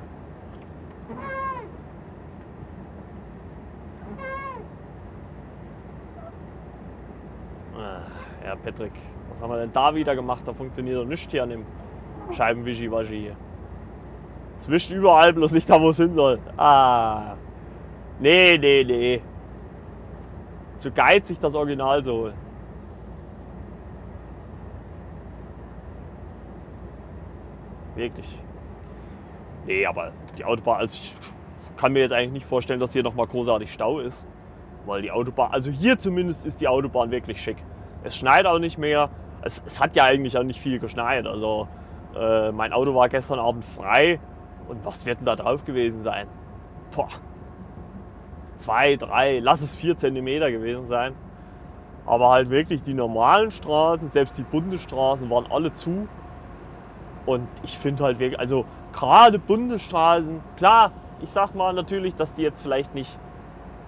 Ah, 7.78 8.02
ja, 8.46 8.49
Patrick, 8.64 8.92
was 9.30 9.42
haben 9.42 9.50
wir 9.50 9.58
denn 9.58 9.72
da 9.72 9.94
wieder 9.96 10.16
gemacht? 10.16 10.42
Da 10.46 10.54
funktioniert 10.54 10.98
doch 10.98 11.06
nichts 11.06 11.32
hier 11.32 11.44
an 11.44 11.50
dem 11.50 11.66
Scheibenwischiwaschi 12.32 13.20
hier. 13.20 13.36
Es 14.58 14.70
wischt 14.70 14.92
überall, 14.92 15.34
bloß 15.34 15.54
nicht 15.54 15.70
da, 15.70 15.82
wo 15.82 15.90
es 15.90 15.98
hin 15.98 16.14
soll. 16.14 16.40
Ah. 16.58 17.36
Nee, 18.20 18.58
nee, 18.58 18.84
nee. 18.84 19.22
Zu 20.76 20.92
geizig 20.92 21.40
das 21.40 21.56
Original 21.56 22.04
zu 22.04 22.14
holen. 22.14 22.34
Wirklich. 27.96 28.38
Nee, 29.66 29.86
aber 29.86 30.12
die 30.38 30.44
Autobahn, 30.44 30.80
also 30.80 30.96
ich 30.96 31.16
kann 31.78 31.94
mir 31.94 32.00
jetzt 32.00 32.12
eigentlich 32.12 32.32
nicht 32.32 32.46
vorstellen, 32.46 32.80
dass 32.80 32.94
hier 32.94 33.04
nochmal 33.04 33.28
großartig 33.28 33.72
Stau 33.72 34.00
ist. 34.00 34.28
Weil 34.86 35.02
die 35.02 35.12
Autobahn, 35.12 35.52
also 35.52 35.72
hier 35.72 36.00
zumindest 36.00 36.46
ist 36.46 36.60
die 36.62 36.68
Autobahn 36.68 37.12
wirklich 37.12 37.42
schick. 37.42 37.58
Es 38.04 38.16
schneit 38.18 38.46
auch 38.46 38.60
nicht 38.60 38.78
mehr. 38.78 39.10
Es, 39.42 39.64
es 39.66 39.80
hat 39.80 39.96
ja 39.96 40.06
eigentlich 40.06 40.38
auch 40.38 40.44
nicht 40.44 40.60
viel 40.60 40.80
geschneit. 40.80 41.28
Also 41.28 41.68
äh, 42.16 42.52
mein 42.52 42.74
Auto 42.74 42.96
war 42.96 43.10
gestern 43.10 43.40
Abend 43.40 43.66
frei. 43.66 44.20
Und 44.68 44.86
was 44.86 45.06
wird 45.06 45.20
denn 45.20 45.26
da 45.26 45.36
drauf 45.36 45.66
gewesen 45.66 46.02
sein? 46.02 46.28
Boah. 46.96 47.10
Zwei, 48.56 48.98
drei, 48.98 49.40
lass 49.40 49.62
es 49.62 49.76
vier 49.76 49.98
Zentimeter 49.98 50.52
gewesen 50.52 50.86
sein. 50.86 51.14
Aber 52.06 52.30
halt 52.30 52.50
wirklich 52.50 52.84
die 52.84 52.94
normalen 52.94 53.52
Straßen, 53.52 54.10
selbst 54.10 54.38
die 54.38 54.44
Bundesstraßen 54.44 55.30
waren 55.30 55.46
alle 55.50 55.72
zu. 55.74 56.08
Und 57.26 57.48
ich 57.64 57.78
finde 57.78 58.04
halt 58.04 58.20
wirklich, 58.20 58.40
also 58.40 58.66
gerade 58.92 59.40
Bundesstraßen, 59.40 60.42
klar, 60.58 60.92
ich 61.22 61.30
sag 61.30 61.54
mal 61.54 61.74
natürlich, 61.74 62.16
dass 62.16 62.36
die 62.36 62.42
jetzt 62.42 62.62
vielleicht 62.62 62.96
nicht 62.96 63.18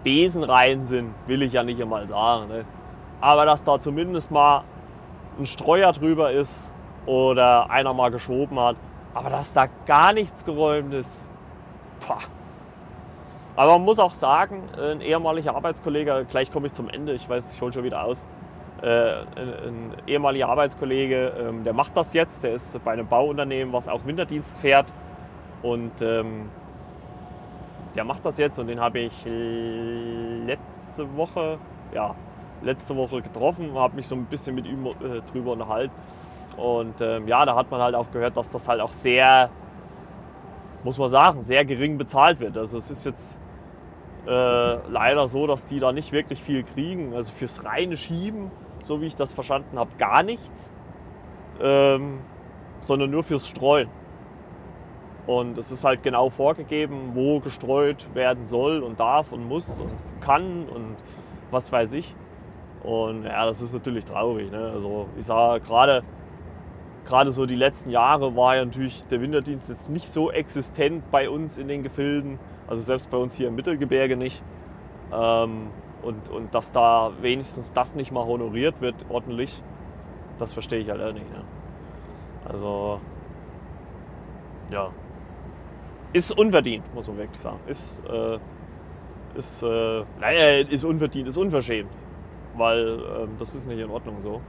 Besenreihen 0.04 0.86
sind, 0.86 1.14
will 1.28 1.42
ich 1.42 1.54
ja 1.54 1.64
nicht 1.64 1.82
einmal 1.82 2.08
sagen. 2.08 2.48
Ne? 2.48 2.66
Aber 3.22 3.46
dass 3.46 3.64
da 3.64 3.80
zumindest 3.80 4.32
mal 4.32 4.64
ein 5.40 5.46
Streuer 5.46 5.94
drüber 5.94 6.32
ist 6.32 6.74
oder 7.06 7.70
einer 7.70 7.94
mal 7.94 8.12
geschoben 8.12 8.60
hat, 8.60 8.76
aber 9.14 9.30
dass 9.30 9.54
da 9.54 9.68
gar 9.86 10.14
nichts 10.14 10.46
geräumt 10.46 10.94
ist. 10.94 11.28
Pah. 12.06 12.20
Aber 13.56 13.74
man 13.74 13.84
muss 13.84 14.00
auch 14.00 14.14
sagen, 14.14 14.64
ein 14.78 15.02
ehemaliger 15.02 15.56
Arbeitskollege, 15.56 16.26
gleich 16.30 16.52
komme 16.52 16.68
ich 16.68 16.74
zum 16.74 16.90
Ende, 16.90 17.14
ich 17.14 17.30
weiß, 17.30 17.54
ich 17.54 17.62
hole 17.62 17.74
schon 17.74 17.84
wieder 17.84 18.04
aus. 18.04 18.28
Äh, 18.82 19.22
ein, 19.36 19.94
ehemaliger 20.08 20.50
Arbeitskollege, 20.50 21.34
ähm, 21.38 21.64
der 21.64 21.74
macht 21.74 21.96
das 21.96 22.14
jetzt, 22.14 22.44
der 22.44 22.54
ist 22.54 22.84
bei 22.84 22.94
einem 22.94 23.08
Bauunternehmen, 23.08 23.74
was 23.74 23.88
auch 23.88 24.06
Winterdienst 24.06 24.58
fährt. 24.58 24.92
Und 25.62 26.02
ähm, 26.02 26.50
der 27.96 28.04
macht 28.04 28.26
das 28.26 28.38
jetzt 28.38 28.58
und 28.58 28.68
den 28.68 28.80
habe 28.80 29.00
ich 29.00 29.26
letzte 29.26 31.16
Woche, 31.16 31.60
ja, 31.94 32.16
letzte 32.62 32.96
Woche 32.96 33.22
getroffen, 33.22 33.74
habe 33.74 33.96
mich 33.96 34.08
so 34.08 34.16
ein 34.16 34.26
bisschen 34.26 34.56
mit 34.56 34.66
ihm 34.66 34.86
äh, 34.86 35.22
drüber 35.32 35.54
unterhalten. 35.54 35.94
Und 36.58 37.02
ähm, 37.02 37.28
ja, 37.28 37.46
da 37.46 37.56
hat 37.56 37.72
man 37.72 37.82
halt 37.82 37.96
auch 37.96 38.12
gehört, 38.12 38.38
dass 38.38 38.52
das 38.52 38.68
halt 38.68 38.82
auch 38.82 38.92
sehr, 38.92 39.50
muss 40.84 40.98
man 40.98 41.10
sagen, 41.10 41.42
sehr 41.42 41.66
gering 41.66 41.98
bezahlt 41.98 42.40
wird. 42.40 42.58
Also 42.58 42.78
es 42.78 42.92
ist 42.92 43.06
jetzt 43.06 43.40
äh, 44.28 44.90
leider 44.90 45.28
so, 45.28 45.48
dass 45.48 45.66
die 45.66 45.80
da 45.80 45.92
nicht 45.92 46.12
wirklich 46.12 46.42
viel 46.42 46.64
kriegen. 46.64 47.14
Also 47.16 47.32
fürs 47.32 47.66
reine 47.66 47.98
Schieben, 47.98 48.52
so 48.84 49.02
wie 49.02 49.08
ich 49.08 49.16
das 49.16 49.32
verstanden 49.32 49.80
habe, 49.80 49.92
gar 49.98 50.24
nichts, 50.24 50.72
ähm, 51.62 52.20
sondern 52.80 53.10
nur 53.12 53.24
fürs 53.24 53.48
Streuen. 53.48 53.90
Und 55.28 55.58
es 55.58 55.72
ist 55.72 55.84
halt 55.84 56.04
genau 56.04 56.30
vorgegeben, 56.30 57.12
wo 57.14 57.40
gestreut 57.40 58.14
werden 58.14 58.48
soll 58.48 58.82
und 58.82 59.00
darf 59.00 59.32
und 59.32 59.48
muss 59.48 59.80
und 59.80 59.94
kann 60.20 60.68
und 60.68 60.98
was 61.52 61.72
weiß 61.72 61.94
ich. 61.94 62.16
Und 62.84 63.24
ja, 63.26 63.46
das 63.46 63.62
ist 63.62 63.74
natürlich 63.74 64.06
traurig. 64.06 64.52
Ne? 64.52 64.72
Also 64.74 65.08
ich 65.18 65.26
sage 65.26 65.64
gerade, 65.64 66.02
gerade 67.06 67.32
so 67.32 67.46
die 67.46 67.56
letzten 67.56 67.90
Jahre 67.90 68.36
war 68.36 68.56
ja 68.56 68.66
natürlich 68.66 69.06
der 69.06 69.22
Winterdienst 69.22 69.70
jetzt 69.70 69.90
nicht 69.90 70.10
so 70.10 70.32
existent 70.32 71.04
bei 71.12 71.30
uns 71.30 71.58
in 71.58 71.68
den 71.68 71.84
Gefilden. 71.84 72.40
Also 72.68 72.82
selbst 72.82 73.10
bei 73.12 73.18
uns 73.18 73.36
hier 73.36 73.50
im 73.50 73.56
Mittelgebirge 73.56 74.18
nicht. 74.18 74.42
Ähm, 75.14 75.68
und, 76.02 76.30
und 76.30 76.56
dass 76.56 76.72
da 76.72 77.12
wenigstens 77.22 77.74
das 77.74 77.96
nicht 77.96 78.12
mal 78.12 78.26
honoriert 78.26 78.82
wird 78.82 78.96
ordentlich, 79.10 79.62
das 80.40 80.54
verstehe 80.54 80.80
ich 80.80 80.90
halt 80.90 81.02
auch 81.02 81.14
nicht. 81.14 81.30
Ne? 81.32 81.44
Also 82.46 83.00
ja, 84.72 84.90
ist 86.14 86.38
unverdient, 86.38 86.94
muss 86.96 87.08
man 87.08 87.18
wirklich 87.18 87.42
sagen. 87.42 87.60
Ist, 87.68 88.04
äh, 88.08 88.40
ist, 89.38 89.64
äh, 89.64 90.04
naja, 90.20 90.66
ist 90.68 90.84
unverdient, 90.84 91.28
ist 91.28 91.38
unverschämt. 91.38 91.92
Weil 92.56 93.00
äh, 93.00 93.28
das 93.40 93.56
ist 93.56 93.68
nicht 93.68 93.80
in 93.80 93.90
Ordnung 93.90 94.20
so. 94.20 94.42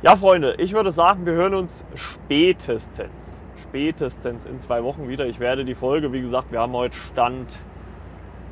Ja, 0.00 0.14
Freunde, 0.14 0.54
ich 0.58 0.72
würde 0.74 0.92
sagen, 0.92 1.26
wir 1.26 1.32
hören 1.32 1.54
uns 1.54 1.84
spätestens, 1.94 3.42
spätestens 3.56 4.44
in 4.44 4.60
zwei 4.60 4.84
Wochen 4.84 5.08
wieder. 5.08 5.26
Ich 5.26 5.40
werde 5.40 5.64
die 5.64 5.74
Folge, 5.74 6.12
wie 6.12 6.20
gesagt, 6.20 6.52
wir 6.52 6.60
haben 6.60 6.72
heute 6.72 6.96
Stand 6.96 7.60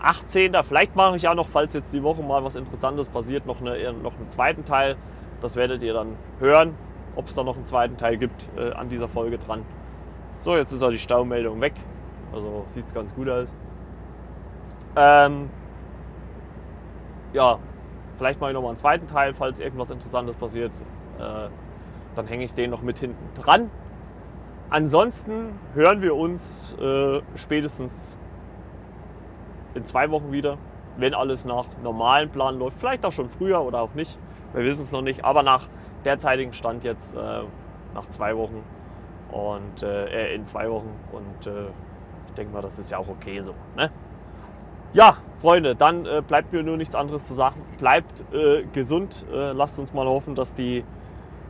18. 0.01 0.57
Vielleicht 0.65 0.97
mache 0.97 1.17
ich 1.17 1.29
auch 1.29 1.37
noch, 1.37 1.49
falls 1.49 1.73
jetzt 1.75 1.95
die 1.95 2.03
Woche 2.03 2.23
mal 2.23 2.43
was 2.43 2.57
Interessantes 2.57 3.09
passiert, 3.09 3.47
noch, 3.47 3.61
eine, 3.61 3.93
noch 3.93 4.17
einen 4.17 4.29
zweiten 4.29 4.65
Teil. 4.65 4.97
Das 5.41 5.55
werdet 5.55 5.85
ihr 5.85 5.95
dann 5.95 6.17
hören, 6.41 6.75
ob 7.15 7.29
es 7.29 7.35
da 7.35 7.45
noch 7.45 7.57
einen 7.57 7.67
zweiten 7.67 7.97
Teil 7.97 8.17
gibt 8.17 8.49
äh, 8.57 8.73
an 8.73 8.89
dieser 8.89 9.07
Folge 9.07 9.39
dran. 9.39 9.63
So, 10.39 10.57
jetzt 10.57 10.73
ist 10.73 10.83
auch 10.83 10.91
die 10.91 10.99
Staumeldung 10.99 11.61
weg. 11.61 11.75
Also 12.33 12.65
sieht 12.67 12.87
es 12.87 12.95
ganz 12.95 13.15
gut 13.15 13.29
aus. 13.29 13.55
Ähm, 14.97 15.49
ja, 17.37 17.59
vielleicht 18.17 18.41
mache 18.41 18.51
ich 18.51 18.55
nochmal 18.55 18.71
einen 18.71 18.79
zweiten 18.79 19.07
Teil, 19.07 19.35
falls 19.35 19.61
irgendwas 19.61 19.91
Interessantes 19.91 20.35
passiert. 20.37 20.73
Äh, 21.19 21.49
dann 22.15 22.27
hänge 22.27 22.45
ich 22.45 22.55
den 22.55 22.71
noch 22.71 22.81
mit 22.81 22.99
hinten 22.99 23.29
dran. 23.35 23.71
Ansonsten 24.71 25.59
hören 25.75 26.01
wir 26.01 26.17
uns 26.17 26.75
äh, 26.81 27.21
spätestens 27.35 28.19
in 29.75 29.85
zwei 29.85 30.11
Wochen 30.11 30.33
wieder, 30.33 30.57
wenn 30.97 31.13
alles 31.13 31.45
nach 31.45 31.67
normalen 31.83 32.31
Plan 32.31 32.59
läuft. 32.59 32.79
Vielleicht 32.79 33.05
auch 33.05 33.13
schon 33.13 33.29
früher 33.29 33.61
oder 33.61 33.83
auch 33.83 33.93
nicht. 33.93 34.19
Wir 34.55 34.65
wissen 34.65 34.83
es 34.83 34.91
noch 34.91 35.03
nicht. 35.03 35.25
Aber 35.25 35.43
nach 35.43 35.69
derzeitigen 36.07 36.55
Stand 36.55 36.85
jetzt, 36.85 37.15
äh, 37.15 37.43
nach 37.95 38.07
zwei 38.09 38.35
Wochen, 38.35 38.63
und 39.31 39.83
äh, 39.83 40.35
in 40.35 40.47
zwei 40.47 40.71
Wochen. 40.71 40.91
Und 41.13 41.47
äh, 41.47 41.67
ich 42.27 42.33
denke 42.33 42.55
mal, 42.55 42.63
das 42.63 42.79
ist 42.79 42.91
ja 42.91 42.99
auch 42.99 43.09
okay 43.09 43.43
so. 43.43 43.55
Ne? 43.77 43.91
Ja, 44.97 45.19
Freunde, 45.43 45.77
dann 45.77 46.07
äh, 46.07 46.23
bleibt 46.27 46.55
mir 46.55 46.63
nur 46.63 46.79
nichts 46.79 46.95
anderes 46.95 47.27
zu 47.27 47.35
sagen. 47.35 47.61
Bleibt 47.79 48.25
äh, 48.33 48.65
gesund. 48.73 49.27
Äh, 49.31 49.53
lasst 49.53 49.79
uns 49.79 49.93
mal 49.93 50.07
hoffen, 50.07 50.35
dass 50.35 50.55
die 50.55 50.85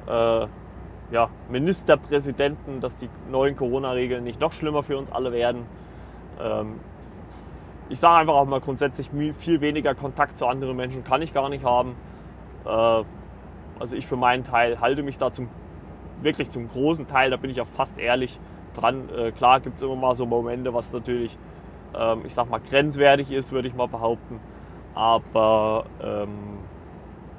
äh, 0.08 0.46
ja, 1.12 1.30
Ministerpräsidenten, 1.48 2.80
dass 2.80 2.96
die 2.96 3.08
neuen 3.30 3.54
Corona-Regeln 3.54 4.24
nicht 4.24 4.40
noch 4.40 4.52
schlimmer 4.52 4.82
für 4.82 4.98
uns 4.98 5.12
alle 5.12 5.30
werden. 5.30 5.64
Ähm, 6.40 6.80
ich 7.88 8.00
sage 8.00 8.22
einfach 8.22 8.34
auch 8.34 8.46
mal 8.46 8.60
grundsätzlich, 8.60 9.10
viel 9.34 9.60
weniger 9.60 9.94
Kontakt 9.94 10.36
zu 10.36 10.48
anderen 10.48 10.76
Menschen 10.76 11.04
kann 11.04 11.22
ich 11.22 11.32
gar 11.32 11.48
nicht 11.48 11.64
haben. 11.64 11.94
also 12.64 13.96
ich 13.96 14.08
für 14.08 14.16
meinen 14.16 14.42
Teil 14.42 14.80
halte 14.80 15.04
mich 15.04 15.18
da 15.18 15.30
zum 15.30 15.48
wirklich 16.20 16.50
zum 16.50 16.68
großen 16.68 17.06
Teil, 17.06 17.30
da 17.30 17.36
bin 17.36 17.48
ich 17.52 17.60
auch 17.60 17.66
fast 17.68 18.00
ehrlich 18.00 18.40
dran. 18.76 19.08
Äh, 19.16 19.32
klar 19.32 19.60
gibt 19.60 19.76
es 19.76 19.82
immer 19.82 19.96
mal 19.96 20.14
so 20.14 20.26
Momente, 20.26 20.72
was 20.74 20.92
natürlich, 20.92 21.38
ähm, 21.98 22.22
ich 22.24 22.34
sag 22.34 22.48
mal, 22.50 22.60
grenzwertig 22.60 23.30
ist, 23.30 23.52
würde 23.52 23.68
ich 23.68 23.74
mal 23.74 23.88
behaupten. 23.88 24.40
Aber 24.94 25.86
ähm, 26.02 26.58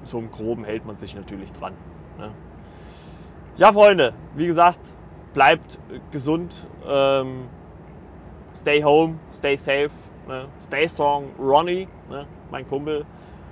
so 0.03 0.19
im 0.19 0.31
Groben 0.31 0.63
hält 0.63 0.85
man 0.85 0.97
sich 0.97 1.15
natürlich 1.15 1.51
dran. 1.53 1.73
Ne? 2.17 2.31
Ja, 3.57 3.73
Freunde, 3.73 4.13
wie 4.35 4.47
gesagt, 4.47 4.95
bleibt 5.33 5.79
gesund. 6.11 6.67
Ähm, 6.87 7.49
stay 8.55 8.83
home, 8.83 9.19
stay 9.31 9.55
safe, 9.55 9.91
ne? 10.27 10.47
stay 10.61 10.87
strong, 10.87 11.31
Ronnie, 11.39 11.87
ne? 12.09 12.27
mein 12.51 12.67
Kumpel 12.67 13.05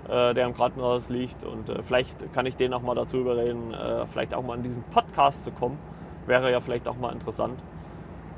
äh, 0.08 0.34
der 0.34 0.46
im 0.46 0.54
Krankenhaus 0.54 1.10
liegt. 1.10 1.44
Und 1.44 1.70
äh, 1.70 1.82
vielleicht 1.82 2.32
kann 2.34 2.46
ich 2.46 2.56
den 2.56 2.74
auch 2.74 2.82
mal 2.82 2.96
dazu 2.96 3.18
überreden, 3.18 3.74
äh, 3.74 4.06
vielleicht 4.06 4.34
auch 4.34 4.44
mal 4.44 4.56
in 4.56 4.64
diesen 4.64 4.84
Podcast 4.84 5.44
zu 5.44 5.52
kommen. 5.52 5.78
Wäre 6.26 6.52
ja 6.52 6.62
vielleicht 6.62 6.88
auch 6.88 6.98
mal 6.98 7.12
interessant. 7.12 7.60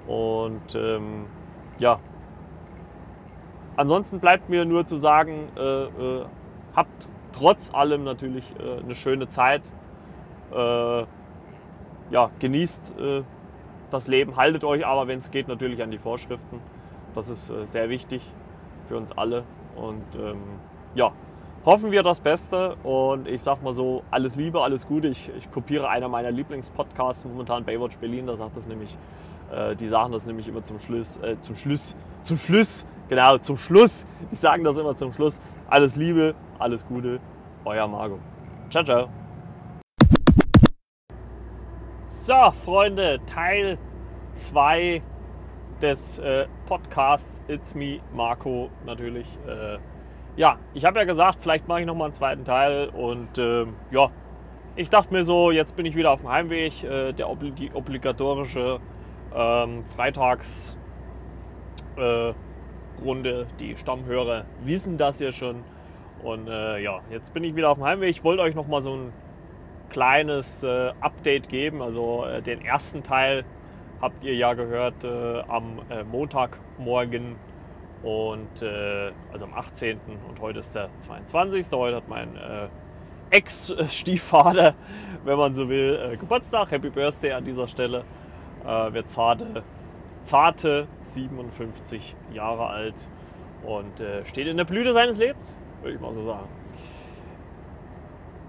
Und 0.07 0.76
ähm, 0.76 1.26
ja, 1.80 1.99
ansonsten 3.78 4.19
bleibt 4.19 4.49
mir 4.49 4.65
nur 4.65 4.86
zu 4.86 4.97
sagen, 4.97 5.49
äh, 5.55 5.84
äh, 5.84 6.25
habt 6.75 7.07
trotz 7.32 7.73
allem 7.73 8.03
natürlich 8.03 8.53
äh, 8.59 8.84
eine 8.84 8.95
schöne 8.95 9.28
Zeit. 9.30 9.71
ja, 12.09 12.30
genießt 12.39 12.93
das 13.91 14.07
Leben, 14.07 14.38
haltet 14.38 14.63
euch 14.63 14.86
aber, 14.86 15.09
wenn 15.09 15.19
es 15.19 15.30
geht, 15.30 15.49
natürlich 15.49 15.84
an 15.84 15.91
die 15.91 15.97
Vorschriften. 15.97 16.61
Das 17.13 17.28
ist 17.28 17.51
sehr 17.63 17.89
wichtig 17.89 18.21
für 18.86 18.95
uns 18.95 19.11
alle. 19.11 19.43
Und 19.75 20.15
ähm, 20.15 20.41
ja, 20.95 21.11
hoffen 21.67 21.91
wir 21.91 22.01
das 22.01 22.21
Beste 22.21 22.75
und 22.84 23.28
ich 23.28 23.43
sag 23.43 23.61
mal 23.61 23.73
so, 23.73 24.03
alles 24.09 24.38
Liebe, 24.38 24.61
alles 24.61 24.88
Gute. 24.88 25.09
Ich, 25.09 25.30
ich 25.38 25.51
kopiere 25.51 25.89
einer 25.89 26.07
meiner 26.07 26.32
Lieblingspodcasts 26.32 27.25
momentan, 27.25 27.65
Baywatch 27.65 27.97
Berlin, 27.97 28.25
da 28.25 28.38
sagt 28.38 28.55
das 28.55 28.67
nämlich, 28.69 28.97
äh, 29.51 29.75
die 29.75 29.88
sagen 29.88 30.13
das 30.13 30.25
nämlich 30.25 30.47
immer 30.47 30.63
zum 30.63 30.80
Schluss, 30.80 31.17
äh, 31.17 31.36
zum 31.41 31.55
Schluss, 31.55 31.97
zum 32.23 32.38
Schluss, 32.38 32.88
genau, 33.08 33.38
zum 33.38 33.58
Schluss. 33.58 34.05
Die 34.32 34.36
sagen 34.36 34.64
das 34.64 34.78
immer 34.78 34.95
zum 34.95 35.14
Schluss. 35.14 35.39
Alles 35.70 35.95
Liebe, 35.95 36.36
alles 36.60 36.86
Gute, 36.88 37.20
euer 37.66 37.88
Marco. 37.88 38.20
Ciao, 38.70 38.84
ciao. 38.84 39.10
So, 42.10 42.51
Freunde, 42.66 43.20
Teil 43.26 43.78
2 44.36 45.01
des 45.82 46.20
äh, 46.20 46.47
Podcasts 46.66 47.43
It's 47.47 47.76
Me, 47.76 47.99
Marco 48.14 48.70
natürlich. 48.86 49.28
Äh, 49.47 49.78
ja, 50.36 50.58
ich 50.74 50.86
habe 50.86 50.99
ja 50.99 51.05
gesagt, 51.05 51.39
vielleicht 51.41 51.68
mache 51.68 51.82
ich 51.82 51.86
nochmal 51.86 52.05
einen 52.05 52.14
zweiten 52.14 52.45
Teil 52.45 52.89
und 52.89 53.38
äh, 53.38 53.66
ja, 53.91 54.10
ich 54.76 54.89
dachte 54.89 55.12
mir 55.12 55.24
so, 55.24 55.51
jetzt 55.51 55.76
bin 55.76 55.86
ich 55.86 55.95
wieder 55.95 56.12
auf 56.12 56.22
dem 56.22 56.30
Heimweg. 56.30 56.84
Äh, 56.84 57.14
der 57.14 57.28
die 57.36 57.72
obligatorische 57.74 58.80
ähm, 59.36 59.84
Freitagsrunde, 59.86 62.36
äh, 63.26 63.45
die 63.60 63.76
Stammhörer 63.76 64.45
wissen 64.64 64.98
das 64.98 65.20
ja 65.20 65.32
schon. 65.32 65.64
Und 66.24 66.48
äh, 66.48 66.80
ja, 66.80 67.02
jetzt 67.12 67.34
bin 67.34 67.43
ich 67.43 67.56
wieder 67.56 67.70
auf 67.70 67.78
dem 67.78 67.86
Heimweg. 67.86 68.10
Ich 68.10 68.24
wollte 68.24 68.41
euch 68.41 68.56
nochmal 68.56 68.82
so 68.82 68.93
ein 68.93 69.14
kleines 69.89 70.64
äh, 70.64 70.91
Update 71.00 71.50
geben. 71.50 71.82
Also 71.82 72.26
äh, 72.26 72.41
den 72.41 72.62
ersten 72.62 73.04
Teil 73.04 73.45
habt 74.02 74.24
ihr 74.24 74.36
ja 74.36 74.54
gehört 74.54 75.04
äh, 75.04 75.41
am 75.48 75.80
äh, 75.89 76.04
Montagmorgen 76.04 77.36
und 78.04 78.62
äh, 78.62 79.12
also 79.32 79.45
am 79.45 79.54
18. 79.54 80.00
und 80.28 80.39
heute 80.39 80.60
ist 80.60 80.76
der 80.76 80.89
22. 81.00 81.66
Heute 81.72 81.98
hat 81.98 82.08
mein 82.08 82.36
äh, 82.36 82.68
Ex-Stiefvater, 83.32 84.76
wenn 85.26 85.38
man 85.38 85.56
so 85.56 85.68
will, 85.68 86.18
Geburtstag. 86.20 86.72
Happy 86.72 86.89
Birthday 86.89 87.34
an 87.34 87.43
dieser 87.43 87.68
Stelle. 87.68 88.06
wird 88.64 89.10
zarte, 89.10 89.64
zarte 90.28 90.88
57 91.03 92.15
Jahre 92.34 92.67
alt 92.67 92.95
und 93.63 94.03
steht 94.25 94.47
in 94.47 94.57
der 94.57 94.65
Blüte 94.65 94.93
seines 94.93 95.17
Lebens, 95.17 95.55
würde 95.82 95.95
ich 95.95 96.01
mal 96.01 96.13
so 96.13 96.25
sagen. 96.25 96.47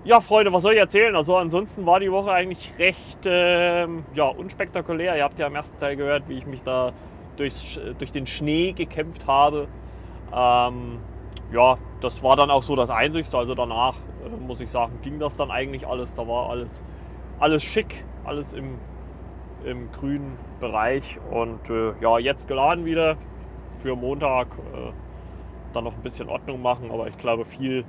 Ja, 0.05 0.21
Freunde, 0.21 0.53
was 0.53 0.63
soll 0.63 0.73
ich 0.73 0.79
erzählen? 0.79 1.15
Also 1.17 1.37
ansonsten 1.37 1.85
war 1.85 2.01
die 2.01 2.11
Woche 2.11 2.33
eigentlich 2.33 2.73
recht 2.79 3.19
ähm, 3.27 4.05
ja, 4.15 4.25
unspektakulär. 4.25 5.17
Ihr 5.17 5.25
habt 5.25 5.39
ja 5.39 5.47
im 5.49 5.55
ersten 5.55 5.79
Teil 5.79 5.97
gehört, 5.97 6.29
wie 6.29 6.39
ich 6.39 6.47
mich 6.47 6.63
da 6.63 6.93
durchs, 7.37 7.81
durch 7.99 8.13
den 8.13 8.27
Schnee 8.27 8.73
gekämpft 8.73 9.27
habe. 9.27 9.69
Ähm, 10.33 11.01
ja, 11.53 11.79
das 12.01 12.23
war 12.23 12.37
dann 12.37 12.51
auch 12.51 12.63
so 12.63 12.77
das 12.77 12.91
Einzigste. 12.91 13.37
Also 13.37 13.55
danach, 13.55 13.97
äh, 14.25 14.29
muss 14.29 14.61
ich 14.61 14.71
sagen, 14.71 14.99
ging 15.03 15.19
das 15.19 15.37
dann 15.37 15.51
eigentlich 15.51 15.87
alles. 15.87 16.15
Da 16.15 16.27
war 16.27 16.49
alles, 16.49 16.85
alles 17.39 17.63
schick, 17.63 18.05
alles 18.25 18.53
im, 18.53 18.79
im 19.65 19.91
grünen 19.93 20.39
Bereich. 20.61 21.19
Und 21.31 21.71
äh, 21.71 21.93
ja, 22.01 22.19
jetzt 22.19 22.49
geladen 22.49 22.85
wieder 22.85 23.17
für 23.79 23.97
Montag. 23.97 24.49
Äh, 24.75 24.93
dann 25.75 25.85
noch 25.85 25.95
ein 25.95 26.03
bisschen 26.03 26.31
Ordnung 26.31 26.63
machen, 26.63 26.91
aber 26.91 27.09
ich 27.09 27.19
glaube, 27.19 27.45
viel 27.45 27.85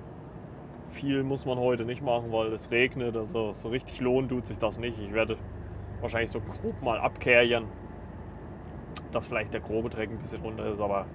viel 0.90 1.24
muss 1.24 1.46
man 1.46 1.58
heute 1.58 1.86
nicht 1.86 2.02
machen, 2.02 2.32
weil 2.32 2.52
es 2.54 2.72
regnet. 2.72 3.16
Also 3.16 3.54
so 3.54 3.70
richtig 3.70 4.00
lohnen 4.02 4.30
tut 4.30 4.46
sich 4.46 4.60
das 4.60 4.80
nicht. 4.80 5.00
Ich 5.00 5.14
werde 5.14 5.38
wahrscheinlich 6.02 6.32
so 6.32 6.42
grob 6.42 6.82
mal 6.82 7.00
abkehren, 7.00 7.66
dass 9.12 9.28
vielleicht 9.28 9.54
der 9.54 9.62
grobe 9.62 9.90
Dreck 9.90 10.10
ein 10.10 10.18
bisschen 10.18 10.42
runter 10.42 10.66
ist, 10.72 10.82
aber 10.82 11.06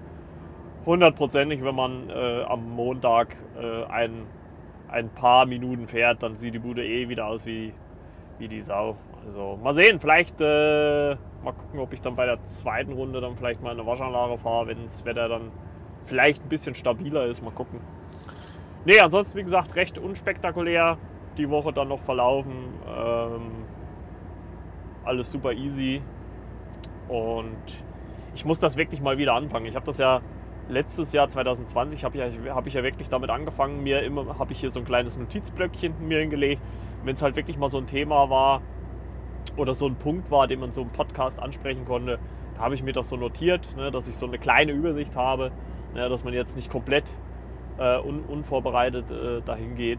hundertprozentig, 0.87 1.65
wenn 1.65 1.75
man 1.75 2.11
äh, 2.11 2.43
am 2.43 2.71
Montag 2.71 3.37
äh, 3.59 3.85
ein, 3.85 4.27
ein 4.89 5.09
paar 5.11 5.47
Minuten 5.47 5.87
fährt, 5.87 6.23
dann 6.23 6.37
sieht 6.37 6.55
die 6.55 6.59
Bude 6.59 6.85
eh 6.85 7.09
wieder 7.09 7.27
aus 7.27 7.47
wie, 7.47 7.73
wie 8.39 8.49
die 8.49 8.63
Sau. 8.63 8.97
Also 9.27 9.59
mal 9.63 9.75
sehen, 9.75 10.01
vielleicht 10.01 10.41
äh, 10.41 11.17
mal 11.43 11.53
gucken, 11.53 11.81
ob 11.81 11.93
ich 11.93 12.03
dann 12.03 12.17
bei 12.17 12.27
der 12.27 12.43
zweiten 12.45 12.93
Runde 12.93 13.21
dann 13.21 13.37
vielleicht 13.37 13.63
mal 13.63 13.71
eine 13.71 13.87
Waschanlage 13.87 14.39
fahre, 14.39 14.69
wenn 14.69 14.85
das 14.85 15.05
Wetter 15.05 15.29
dann 15.29 15.51
vielleicht 16.05 16.45
ein 16.45 16.49
bisschen 16.49 16.75
stabiler 16.75 17.27
ist. 17.27 17.43
Mal 17.43 17.53
gucken. 17.53 17.81
Nee, 18.85 18.99
ansonsten, 19.01 19.39
wie 19.39 19.43
gesagt, 19.43 19.77
recht 19.77 19.99
unspektakulär 19.99 20.99
die 21.39 21.49
Woche 21.49 21.73
dann 21.73 21.89
noch 21.89 22.01
verlaufen. 22.01 22.53
Ähm, 22.87 23.51
alles 25.05 25.33
super 25.33 25.53
easy. 25.53 26.03
Und 27.09 27.85
ich 28.35 28.45
muss 28.45 28.61
das 28.61 28.77
wirklich 28.77 29.01
mal 29.01 29.19
wieder 29.19 29.35
anfangen. 29.35 29.67
Ich 29.67 29.77
habe 29.77 29.87
das 29.87 29.99
ja 29.99 30.21
letztes 30.69 31.13
Jahr 31.13 31.29
2020 31.29 32.05
habe 32.05 32.19
ich, 32.19 32.51
hab 32.51 32.67
ich 32.67 32.75
ja 32.75 32.83
wirklich 32.83 33.09
damit 33.09 33.31
angefangen. 33.31 33.83
Mir 33.83 34.03
immer 34.03 34.39
habe 34.39 34.53
ich 34.53 34.61
hier 34.61 34.71
so 34.71 34.81
ein 34.81 34.87
kleines 34.87 35.19
Notizblöckchen 35.19 35.95
mir 36.07 36.21
hingelegt. 36.21 36.63
Wenn 37.05 37.15
es 37.15 37.23
halt 37.23 37.37
wirklich 37.37 37.59
mal 37.59 37.69
so 37.69 37.79
ein 37.79 37.87
Thema 37.87 38.31
war 38.31 38.63
oder 39.57 39.75
so 39.75 39.87
ein 39.87 39.97
Punkt 39.97 40.31
war, 40.31 40.47
den 40.47 40.61
man 40.61 40.73
so 40.73 40.83
im 40.83 40.91
Podcast 40.91 41.41
ansprechen 41.41 41.85
konnte, 41.85 42.19
da 42.57 42.61
habe 42.63 42.75
ich 42.75 42.83
mir 42.83 42.93
das 42.93 43.09
so 43.09 43.17
notiert, 43.17 43.77
ne, 43.77 43.91
dass 43.91 44.09
ich 44.09 44.17
so 44.17 44.27
eine 44.27 44.39
kleine 44.39 44.73
Übersicht 44.73 45.17
habe, 45.17 45.51
ne, 45.95 46.09
dass 46.09 46.25
man 46.25 46.35
jetzt 46.35 46.57
nicht 46.57 46.71
komplett 46.71 47.05
äh, 47.79 47.99
un, 47.99 48.25
unvorbereitet 48.25 49.11
äh, 49.11 49.43
dahin 49.43 49.75
geht. 49.75 49.99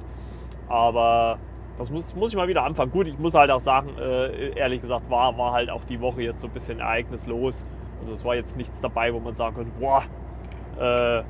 Aber 0.68 1.38
das 1.78 1.92
muss, 1.92 2.16
muss 2.16 2.30
ich 2.30 2.36
mal 2.36 2.48
wieder 2.48 2.64
anfangen. 2.64 2.92
Gut, 2.92 3.08
ich 3.08 3.20
muss 3.20 3.36
halt 3.36 3.52
auch 3.52 3.60
sagen, 3.60 3.90
äh, 3.98 4.58
ehrlich 4.58 4.82
gesagt, 4.82 5.10
war, 5.10 5.38
war 5.38 5.52
halt 5.52 5.70
auch 5.70 5.84
die 5.84 6.00
Woche 6.00 6.22
jetzt 6.22 6.42
so 6.42 6.48
ein 6.48 6.54
bisschen 6.54 6.80
ereignislos. 6.80 7.66
Also 8.00 8.14
es 8.14 8.24
war 8.24 8.36
jetzt 8.36 8.58
nichts 8.58 8.82
dabei, 8.82 9.14
wo 9.14 9.20
man 9.20 9.36
sagen 9.36 9.56
könnte, 9.56 9.72
boah, 9.80 10.04
äh, 10.80 11.24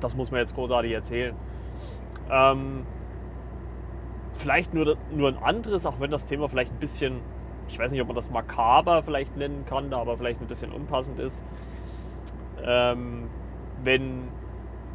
das 0.00 0.14
muss 0.14 0.30
man 0.30 0.40
jetzt 0.40 0.54
großartig 0.54 0.92
erzählen. 0.92 1.34
Ähm, 2.30 2.86
vielleicht 4.38 4.72
nur, 4.74 4.96
nur 5.10 5.28
ein 5.28 5.38
anderes, 5.38 5.86
auch 5.86 6.00
wenn 6.00 6.10
das 6.10 6.26
Thema 6.26 6.48
vielleicht 6.48 6.72
ein 6.72 6.78
bisschen, 6.78 7.20
ich 7.68 7.78
weiß 7.78 7.90
nicht, 7.90 8.00
ob 8.00 8.08
man 8.08 8.16
das 8.16 8.30
makaber 8.30 9.02
vielleicht 9.02 9.36
nennen 9.36 9.64
kann, 9.66 9.92
aber 9.92 10.16
vielleicht 10.16 10.40
ein 10.40 10.46
bisschen 10.46 10.72
unpassend 10.72 11.18
ist. 11.18 11.44
Ähm, 12.64 13.28
wenn 13.82 14.28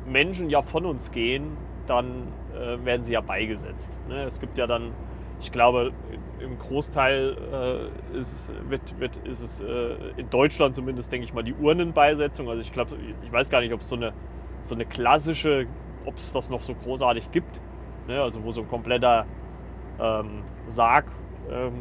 Menschen 0.06 0.50
ja 0.50 0.62
von 0.62 0.86
uns 0.86 1.12
gehen, 1.12 1.58
dann 1.88 2.28
äh, 2.54 2.84
werden 2.86 3.04
sie 3.04 3.14
ja 3.14 3.22
beigesetzt. 3.22 4.00
Ne? 4.08 4.24
Es 4.24 4.40
gibt 4.40 4.58
ja 4.58 4.68
dann, 4.68 4.92
ich 5.42 5.52
glaube, 5.52 5.92
im 6.40 6.58
Großteil 6.58 7.38
äh, 8.14 8.18
ist, 8.18 8.50
wird, 8.70 9.00
wird, 9.00 9.18
ist 9.18 9.42
es 9.42 9.62
äh, 9.62 9.96
in 10.18 10.30
Deutschland 10.30 10.76
zumindest, 10.76 11.12
denke 11.12 11.26
ich 11.26 11.34
mal, 11.34 11.44
die 11.44 11.54
Urnenbeisetzung. 11.54 12.50
Also 12.50 12.62
ich 12.62 12.72
glaube, 12.72 12.98
ich 13.24 13.32
weiß 13.32 13.50
gar 13.50 13.62
nicht, 13.62 13.74
ob 13.74 13.82
es 13.82 13.90
so 13.90 13.96
eine, 13.96 14.14
so 14.62 14.76
eine 14.76 14.86
klassische, 14.86 15.68
ob 16.06 16.16
es 16.16 16.34
das 16.34 16.50
noch 16.50 16.62
so 16.62 16.74
großartig 16.74 17.32
gibt. 17.32 17.60
Ne? 18.08 18.22
Also 18.22 18.44
wo 18.44 18.52
so 18.52 18.62
ein 18.62 18.68
kompletter 18.68 19.26
ähm, 20.00 20.44
Sarg 20.68 21.06
ähm, 21.50 21.74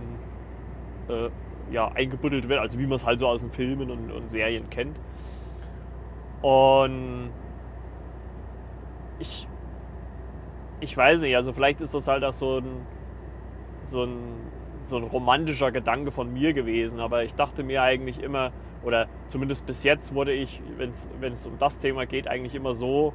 äh, 1.08 1.30
ja, 1.72 1.88
eingebuddelt 1.88 2.48
wird, 2.48 2.60
also 2.60 2.78
wie 2.78 2.86
man 2.86 2.96
es 2.96 3.06
halt 3.06 3.18
so 3.18 3.28
aus 3.28 3.42
den 3.42 3.50
Filmen 3.50 3.90
und, 3.90 4.10
und 4.10 4.30
Serien 4.30 4.68
kennt. 4.70 4.98
Und 6.42 7.30
ich, 9.18 9.46
ich 10.80 10.96
weiß 10.96 11.22
nicht, 11.22 11.36
also 11.36 11.52
vielleicht 11.52 11.80
ist 11.80 11.94
das 11.94 12.08
halt 12.08 12.24
auch 12.24 12.32
so 12.32 12.58
ein, 12.58 12.86
so 13.82 14.04
ein, 14.04 14.18
so 14.84 14.96
ein 14.96 15.04
romantischer 15.04 15.70
Gedanke 15.70 16.10
von 16.10 16.32
mir 16.32 16.52
gewesen, 16.52 17.00
aber 17.00 17.22
ich 17.24 17.34
dachte 17.34 17.62
mir 17.62 17.82
eigentlich 17.82 18.20
immer, 18.20 18.52
oder 18.82 19.06
zumindest 19.28 19.64
bis 19.64 19.84
jetzt 19.84 20.14
wurde 20.14 20.32
ich, 20.32 20.60
wenn 20.76 20.90
es 21.32 21.46
um 21.46 21.58
das 21.58 21.78
Thema 21.78 22.04
geht, 22.06 22.26
eigentlich 22.26 22.54
immer 22.56 22.74
so 22.74 23.12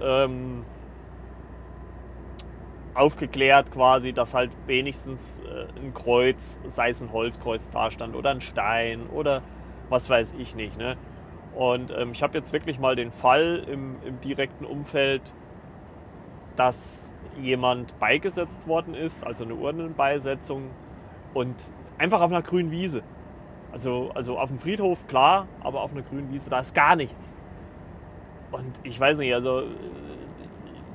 ähm, 0.00 0.64
aufgeklärt 2.96 3.70
quasi, 3.72 4.12
dass 4.12 4.34
halt 4.34 4.50
wenigstens 4.66 5.40
äh, 5.40 5.66
ein 5.80 5.92
Kreuz, 5.94 6.62
sei 6.66 6.88
es 6.88 7.02
ein 7.02 7.12
Holzkreuz 7.12 7.70
da 7.70 7.90
stand 7.90 8.16
oder 8.16 8.30
ein 8.30 8.40
Stein 8.40 9.06
oder 9.08 9.42
was 9.88 10.08
weiß 10.08 10.34
ich 10.38 10.56
nicht. 10.56 10.76
Ne? 10.78 10.96
Und 11.54 11.90
ähm, 11.90 12.12
ich 12.12 12.22
habe 12.22 12.36
jetzt 12.36 12.52
wirklich 12.52 12.78
mal 12.78 12.96
den 12.96 13.10
Fall 13.10 13.64
im, 13.70 13.96
im, 14.04 14.20
direkten 14.20 14.64
Umfeld, 14.64 15.22
dass 16.56 17.14
jemand 17.40 17.98
beigesetzt 17.98 18.66
worden 18.66 18.94
ist, 18.94 19.24
also 19.26 19.44
eine 19.44 19.54
Urnenbeisetzung 19.54 20.70
und 21.34 21.54
einfach 21.98 22.20
auf 22.20 22.30
einer 22.30 22.42
grünen 22.42 22.70
Wiese. 22.70 23.02
Also, 23.72 24.10
also 24.14 24.38
auf 24.38 24.48
dem 24.48 24.58
Friedhof, 24.58 25.06
klar, 25.06 25.48
aber 25.60 25.82
auf 25.82 25.92
einer 25.92 26.02
grünen 26.02 26.32
Wiese, 26.32 26.48
da 26.48 26.60
ist 26.60 26.74
gar 26.74 26.96
nichts. 26.96 27.34
Und 28.52 28.72
ich 28.84 28.98
weiß 28.98 29.18
nicht, 29.18 29.34
also 29.34 29.64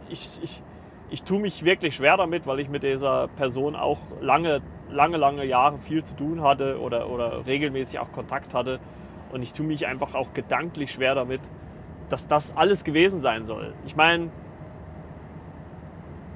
ich, 0.09 0.39
ich, 0.41 0.63
ich 1.11 1.23
tue 1.23 1.39
mich 1.39 1.63
wirklich 1.65 1.95
schwer 1.95 2.17
damit, 2.17 2.47
weil 2.47 2.61
ich 2.61 2.69
mit 2.69 2.83
dieser 2.83 3.27
Person 3.27 3.75
auch 3.75 3.99
lange, 4.21 4.61
lange, 4.89 5.17
lange 5.17 5.45
Jahre 5.45 5.77
viel 5.77 6.03
zu 6.03 6.15
tun 6.15 6.41
hatte 6.41 6.79
oder, 6.79 7.09
oder 7.09 7.45
regelmäßig 7.45 7.99
auch 7.99 8.11
Kontakt 8.13 8.53
hatte. 8.53 8.79
Und 9.31 9.43
ich 9.43 9.53
tue 9.53 9.65
mich 9.65 9.85
einfach 9.85 10.15
auch 10.15 10.33
gedanklich 10.33 10.91
schwer 10.91 11.13
damit, 11.13 11.41
dass 12.09 12.27
das 12.27 12.55
alles 12.55 12.85
gewesen 12.85 13.19
sein 13.19 13.45
soll. 13.45 13.73
Ich 13.85 13.95
meine, 13.97 14.29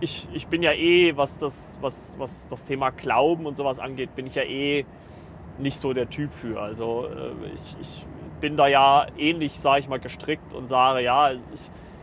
ich, 0.02 0.28
ich 0.34 0.48
bin 0.48 0.62
ja 0.62 0.74
eh, 0.74 1.16
was 1.16 1.38
das, 1.38 1.78
was, 1.80 2.20
was 2.20 2.50
das 2.50 2.66
Thema 2.66 2.90
Glauben 2.90 3.46
und 3.46 3.56
sowas 3.56 3.80
angeht, 3.80 4.14
bin 4.16 4.28
ich 4.28 4.36
ja 4.36 4.44
eh 4.44 4.86
nicht 5.58 5.80
so 5.80 5.94
der 5.94 6.10
Typ 6.10 6.34
für. 6.34 6.62
Also 6.62 7.08
äh, 7.08 7.54
ich, 7.54 7.78
ich 7.80 8.06
bin 8.42 8.58
da 8.58 8.68
ja 8.68 9.08
ähnlich, 9.18 9.58
sage 9.58 9.80
ich 9.80 9.88
mal, 9.88 10.00
gestrickt 10.00 10.54
und 10.54 10.68
sage, 10.68 11.02
ja, 11.02 11.32
ich, 11.32 11.40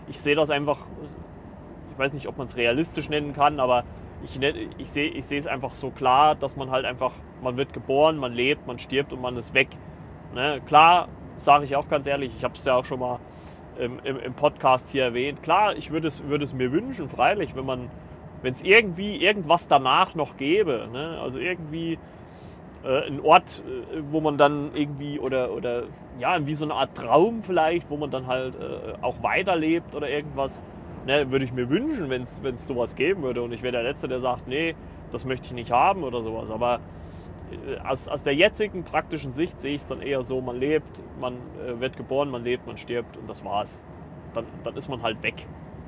ich 0.08 0.20
sehe 0.20 0.34
das 0.34 0.50
einfach, 0.50 0.78
ich 1.92 1.98
weiß 1.98 2.12
nicht, 2.14 2.26
ob 2.26 2.38
man 2.38 2.46
es 2.46 2.56
realistisch 2.56 3.08
nennen 3.08 3.34
kann, 3.34 3.60
aber 3.60 3.84
ich, 4.24 4.40
ich 4.78 4.90
sehe 4.90 5.10
ich 5.10 5.30
es 5.30 5.46
einfach 5.46 5.74
so 5.74 5.90
klar, 5.90 6.34
dass 6.34 6.56
man 6.56 6.70
halt 6.70 6.84
einfach, 6.84 7.12
man 7.42 7.56
wird 7.56 7.72
geboren, 7.72 8.16
man 8.16 8.32
lebt, 8.32 8.66
man 8.66 8.78
stirbt 8.78 9.12
und 9.12 9.20
man 9.20 9.36
ist 9.36 9.54
weg. 9.54 9.68
Ne? 10.34 10.60
Klar, 10.66 11.08
sage 11.36 11.64
ich 11.64 11.76
auch 11.76 11.88
ganz 11.88 12.06
ehrlich, 12.06 12.32
ich 12.36 12.44
habe 12.44 12.54
es 12.54 12.64
ja 12.64 12.76
auch 12.76 12.84
schon 12.84 13.00
mal 13.00 13.18
im, 13.78 13.98
im, 14.04 14.18
im, 14.18 14.34
Podcast 14.34 14.90
hier 14.90 15.04
erwähnt. 15.04 15.42
Klar, 15.42 15.76
ich 15.76 15.90
würde 15.90 16.08
es, 16.08 16.26
würd 16.28 16.42
es 16.42 16.54
mir 16.54 16.72
wünschen, 16.72 17.08
freilich, 17.08 17.56
wenn 17.56 17.66
man, 17.66 17.90
wenn 18.42 18.52
es 18.54 18.62
irgendwie 18.62 19.16
irgendwas 19.16 19.68
danach 19.68 20.14
noch 20.14 20.36
gäbe. 20.36 20.88
Ne? 20.92 21.18
Also 21.20 21.38
irgendwie 21.38 21.98
äh, 22.84 23.06
ein 23.06 23.20
Ort, 23.20 23.62
äh, 23.66 24.02
wo 24.10 24.20
man 24.20 24.38
dann 24.38 24.70
irgendwie 24.74 25.18
oder, 25.18 25.52
oder 25.52 25.84
ja, 26.18 26.46
wie 26.46 26.54
so 26.54 26.64
eine 26.64 26.74
Art 26.74 26.94
Traum 26.94 27.42
vielleicht, 27.42 27.90
wo 27.90 27.96
man 27.96 28.10
dann 28.10 28.26
halt 28.26 28.54
äh, 28.54 28.94
auch 29.00 29.22
weiterlebt 29.22 29.94
oder 29.94 30.08
irgendwas. 30.08 30.62
Ne, 31.04 31.32
würde 31.32 31.44
ich 31.44 31.52
mir 31.52 31.68
wünschen, 31.68 32.10
wenn 32.10 32.22
es 32.22 32.66
sowas 32.66 32.94
geben 32.94 33.22
würde. 33.22 33.42
Und 33.42 33.52
ich 33.52 33.62
wäre 33.62 33.72
der 33.72 33.82
Letzte, 33.82 34.06
der 34.06 34.20
sagt, 34.20 34.46
nee, 34.46 34.74
das 35.10 35.24
möchte 35.24 35.46
ich 35.46 35.52
nicht 35.52 35.72
haben 35.72 36.04
oder 36.04 36.22
sowas. 36.22 36.50
Aber 36.50 36.80
äh, 37.50 37.78
aus, 37.80 38.08
aus 38.08 38.22
der 38.22 38.34
jetzigen 38.34 38.84
praktischen 38.84 39.32
Sicht 39.32 39.60
sehe 39.60 39.74
ich 39.74 39.82
es 39.82 39.88
dann 39.88 40.00
eher 40.00 40.22
so, 40.22 40.40
man 40.40 40.56
lebt, 40.56 41.02
man 41.20 41.34
äh, 41.34 41.80
wird 41.80 41.96
geboren, 41.96 42.30
man 42.30 42.44
lebt, 42.44 42.66
man 42.66 42.76
stirbt 42.76 43.16
und 43.16 43.28
das 43.28 43.44
war's. 43.44 43.82
Dann, 44.34 44.46
dann 44.64 44.76
ist 44.76 44.88
man 44.88 45.02
halt 45.02 45.22
weg. 45.22 45.46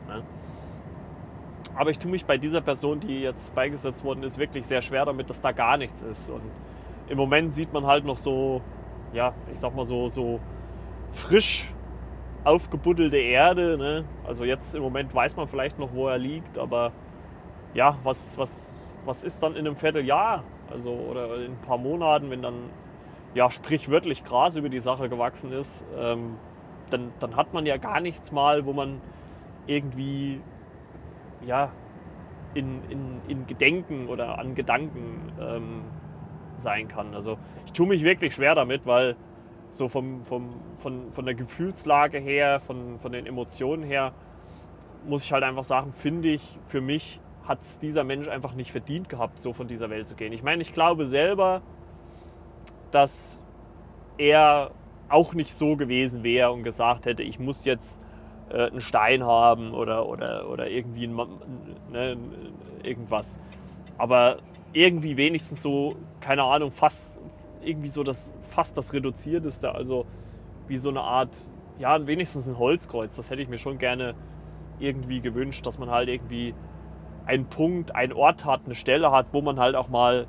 Ne? 0.08 0.22
Aber 1.76 1.90
ich 1.90 1.98
tue 1.98 2.10
mich 2.10 2.24
bei 2.24 2.38
dieser 2.38 2.60
Person, 2.60 3.00
die 3.00 3.20
jetzt 3.20 3.54
beigesetzt 3.54 4.04
worden 4.04 4.22
ist, 4.22 4.38
wirklich 4.38 4.66
sehr 4.66 4.82
schwer 4.82 5.04
damit, 5.04 5.28
dass 5.30 5.40
da 5.40 5.52
gar 5.52 5.76
nichts 5.76 6.02
ist. 6.02 6.30
Und 6.30 6.42
im 7.08 7.16
Moment 7.16 7.52
sieht 7.52 7.72
man 7.72 7.86
halt 7.86 8.04
noch 8.04 8.18
so, 8.18 8.62
ja, 9.12 9.34
ich 9.52 9.58
sag 9.58 9.74
mal 9.74 9.84
so, 9.84 10.08
so 10.08 10.40
frisch 11.10 11.72
aufgebuddelte 12.44 13.18
Erde. 13.18 13.76
Ne? 13.78 14.04
Also 14.26 14.44
jetzt 14.44 14.74
im 14.74 14.82
Moment 14.82 15.14
weiß 15.14 15.36
man 15.36 15.48
vielleicht 15.48 15.78
noch, 15.78 15.92
wo 15.94 16.08
er 16.08 16.18
liegt, 16.18 16.58
aber 16.58 16.92
ja, 17.72 17.98
was, 18.04 18.38
was, 18.38 18.96
was 19.04 19.24
ist 19.24 19.42
dann 19.42 19.52
in 19.52 19.66
einem 19.66 19.76
Vierteljahr? 19.76 20.44
Also 20.70 20.90
oder 20.90 21.36
in 21.36 21.52
ein 21.52 21.60
paar 21.66 21.78
Monaten, 21.78 22.30
wenn 22.30 22.42
dann 22.42 22.70
ja 23.34 23.50
sprichwörtlich 23.50 24.24
Gras 24.24 24.56
über 24.56 24.68
die 24.68 24.80
Sache 24.80 25.08
gewachsen 25.08 25.52
ist, 25.52 25.84
ähm, 25.98 26.36
dann, 26.90 27.12
dann 27.20 27.36
hat 27.36 27.52
man 27.52 27.66
ja 27.66 27.76
gar 27.76 28.00
nichts 28.00 28.30
mal, 28.30 28.64
wo 28.66 28.72
man 28.72 29.00
irgendwie 29.66 30.40
ja 31.44 31.70
in, 32.54 32.82
in, 32.88 33.20
in 33.26 33.46
Gedenken 33.46 34.06
oder 34.08 34.38
an 34.38 34.54
Gedanken 34.54 35.32
ähm, 35.40 35.82
sein 36.56 36.88
kann. 36.88 37.14
Also 37.14 37.38
ich 37.66 37.72
tue 37.72 37.86
mich 37.86 38.04
wirklich 38.04 38.34
schwer 38.34 38.54
damit, 38.54 38.86
weil 38.86 39.16
so 39.76 39.88
vom, 39.88 40.24
vom, 40.24 40.48
von, 40.76 41.12
von 41.12 41.24
der 41.24 41.34
Gefühlslage 41.34 42.18
her, 42.18 42.60
von, 42.60 42.98
von 42.98 43.12
den 43.12 43.26
Emotionen 43.26 43.82
her, 43.82 44.12
muss 45.06 45.24
ich 45.24 45.32
halt 45.32 45.44
einfach 45.44 45.64
sagen, 45.64 45.92
finde 45.92 46.28
ich, 46.30 46.58
für 46.66 46.80
mich 46.80 47.20
hat 47.46 47.60
es 47.62 47.78
dieser 47.78 48.04
Mensch 48.04 48.28
einfach 48.28 48.54
nicht 48.54 48.72
verdient 48.72 49.08
gehabt, 49.08 49.40
so 49.40 49.52
von 49.52 49.68
dieser 49.68 49.90
Welt 49.90 50.08
zu 50.08 50.14
gehen. 50.14 50.32
Ich 50.32 50.42
meine, 50.42 50.62
ich 50.62 50.72
glaube 50.72 51.04
selber, 51.04 51.60
dass 52.90 53.40
er 54.16 54.70
auch 55.08 55.34
nicht 55.34 55.52
so 55.52 55.76
gewesen 55.76 56.22
wäre 56.22 56.52
und 56.52 56.62
gesagt 56.62 57.06
hätte, 57.06 57.22
ich 57.22 57.38
muss 57.38 57.64
jetzt 57.64 58.00
äh, 58.50 58.68
einen 58.68 58.80
Stein 58.80 59.24
haben 59.24 59.74
oder, 59.74 60.08
oder, 60.08 60.48
oder 60.48 60.68
irgendwie 60.68 61.06
ein, 61.06 61.16
ne, 61.92 62.16
irgendwas. 62.82 63.38
Aber 63.98 64.38
irgendwie 64.72 65.16
wenigstens 65.16 65.62
so, 65.62 65.96
keine 66.20 66.44
Ahnung, 66.44 66.72
fast 66.72 67.20
irgendwie 67.66 67.88
so 67.88 68.02
das, 68.02 68.32
fast 68.40 68.76
das 68.76 68.92
Reduzierteste, 68.92 69.74
also 69.74 70.06
wie 70.68 70.76
so 70.76 70.90
eine 70.90 71.00
Art, 71.00 71.36
ja, 71.78 72.06
wenigstens 72.06 72.48
ein 72.48 72.58
Holzkreuz. 72.58 73.16
Das 73.16 73.30
hätte 73.30 73.42
ich 73.42 73.48
mir 73.48 73.58
schon 73.58 73.78
gerne 73.78 74.14
irgendwie 74.78 75.20
gewünscht, 75.20 75.66
dass 75.66 75.78
man 75.78 75.90
halt 75.90 76.08
irgendwie 76.08 76.54
einen 77.26 77.46
Punkt, 77.46 77.94
einen 77.94 78.12
Ort 78.12 78.44
hat, 78.44 78.62
eine 78.64 78.74
Stelle 78.74 79.10
hat, 79.10 79.28
wo 79.32 79.40
man 79.40 79.58
halt 79.58 79.76
auch 79.76 79.88
mal 79.88 80.26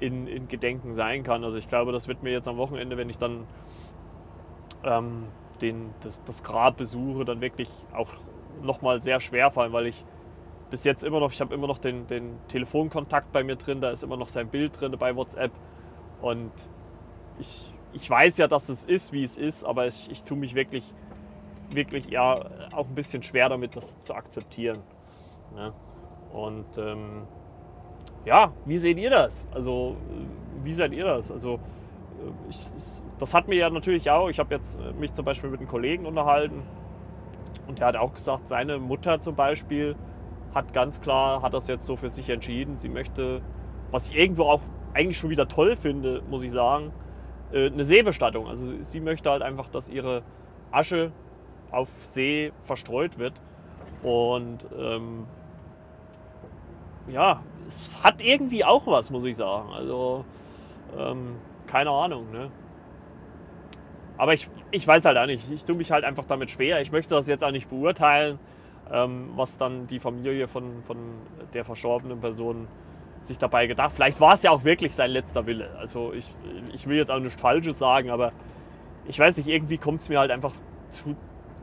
in, 0.00 0.26
in 0.26 0.48
Gedenken 0.48 0.94
sein 0.94 1.22
kann. 1.22 1.44
Also 1.44 1.58
ich 1.58 1.68
glaube, 1.68 1.92
das 1.92 2.08
wird 2.08 2.22
mir 2.22 2.30
jetzt 2.30 2.48
am 2.48 2.56
Wochenende, 2.56 2.96
wenn 2.96 3.10
ich 3.10 3.18
dann 3.18 3.46
ähm, 4.84 5.24
den, 5.60 5.90
das, 6.00 6.22
das 6.24 6.42
Grab 6.42 6.76
besuche, 6.76 7.24
dann 7.24 7.40
wirklich 7.40 7.68
auch 7.94 8.10
nochmal 8.62 9.02
sehr 9.02 9.20
schwer 9.20 9.50
fallen, 9.50 9.72
weil 9.72 9.86
ich 9.86 10.04
bis 10.70 10.84
jetzt 10.84 11.02
immer 11.04 11.20
noch, 11.20 11.32
ich 11.32 11.40
habe 11.40 11.54
immer 11.54 11.66
noch 11.66 11.78
den, 11.78 12.06
den 12.06 12.38
Telefonkontakt 12.48 13.32
bei 13.32 13.42
mir 13.42 13.56
drin, 13.56 13.80
da 13.80 13.90
ist 13.90 14.02
immer 14.02 14.16
noch 14.16 14.28
sein 14.28 14.48
Bild 14.48 14.78
drin 14.78 14.94
bei 14.98 15.16
WhatsApp 15.16 15.52
und 16.20 16.52
ich, 17.38 17.72
ich 17.92 18.08
weiß 18.08 18.38
ja, 18.38 18.48
dass 18.48 18.68
es 18.68 18.84
ist, 18.84 19.12
wie 19.12 19.24
es 19.24 19.38
ist, 19.38 19.64
aber 19.64 19.86
ich, 19.86 20.10
ich 20.10 20.24
tue 20.24 20.36
mich 20.36 20.54
wirklich, 20.54 20.84
wirklich 21.70 22.06
ja 22.06 22.44
auch 22.72 22.88
ein 22.88 22.94
bisschen 22.94 23.22
schwer 23.22 23.48
damit, 23.48 23.76
das 23.76 24.00
zu 24.00 24.14
akzeptieren. 24.14 24.80
Ne? 25.54 25.72
Und 26.32 26.78
ähm, 26.78 27.22
ja, 28.24 28.52
wie 28.64 28.78
seht 28.78 28.98
ihr 28.98 29.10
das? 29.10 29.46
Also, 29.52 29.96
wie 30.62 30.74
seid 30.74 30.92
ihr 30.92 31.04
das? 31.04 31.30
Also, 31.30 31.54
äh, 31.54 32.50
ich, 32.50 32.60
ich, 32.76 32.84
das 33.18 33.34
hat 33.34 33.48
mir 33.48 33.56
ja 33.56 33.70
natürlich 33.70 34.10
auch, 34.10 34.28
ich 34.28 34.38
habe 34.38 34.54
jetzt 34.54 34.78
äh, 34.78 34.92
mich 34.92 35.12
zum 35.14 35.24
Beispiel 35.24 35.50
mit 35.50 35.60
einem 35.60 35.68
Kollegen 35.68 36.06
unterhalten 36.06 36.62
und 37.66 37.78
der 37.78 37.88
hat 37.88 37.96
auch 37.96 38.14
gesagt, 38.14 38.48
seine 38.48 38.78
Mutter 38.78 39.20
zum 39.20 39.34
Beispiel 39.34 39.96
hat 40.54 40.72
ganz 40.72 41.00
klar, 41.00 41.42
hat 41.42 41.54
das 41.54 41.68
jetzt 41.68 41.84
so 41.86 41.96
für 41.96 42.10
sich 42.10 42.28
entschieden, 42.30 42.76
sie 42.76 42.88
möchte, 42.88 43.42
was 43.90 44.10
ich 44.10 44.16
irgendwo 44.16 44.44
auch 44.44 44.60
eigentlich 44.98 45.18
schon 45.18 45.30
wieder 45.30 45.46
toll 45.46 45.76
finde, 45.76 46.22
muss 46.28 46.42
ich 46.42 46.50
sagen, 46.50 46.92
äh, 47.52 47.66
eine 47.66 47.84
Seebestattung. 47.84 48.48
Also 48.48 48.66
sie 48.82 49.00
möchte 49.00 49.30
halt 49.30 49.42
einfach, 49.42 49.68
dass 49.68 49.90
ihre 49.90 50.22
Asche 50.72 51.12
auf 51.70 51.88
See 52.02 52.52
verstreut 52.64 53.16
wird. 53.18 53.34
Und 54.02 54.66
ähm, 54.76 55.26
ja, 57.08 57.42
es 57.68 58.02
hat 58.02 58.20
irgendwie 58.20 58.64
auch 58.64 58.86
was, 58.86 59.10
muss 59.10 59.24
ich 59.24 59.36
sagen. 59.36 59.70
Also, 59.72 60.24
ähm, 60.98 61.36
keine 61.66 61.90
Ahnung, 61.90 62.30
ne? 62.32 62.50
Aber 64.16 64.34
ich, 64.34 64.50
ich 64.72 64.86
weiß 64.86 65.04
halt 65.04 65.16
auch 65.16 65.26
nicht. 65.26 65.48
Ich 65.52 65.64
tue 65.64 65.76
mich 65.76 65.92
halt 65.92 66.02
einfach 66.02 66.24
damit 66.24 66.50
schwer. 66.50 66.80
Ich 66.80 66.90
möchte 66.90 67.14
das 67.14 67.28
jetzt 67.28 67.44
auch 67.44 67.52
nicht 67.52 67.68
beurteilen, 67.68 68.40
ähm, 68.90 69.30
was 69.36 69.58
dann 69.58 69.86
die 69.86 70.00
Familie 70.00 70.48
von, 70.48 70.82
von 70.82 70.96
der 71.54 71.64
verstorbenen 71.64 72.20
Person 72.20 72.66
sich 73.22 73.38
dabei 73.38 73.66
gedacht. 73.66 73.92
Vielleicht 73.94 74.20
war 74.20 74.34
es 74.34 74.42
ja 74.42 74.50
auch 74.50 74.64
wirklich 74.64 74.94
sein 74.94 75.10
letzter 75.10 75.46
Wille. 75.46 75.70
Also 75.78 76.12
ich, 76.12 76.32
ich 76.72 76.86
will 76.86 76.96
jetzt 76.96 77.10
auch 77.10 77.18
nichts 77.18 77.40
Falsches 77.40 77.78
sagen, 77.78 78.10
aber 78.10 78.32
ich 79.06 79.18
weiß 79.18 79.36
nicht, 79.36 79.48
irgendwie 79.48 79.78
kommt 79.78 80.02
es 80.02 80.08
mir 80.08 80.18
halt 80.18 80.30
einfach 80.30 80.52
zu, 80.90 81.16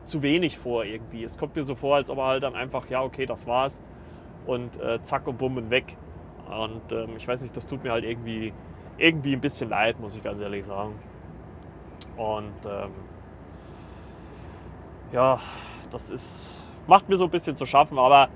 zu 0.04 0.22
wenig 0.22 0.58
vor 0.58 0.84
irgendwie. 0.84 1.24
Es 1.24 1.38
kommt 1.38 1.56
mir 1.56 1.64
so 1.64 1.74
vor, 1.74 1.96
als 1.96 2.10
ob 2.10 2.18
er 2.18 2.26
halt 2.26 2.42
dann 2.42 2.54
einfach, 2.54 2.88
ja 2.90 3.02
okay, 3.02 3.26
das 3.26 3.46
war's 3.46 3.82
und 4.46 4.80
äh, 4.80 5.02
zack 5.02 5.26
und 5.26 5.38
bumm 5.38 5.56
und 5.56 5.70
weg. 5.70 5.96
Und 6.48 6.92
ähm, 6.92 7.16
ich 7.16 7.26
weiß 7.26 7.42
nicht, 7.42 7.56
das 7.56 7.66
tut 7.66 7.82
mir 7.82 7.92
halt 7.92 8.04
irgendwie, 8.04 8.52
irgendwie 8.98 9.34
ein 9.34 9.40
bisschen 9.40 9.68
leid, 9.68 9.98
muss 10.00 10.14
ich 10.14 10.22
ganz 10.22 10.40
ehrlich 10.40 10.64
sagen. 10.64 10.94
Und 12.16 12.54
ähm, 12.66 12.92
ja, 15.12 15.40
das 15.90 16.10
ist, 16.10 16.64
macht 16.86 17.08
mir 17.08 17.16
so 17.16 17.24
ein 17.24 17.30
bisschen 17.30 17.56
zu 17.56 17.66
schaffen, 17.66 17.98
aber 17.98 18.28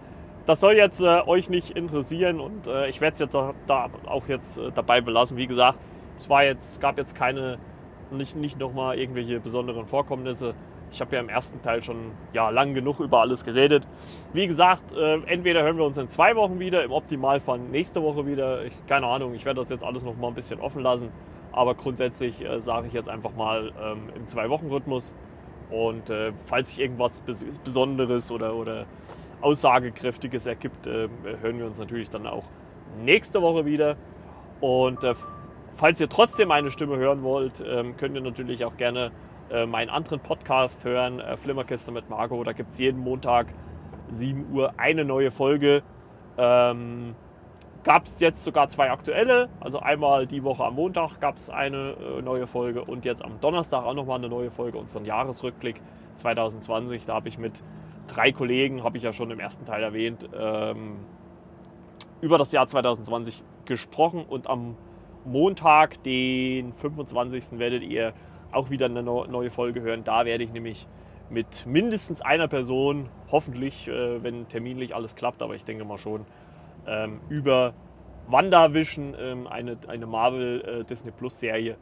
das 0.51 0.59
soll 0.59 0.75
jetzt 0.75 1.01
äh, 1.01 1.21
euch 1.27 1.49
nicht 1.49 1.77
interessieren 1.77 2.41
und 2.41 2.67
äh, 2.67 2.89
ich 2.89 3.01
werde 3.01 3.15
es 3.15 3.21
jetzt 3.21 3.35
da, 3.35 3.55
da, 3.69 3.89
auch 4.07 4.27
jetzt 4.27 4.59
äh, 4.59 4.73
dabei 4.75 5.01
belassen. 5.01 5.37
Wie 5.37 5.47
gesagt, 5.47 5.79
es 6.17 6.29
war 6.29 6.43
jetzt, 6.43 6.81
gab 6.81 6.99
jetzt 6.99 7.15
keine, 7.15 7.59
nicht, 8.11 8.35
nicht 8.35 8.59
nochmal 8.59 8.99
irgendwelche 8.99 9.39
besonderen 9.39 9.87
Vorkommnisse. 9.87 10.55
Ich 10.91 11.01
habe 11.01 11.15
ja 11.15 11.23
im 11.23 11.29
ersten 11.29 11.63
Teil 11.63 11.85
schon 11.85 12.11
ja, 12.33 12.51
lang 12.51 12.75
genug 12.75 12.99
über 12.99 13.21
alles 13.21 13.45
geredet. 13.45 13.87
Wie 14.33 14.49
gesagt, 14.49 14.93
äh, 14.93 15.21
entweder 15.27 15.63
hören 15.63 15.77
wir 15.77 15.85
uns 15.85 15.99
in 15.99 16.09
zwei 16.09 16.35
Wochen 16.35 16.59
wieder, 16.59 16.83
im 16.83 16.91
Optimalfall 16.91 17.61
nächste 17.61 18.03
Woche 18.03 18.27
wieder. 18.27 18.65
Ich, 18.65 18.75
keine 18.89 19.07
Ahnung, 19.07 19.35
ich 19.35 19.45
werde 19.45 19.61
das 19.61 19.71
jetzt 19.71 19.85
alles 19.85 20.03
noch 20.05 20.17
mal 20.17 20.27
ein 20.27 20.35
bisschen 20.35 20.59
offen 20.59 20.83
lassen. 20.83 21.11
Aber 21.53 21.77
grundsätzlich 21.77 22.45
äh, 22.45 22.61
sage 22.61 22.89
ich 22.89 22.93
jetzt 22.93 23.09
einfach 23.09 23.37
mal 23.37 23.73
ähm, 23.81 24.09
im 24.17 24.27
Zwei-Wochen-Rhythmus. 24.27 25.15
Und 25.71 26.11
äh, 26.11 26.33
falls 26.47 26.71
sich 26.71 26.81
irgendwas 26.81 27.21
Bes 27.21 27.45
Besonderes 27.63 28.33
oder, 28.33 28.57
oder 28.57 28.87
Aussagekräftiges 29.41 30.47
ergibt, 30.47 30.87
äh, 30.87 31.09
hören 31.41 31.59
wir 31.59 31.67
uns 31.67 31.79
natürlich 31.79 32.11
dann 32.11 32.27
auch 32.27 32.45
nächste 33.03 33.43
Woche 33.43 33.65
wieder. 33.65 33.97
Und 34.61 35.03
äh, 35.05 35.15
falls 35.77 36.01
ihr 36.01 36.09
trotzdem 36.09 36.49
meine 36.49 36.71
Stimme 36.71 36.97
hören 36.97 37.23
wollt, 37.23 37.63
ähm, 37.67 37.97
könnt 37.97 38.15
ihr 38.15 38.21
natürlich 38.21 38.65
auch 38.65 38.77
gerne 38.77 39.11
äh, 39.51 39.67
meinen 39.67 39.91
anderen 39.91 40.21
Podcast 40.21 40.85
hören, 40.85 41.21
äh, 41.21 41.37
Flimmerkiste 41.37 41.93
mit 41.93 42.11
Marco. 42.11 42.43
Da 42.45 42.53
gibt 42.53 42.73
es 42.73 42.79
jeden 42.79 43.01
Montag 43.01 43.47
7 44.11 44.53
Uhr 44.53 44.75
eine 44.77 45.05
neue 45.05 45.31
Folge. 45.31 45.83
Ähm, 46.37 47.15
gab 47.83 48.05
es 48.05 48.21
jetzt 48.21 48.45
sogar 48.45 48.69
zwei 48.69 48.91
aktuelle. 48.91 49.49
Also 49.61 49.81
einmal 49.81 50.27
die 50.27 50.45
Woche 50.45 50.65
am 50.65 50.75
Montag 50.75 51.19
gab 51.21 51.37
es 51.37 51.49
eine 51.49 51.97
neue 52.23 52.47
Folge 52.47 52.83
und 52.83 53.07
jetzt 53.07 53.25
am 53.25 53.41
Donnerstag 53.41 53.85
auch 53.85 53.95
nochmal 53.95 54.19
eine 54.19 54.29
neue 54.29 54.51
Folge, 54.51 54.77
unseren 54.77 55.07
Jahresrückblick 55.07 55.81
2020. 56.17 57.07
Da 57.07 57.15
habe 57.15 57.29
ich 57.29 57.39
mit 57.39 57.63
drei 58.11 58.33
Kollegen, 58.33 58.85
habe 58.85 58.99
ich 58.99 59.05
ja 59.05 59.13
schon 59.13 59.31
im 59.31 59.41
ersten 59.41 59.65
Teil 59.65 59.83
erwähnt, 59.83 60.29
ähm, 60.35 60.99
über 62.21 62.39
das 62.39 62.53
Jahr 62.53 62.67
2020 62.67 63.43
gesprochen 63.65 64.25
und 64.29 64.49
am 64.49 64.77
Montag, 65.25 66.03
den 66.03 66.73
25. 66.75 67.59
werdet 67.59 67.83
ihr 67.83 68.13
auch 68.53 68.71
wieder 68.71 68.87
eine 68.87 69.03
neue 69.03 69.51
Folge 69.51 69.81
hören. 69.81 70.05
Da 70.05 70.25
werde 70.25 70.45
ich 70.45 70.53
nämlich 70.53 70.87
mit 71.29 71.67
mindestens 71.67 72.23
einer 72.23 72.49
Person, 72.49 73.09
hoffentlich, 73.31 73.87
äh, 73.87 74.23
wenn 74.23 74.49
terminlich 74.49 74.95
alles 74.95 75.15
klappt, 75.15 75.43
aber 75.43 75.55
ich 75.55 75.65
denke 75.65 75.85
mal 75.85 75.99
schon, 75.99 76.27
ähm, 76.87 77.21
über 77.29 77.75
WandaVision, 78.29 79.15
ähm, 79.19 79.47
eine, 79.47 79.79
eine 79.87 80.07
Marvel 80.07 80.61
äh, 80.63 80.85
Disney 80.85 81.13
Plus 81.13 81.39
Serie, 81.39 81.77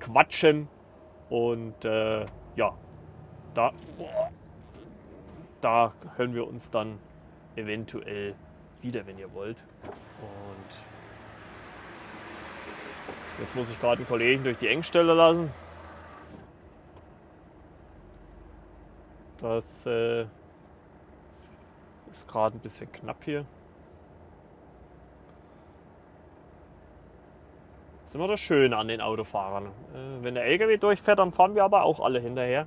quatschen. 0.00 0.68
Und 1.28 1.84
äh, 1.84 2.24
ja, 2.56 2.74
da, 3.54 3.72
da 5.60 5.92
hören 6.16 6.34
wir 6.34 6.46
uns 6.46 6.70
dann 6.70 6.98
eventuell 7.56 8.34
wieder, 8.82 9.06
wenn 9.06 9.18
ihr 9.18 9.32
wollt. 9.34 9.64
Und 9.82 10.78
Jetzt 13.40 13.56
muss 13.56 13.70
ich 13.70 13.80
gerade 13.80 13.96
einen 13.96 14.06
Kollegen 14.06 14.44
durch 14.44 14.58
die 14.58 14.68
Engstelle 14.68 15.14
lassen. 15.14 15.50
Das 19.38 19.86
äh, 19.86 20.26
ist 22.10 22.28
gerade 22.28 22.58
ein 22.58 22.60
bisschen 22.60 22.92
knapp 22.92 23.24
hier. 23.24 23.46
Das 28.02 28.10
ist 28.10 28.14
immer 28.14 28.28
das 28.28 28.40
Schöne 28.40 28.76
an 28.76 28.88
den 28.88 29.00
Autofahrern. 29.00 29.66
Äh, 29.66 30.22
wenn 30.22 30.34
der 30.34 30.44
LKW 30.44 30.76
durchfährt, 30.76 31.18
dann 31.18 31.32
fahren 31.32 31.54
wir 31.54 31.64
aber 31.64 31.84
auch 31.84 32.00
alle 32.00 32.20
hinterher. 32.20 32.66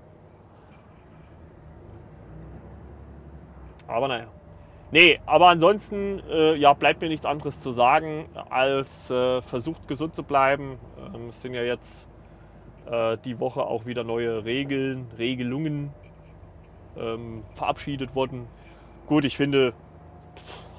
Aber 3.94 4.08
naja. 4.08 4.26
Nee, 4.92 5.20
aber 5.28 5.50
ansonsten 5.50 6.20
äh, 6.30 6.56
ja, 6.56 6.74
bleibt 6.74 7.02
mir 7.02 7.10
nichts 7.10 7.26
anderes 7.28 7.62
zu 7.62 7.72
sagen, 7.72 8.28
als 8.50 9.12
äh, 9.12 9.42
versucht 9.44 9.88
gesund 9.88 10.16
zu 10.16 10.24
bleiben. 10.24 10.80
Ähm, 11.14 11.30
es 11.30 11.44
sind 11.44 11.54
ja 11.54 11.62
jetzt 11.62 12.08
äh, 12.90 13.18
die 13.24 13.40
Woche 13.40 13.64
auch 13.64 13.86
wieder 13.86 14.04
neue 14.04 14.46
Regeln, 14.46 15.08
Regelungen 15.18 15.92
ähm, 16.98 17.44
verabschiedet 17.54 18.16
worden. 18.16 18.48
Gut, 19.06 19.26
ich 19.26 19.38
finde, 19.38 19.74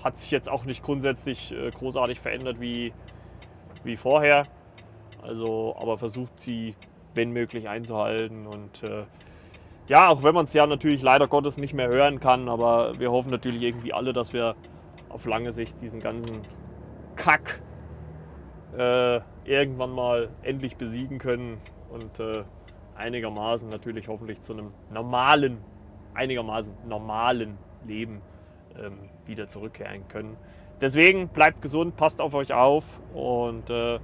hat 0.02 0.16
sich 0.16 0.32
jetzt 0.32 0.48
auch 0.50 0.64
nicht 0.64 0.82
grundsätzlich 0.82 1.52
äh, 1.52 1.70
großartig 1.70 2.18
verändert 2.18 2.60
wie, 2.60 2.92
wie 3.84 3.96
vorher. 3.96 4.46
Also, 5.22 5.76
aber 5.78 5.98
versucht 5.98 6.42
sie, 6.42 6.74
wenn 7.14 7.30
möglich, 7.30 7.68
einzuhalten. 7.68 8.46
Und 8.46 8.82
äh, 8.82 9.04
ja, 9.89 10.09
auch 10.09 10.22
wenn 10.22 10.35
man 10.35 10.45
es 10.45 10.53
ja 10.55 10.66
natürlich 10.66 11.03
leider 11.03 11.28
Gottes 11.28 11.57
nicht 11.57 11.74
mehr 11.74 11.89
hören 11.89 12.20
kann, 12.20 12.49
aber 12.49 12.99
wir 12.99 13.11
hoffen 13.11 13.30
natürlich 13.30 13.62
irgendwie 13.62 13.93
alle, 13.93 14.12
dass 14.12 14.32
wir 14.32 14.55
auf 15.09 15.26
lange 15.26 15.53
Sicht 15.53 15.80
diesen 15.80 16.01
ganzen 16.01 16.43
Kack 17.16 17.62
äh, 18.76 19.20
irgendwann 19.45 19.93
mal 19.93 20.30
endlich 20.43 20.76
besiegen 20.76 21.18
können 21.18 21.59
und 21.91 22.18
äh, 22.18 22.45
einigermaßen 22.97 23.68
natürlich 23.68 24.09
hoffentlich 24.09 24.43
zu 24.43 24.55
einem 24.55 24.72
normalen 24.91 25.59
einigermaßen 26.14 26.74
normalen 26.89 27.59
Leben 27.87 28.22
ähm, 28.78 28.99
wieder 29.26 29.49
zurückkehren 29.49 30.07
können. 30.09 30.37
Deswegen 30.80 31.28
bleibt 31.28 31.62
gesund, 31.62 31.97
passt 31.97 32.20
auf 32.20 32.35
euch 32.35 32.53
auf 32.53 32.85
und 33.12 33.68
äh, 33.70 33.99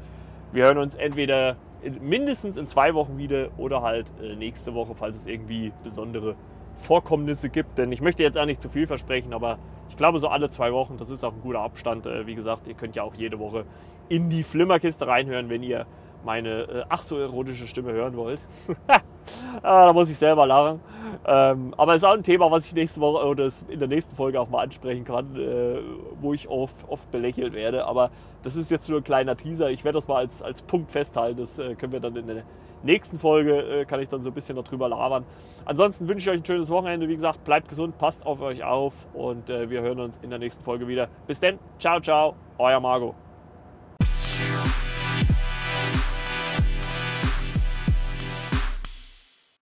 wir 0.53 0.65
hören 0.65 0.79
uns 0.79 0.95
entweder 0.95 1.57
mindestens 2.01 2.57
in 2.57 2.67
zwei 2.67 2.95
Wochen 2.95 3.19
wieder 3.19 3.49
oder 3.57 3.83
halt 3.83 4.13
äh, 4.23 4.37
nächste 4.37 4.75
Woche, 4.75 4.95
falls 4.95 5.17
es 5.17 5.27
irgendwie 5.27 5.73
besondere 5.85 6.37
Vorkommnisse 6.75 7.51
gibt. 7.51 7.79
Denn 7.79 7.93
ich 7.93 8.01
möchte 8.01 8.23
jetzt 8.23 8.39
auch 8.39 8.47
nicht 8.47 8.63
zu 8.63 8.69
viel 8.69 8.87
versprechen, 8.87 9.33
aber 9.33 9.59
ich 9.89 9.97
glaube 9.97 10.19
so 10.19 10.29
alle 10.29 10.51
zwei 10.51 10.73
Wochen, 10.73 10.97
das 10.97 11.11
ist 11.11 11.25
auch 11.25 11.33
ein 11.33 11.41
guter 11.41 11.61
Abstand. 11.61 12.07
Äh, 12.07 12.27
wie 12.27 12.35
gesagt, 12.35 12.69
ihr 12.69 12.75
könnt 12.75 12.97
ja 12.97 13.03
auch 13.03 13.15
jede 13.15 13.39
Woche 13.39 13.65
in 14.09 14.31
die 14.31 14.43
Flimmerkiste 14.43 15.07
reinhören, 15.07 15.49
wenn 15.49 15.63
ihr 15.63 15.87
meine 16.25 16.63
äh, 16.63 16.85
ach 16.89 17.03
so 17.03 17.19
erotische 17.19 17.67
Stimme 17.67 17.93
hören 17.93 18.17
wollt. 18.17 18.41
ah, 19.63 19.87
da 19.87 19.93
muss 19.93 20.11
ich 20.11 20.19
selber 20.19 20.47
lachen. 20.47 20.81
Ähm, 21.27 21.75
aber 21.77 21.95
es 21.95 22.03
ist 22.03 22.09
auch 22.09 22.15
ein 22.15 22.23
Thema, 22.23 22.51
was 22.51 22.67
ich 22.67 22.73
nächste 22.73 23.01
Woche 23.01 23.27
oder 23.27 23.49
in 23.69 23.79
der 23.79 23.89
nächsten 23.89 24.17
Folge 24.17 24.41
auch 24.41 24.49
mal 24.49 24.63
ansprechen 24.63 25.05
kann, 25.05 25.37
äh, 25.37 25.79
wo 26.21 26.33
ich 26.33 26.49
oft, 26.49 26.77
oft 26.89 27.11
belächelt 27.11 27.53
werde. 27.53 27.85
Aber 27.85 28.11
das 28.43 28.57
ist 28.57 28.71
jetzt 28.71 28.89
nur 28.89 29.01
ein 29.01 29.05
kleiner 29.05 29.37
Teaser. 29.37 29.71
Ich 29.71 29.85
werde 29.85 29.99
das 29.99 30.09
mal 30.09 30.17
als, 30.17 30.43
als 30.43 30.63
Punkt 30.63 30.91
festhalten. 30.91 31.41
Das 31.41 31.59
äh, 31.59 31.75
können 31.75 31.93
wir 31.93 32.01
dann 32.01 32.17
in 32.17 32.27
der 32.27 32.43
nächsten 32.83 33.19
Folge, 33.19 33.81
äh, 33.81 33.85
kann 33.85 34.01
ich 34.01 34.09
dann 34.09 34.23
so 34.23 34.31
ein 34.31 34.35
bisschen 34.35 34.57
darüber 34.57 34.89
labern. 34.89 35.25
Ansonsten 35.65 36.09
wünsche 36.09 36.31
ich 36.31 36.35
euch 36.35 36.43
ein 36.43 36.47
schönes 36.47 36.71
Wochenende. 36.71 37.09
Wie 37.09 37.15
gesagt, 37.15 37.45
bleibt 37.45 37.69
gesund, 37.69 37.99
passt 37.99 38.25
auf 38.25 38.41
euch 38.41 38.65
auf 38.65 38.95
und 39.13 39.51
äh, 39.51 39.69
wir 39.69 39.83
hören 39.83 40.01
uns 40.01 40.19
in 40.23 40.31
der 40.31 40.39
nächsten 40.39 40.65
Folge 40.65 40.89
wieder. 40.89 41.09
Bis 41.27 41.41
dann, 41.41 41.59
ciao, 41.79 42.01
ciao, 42.01 42.35
euer 42.59 42.81
Margot. 42.81 43.15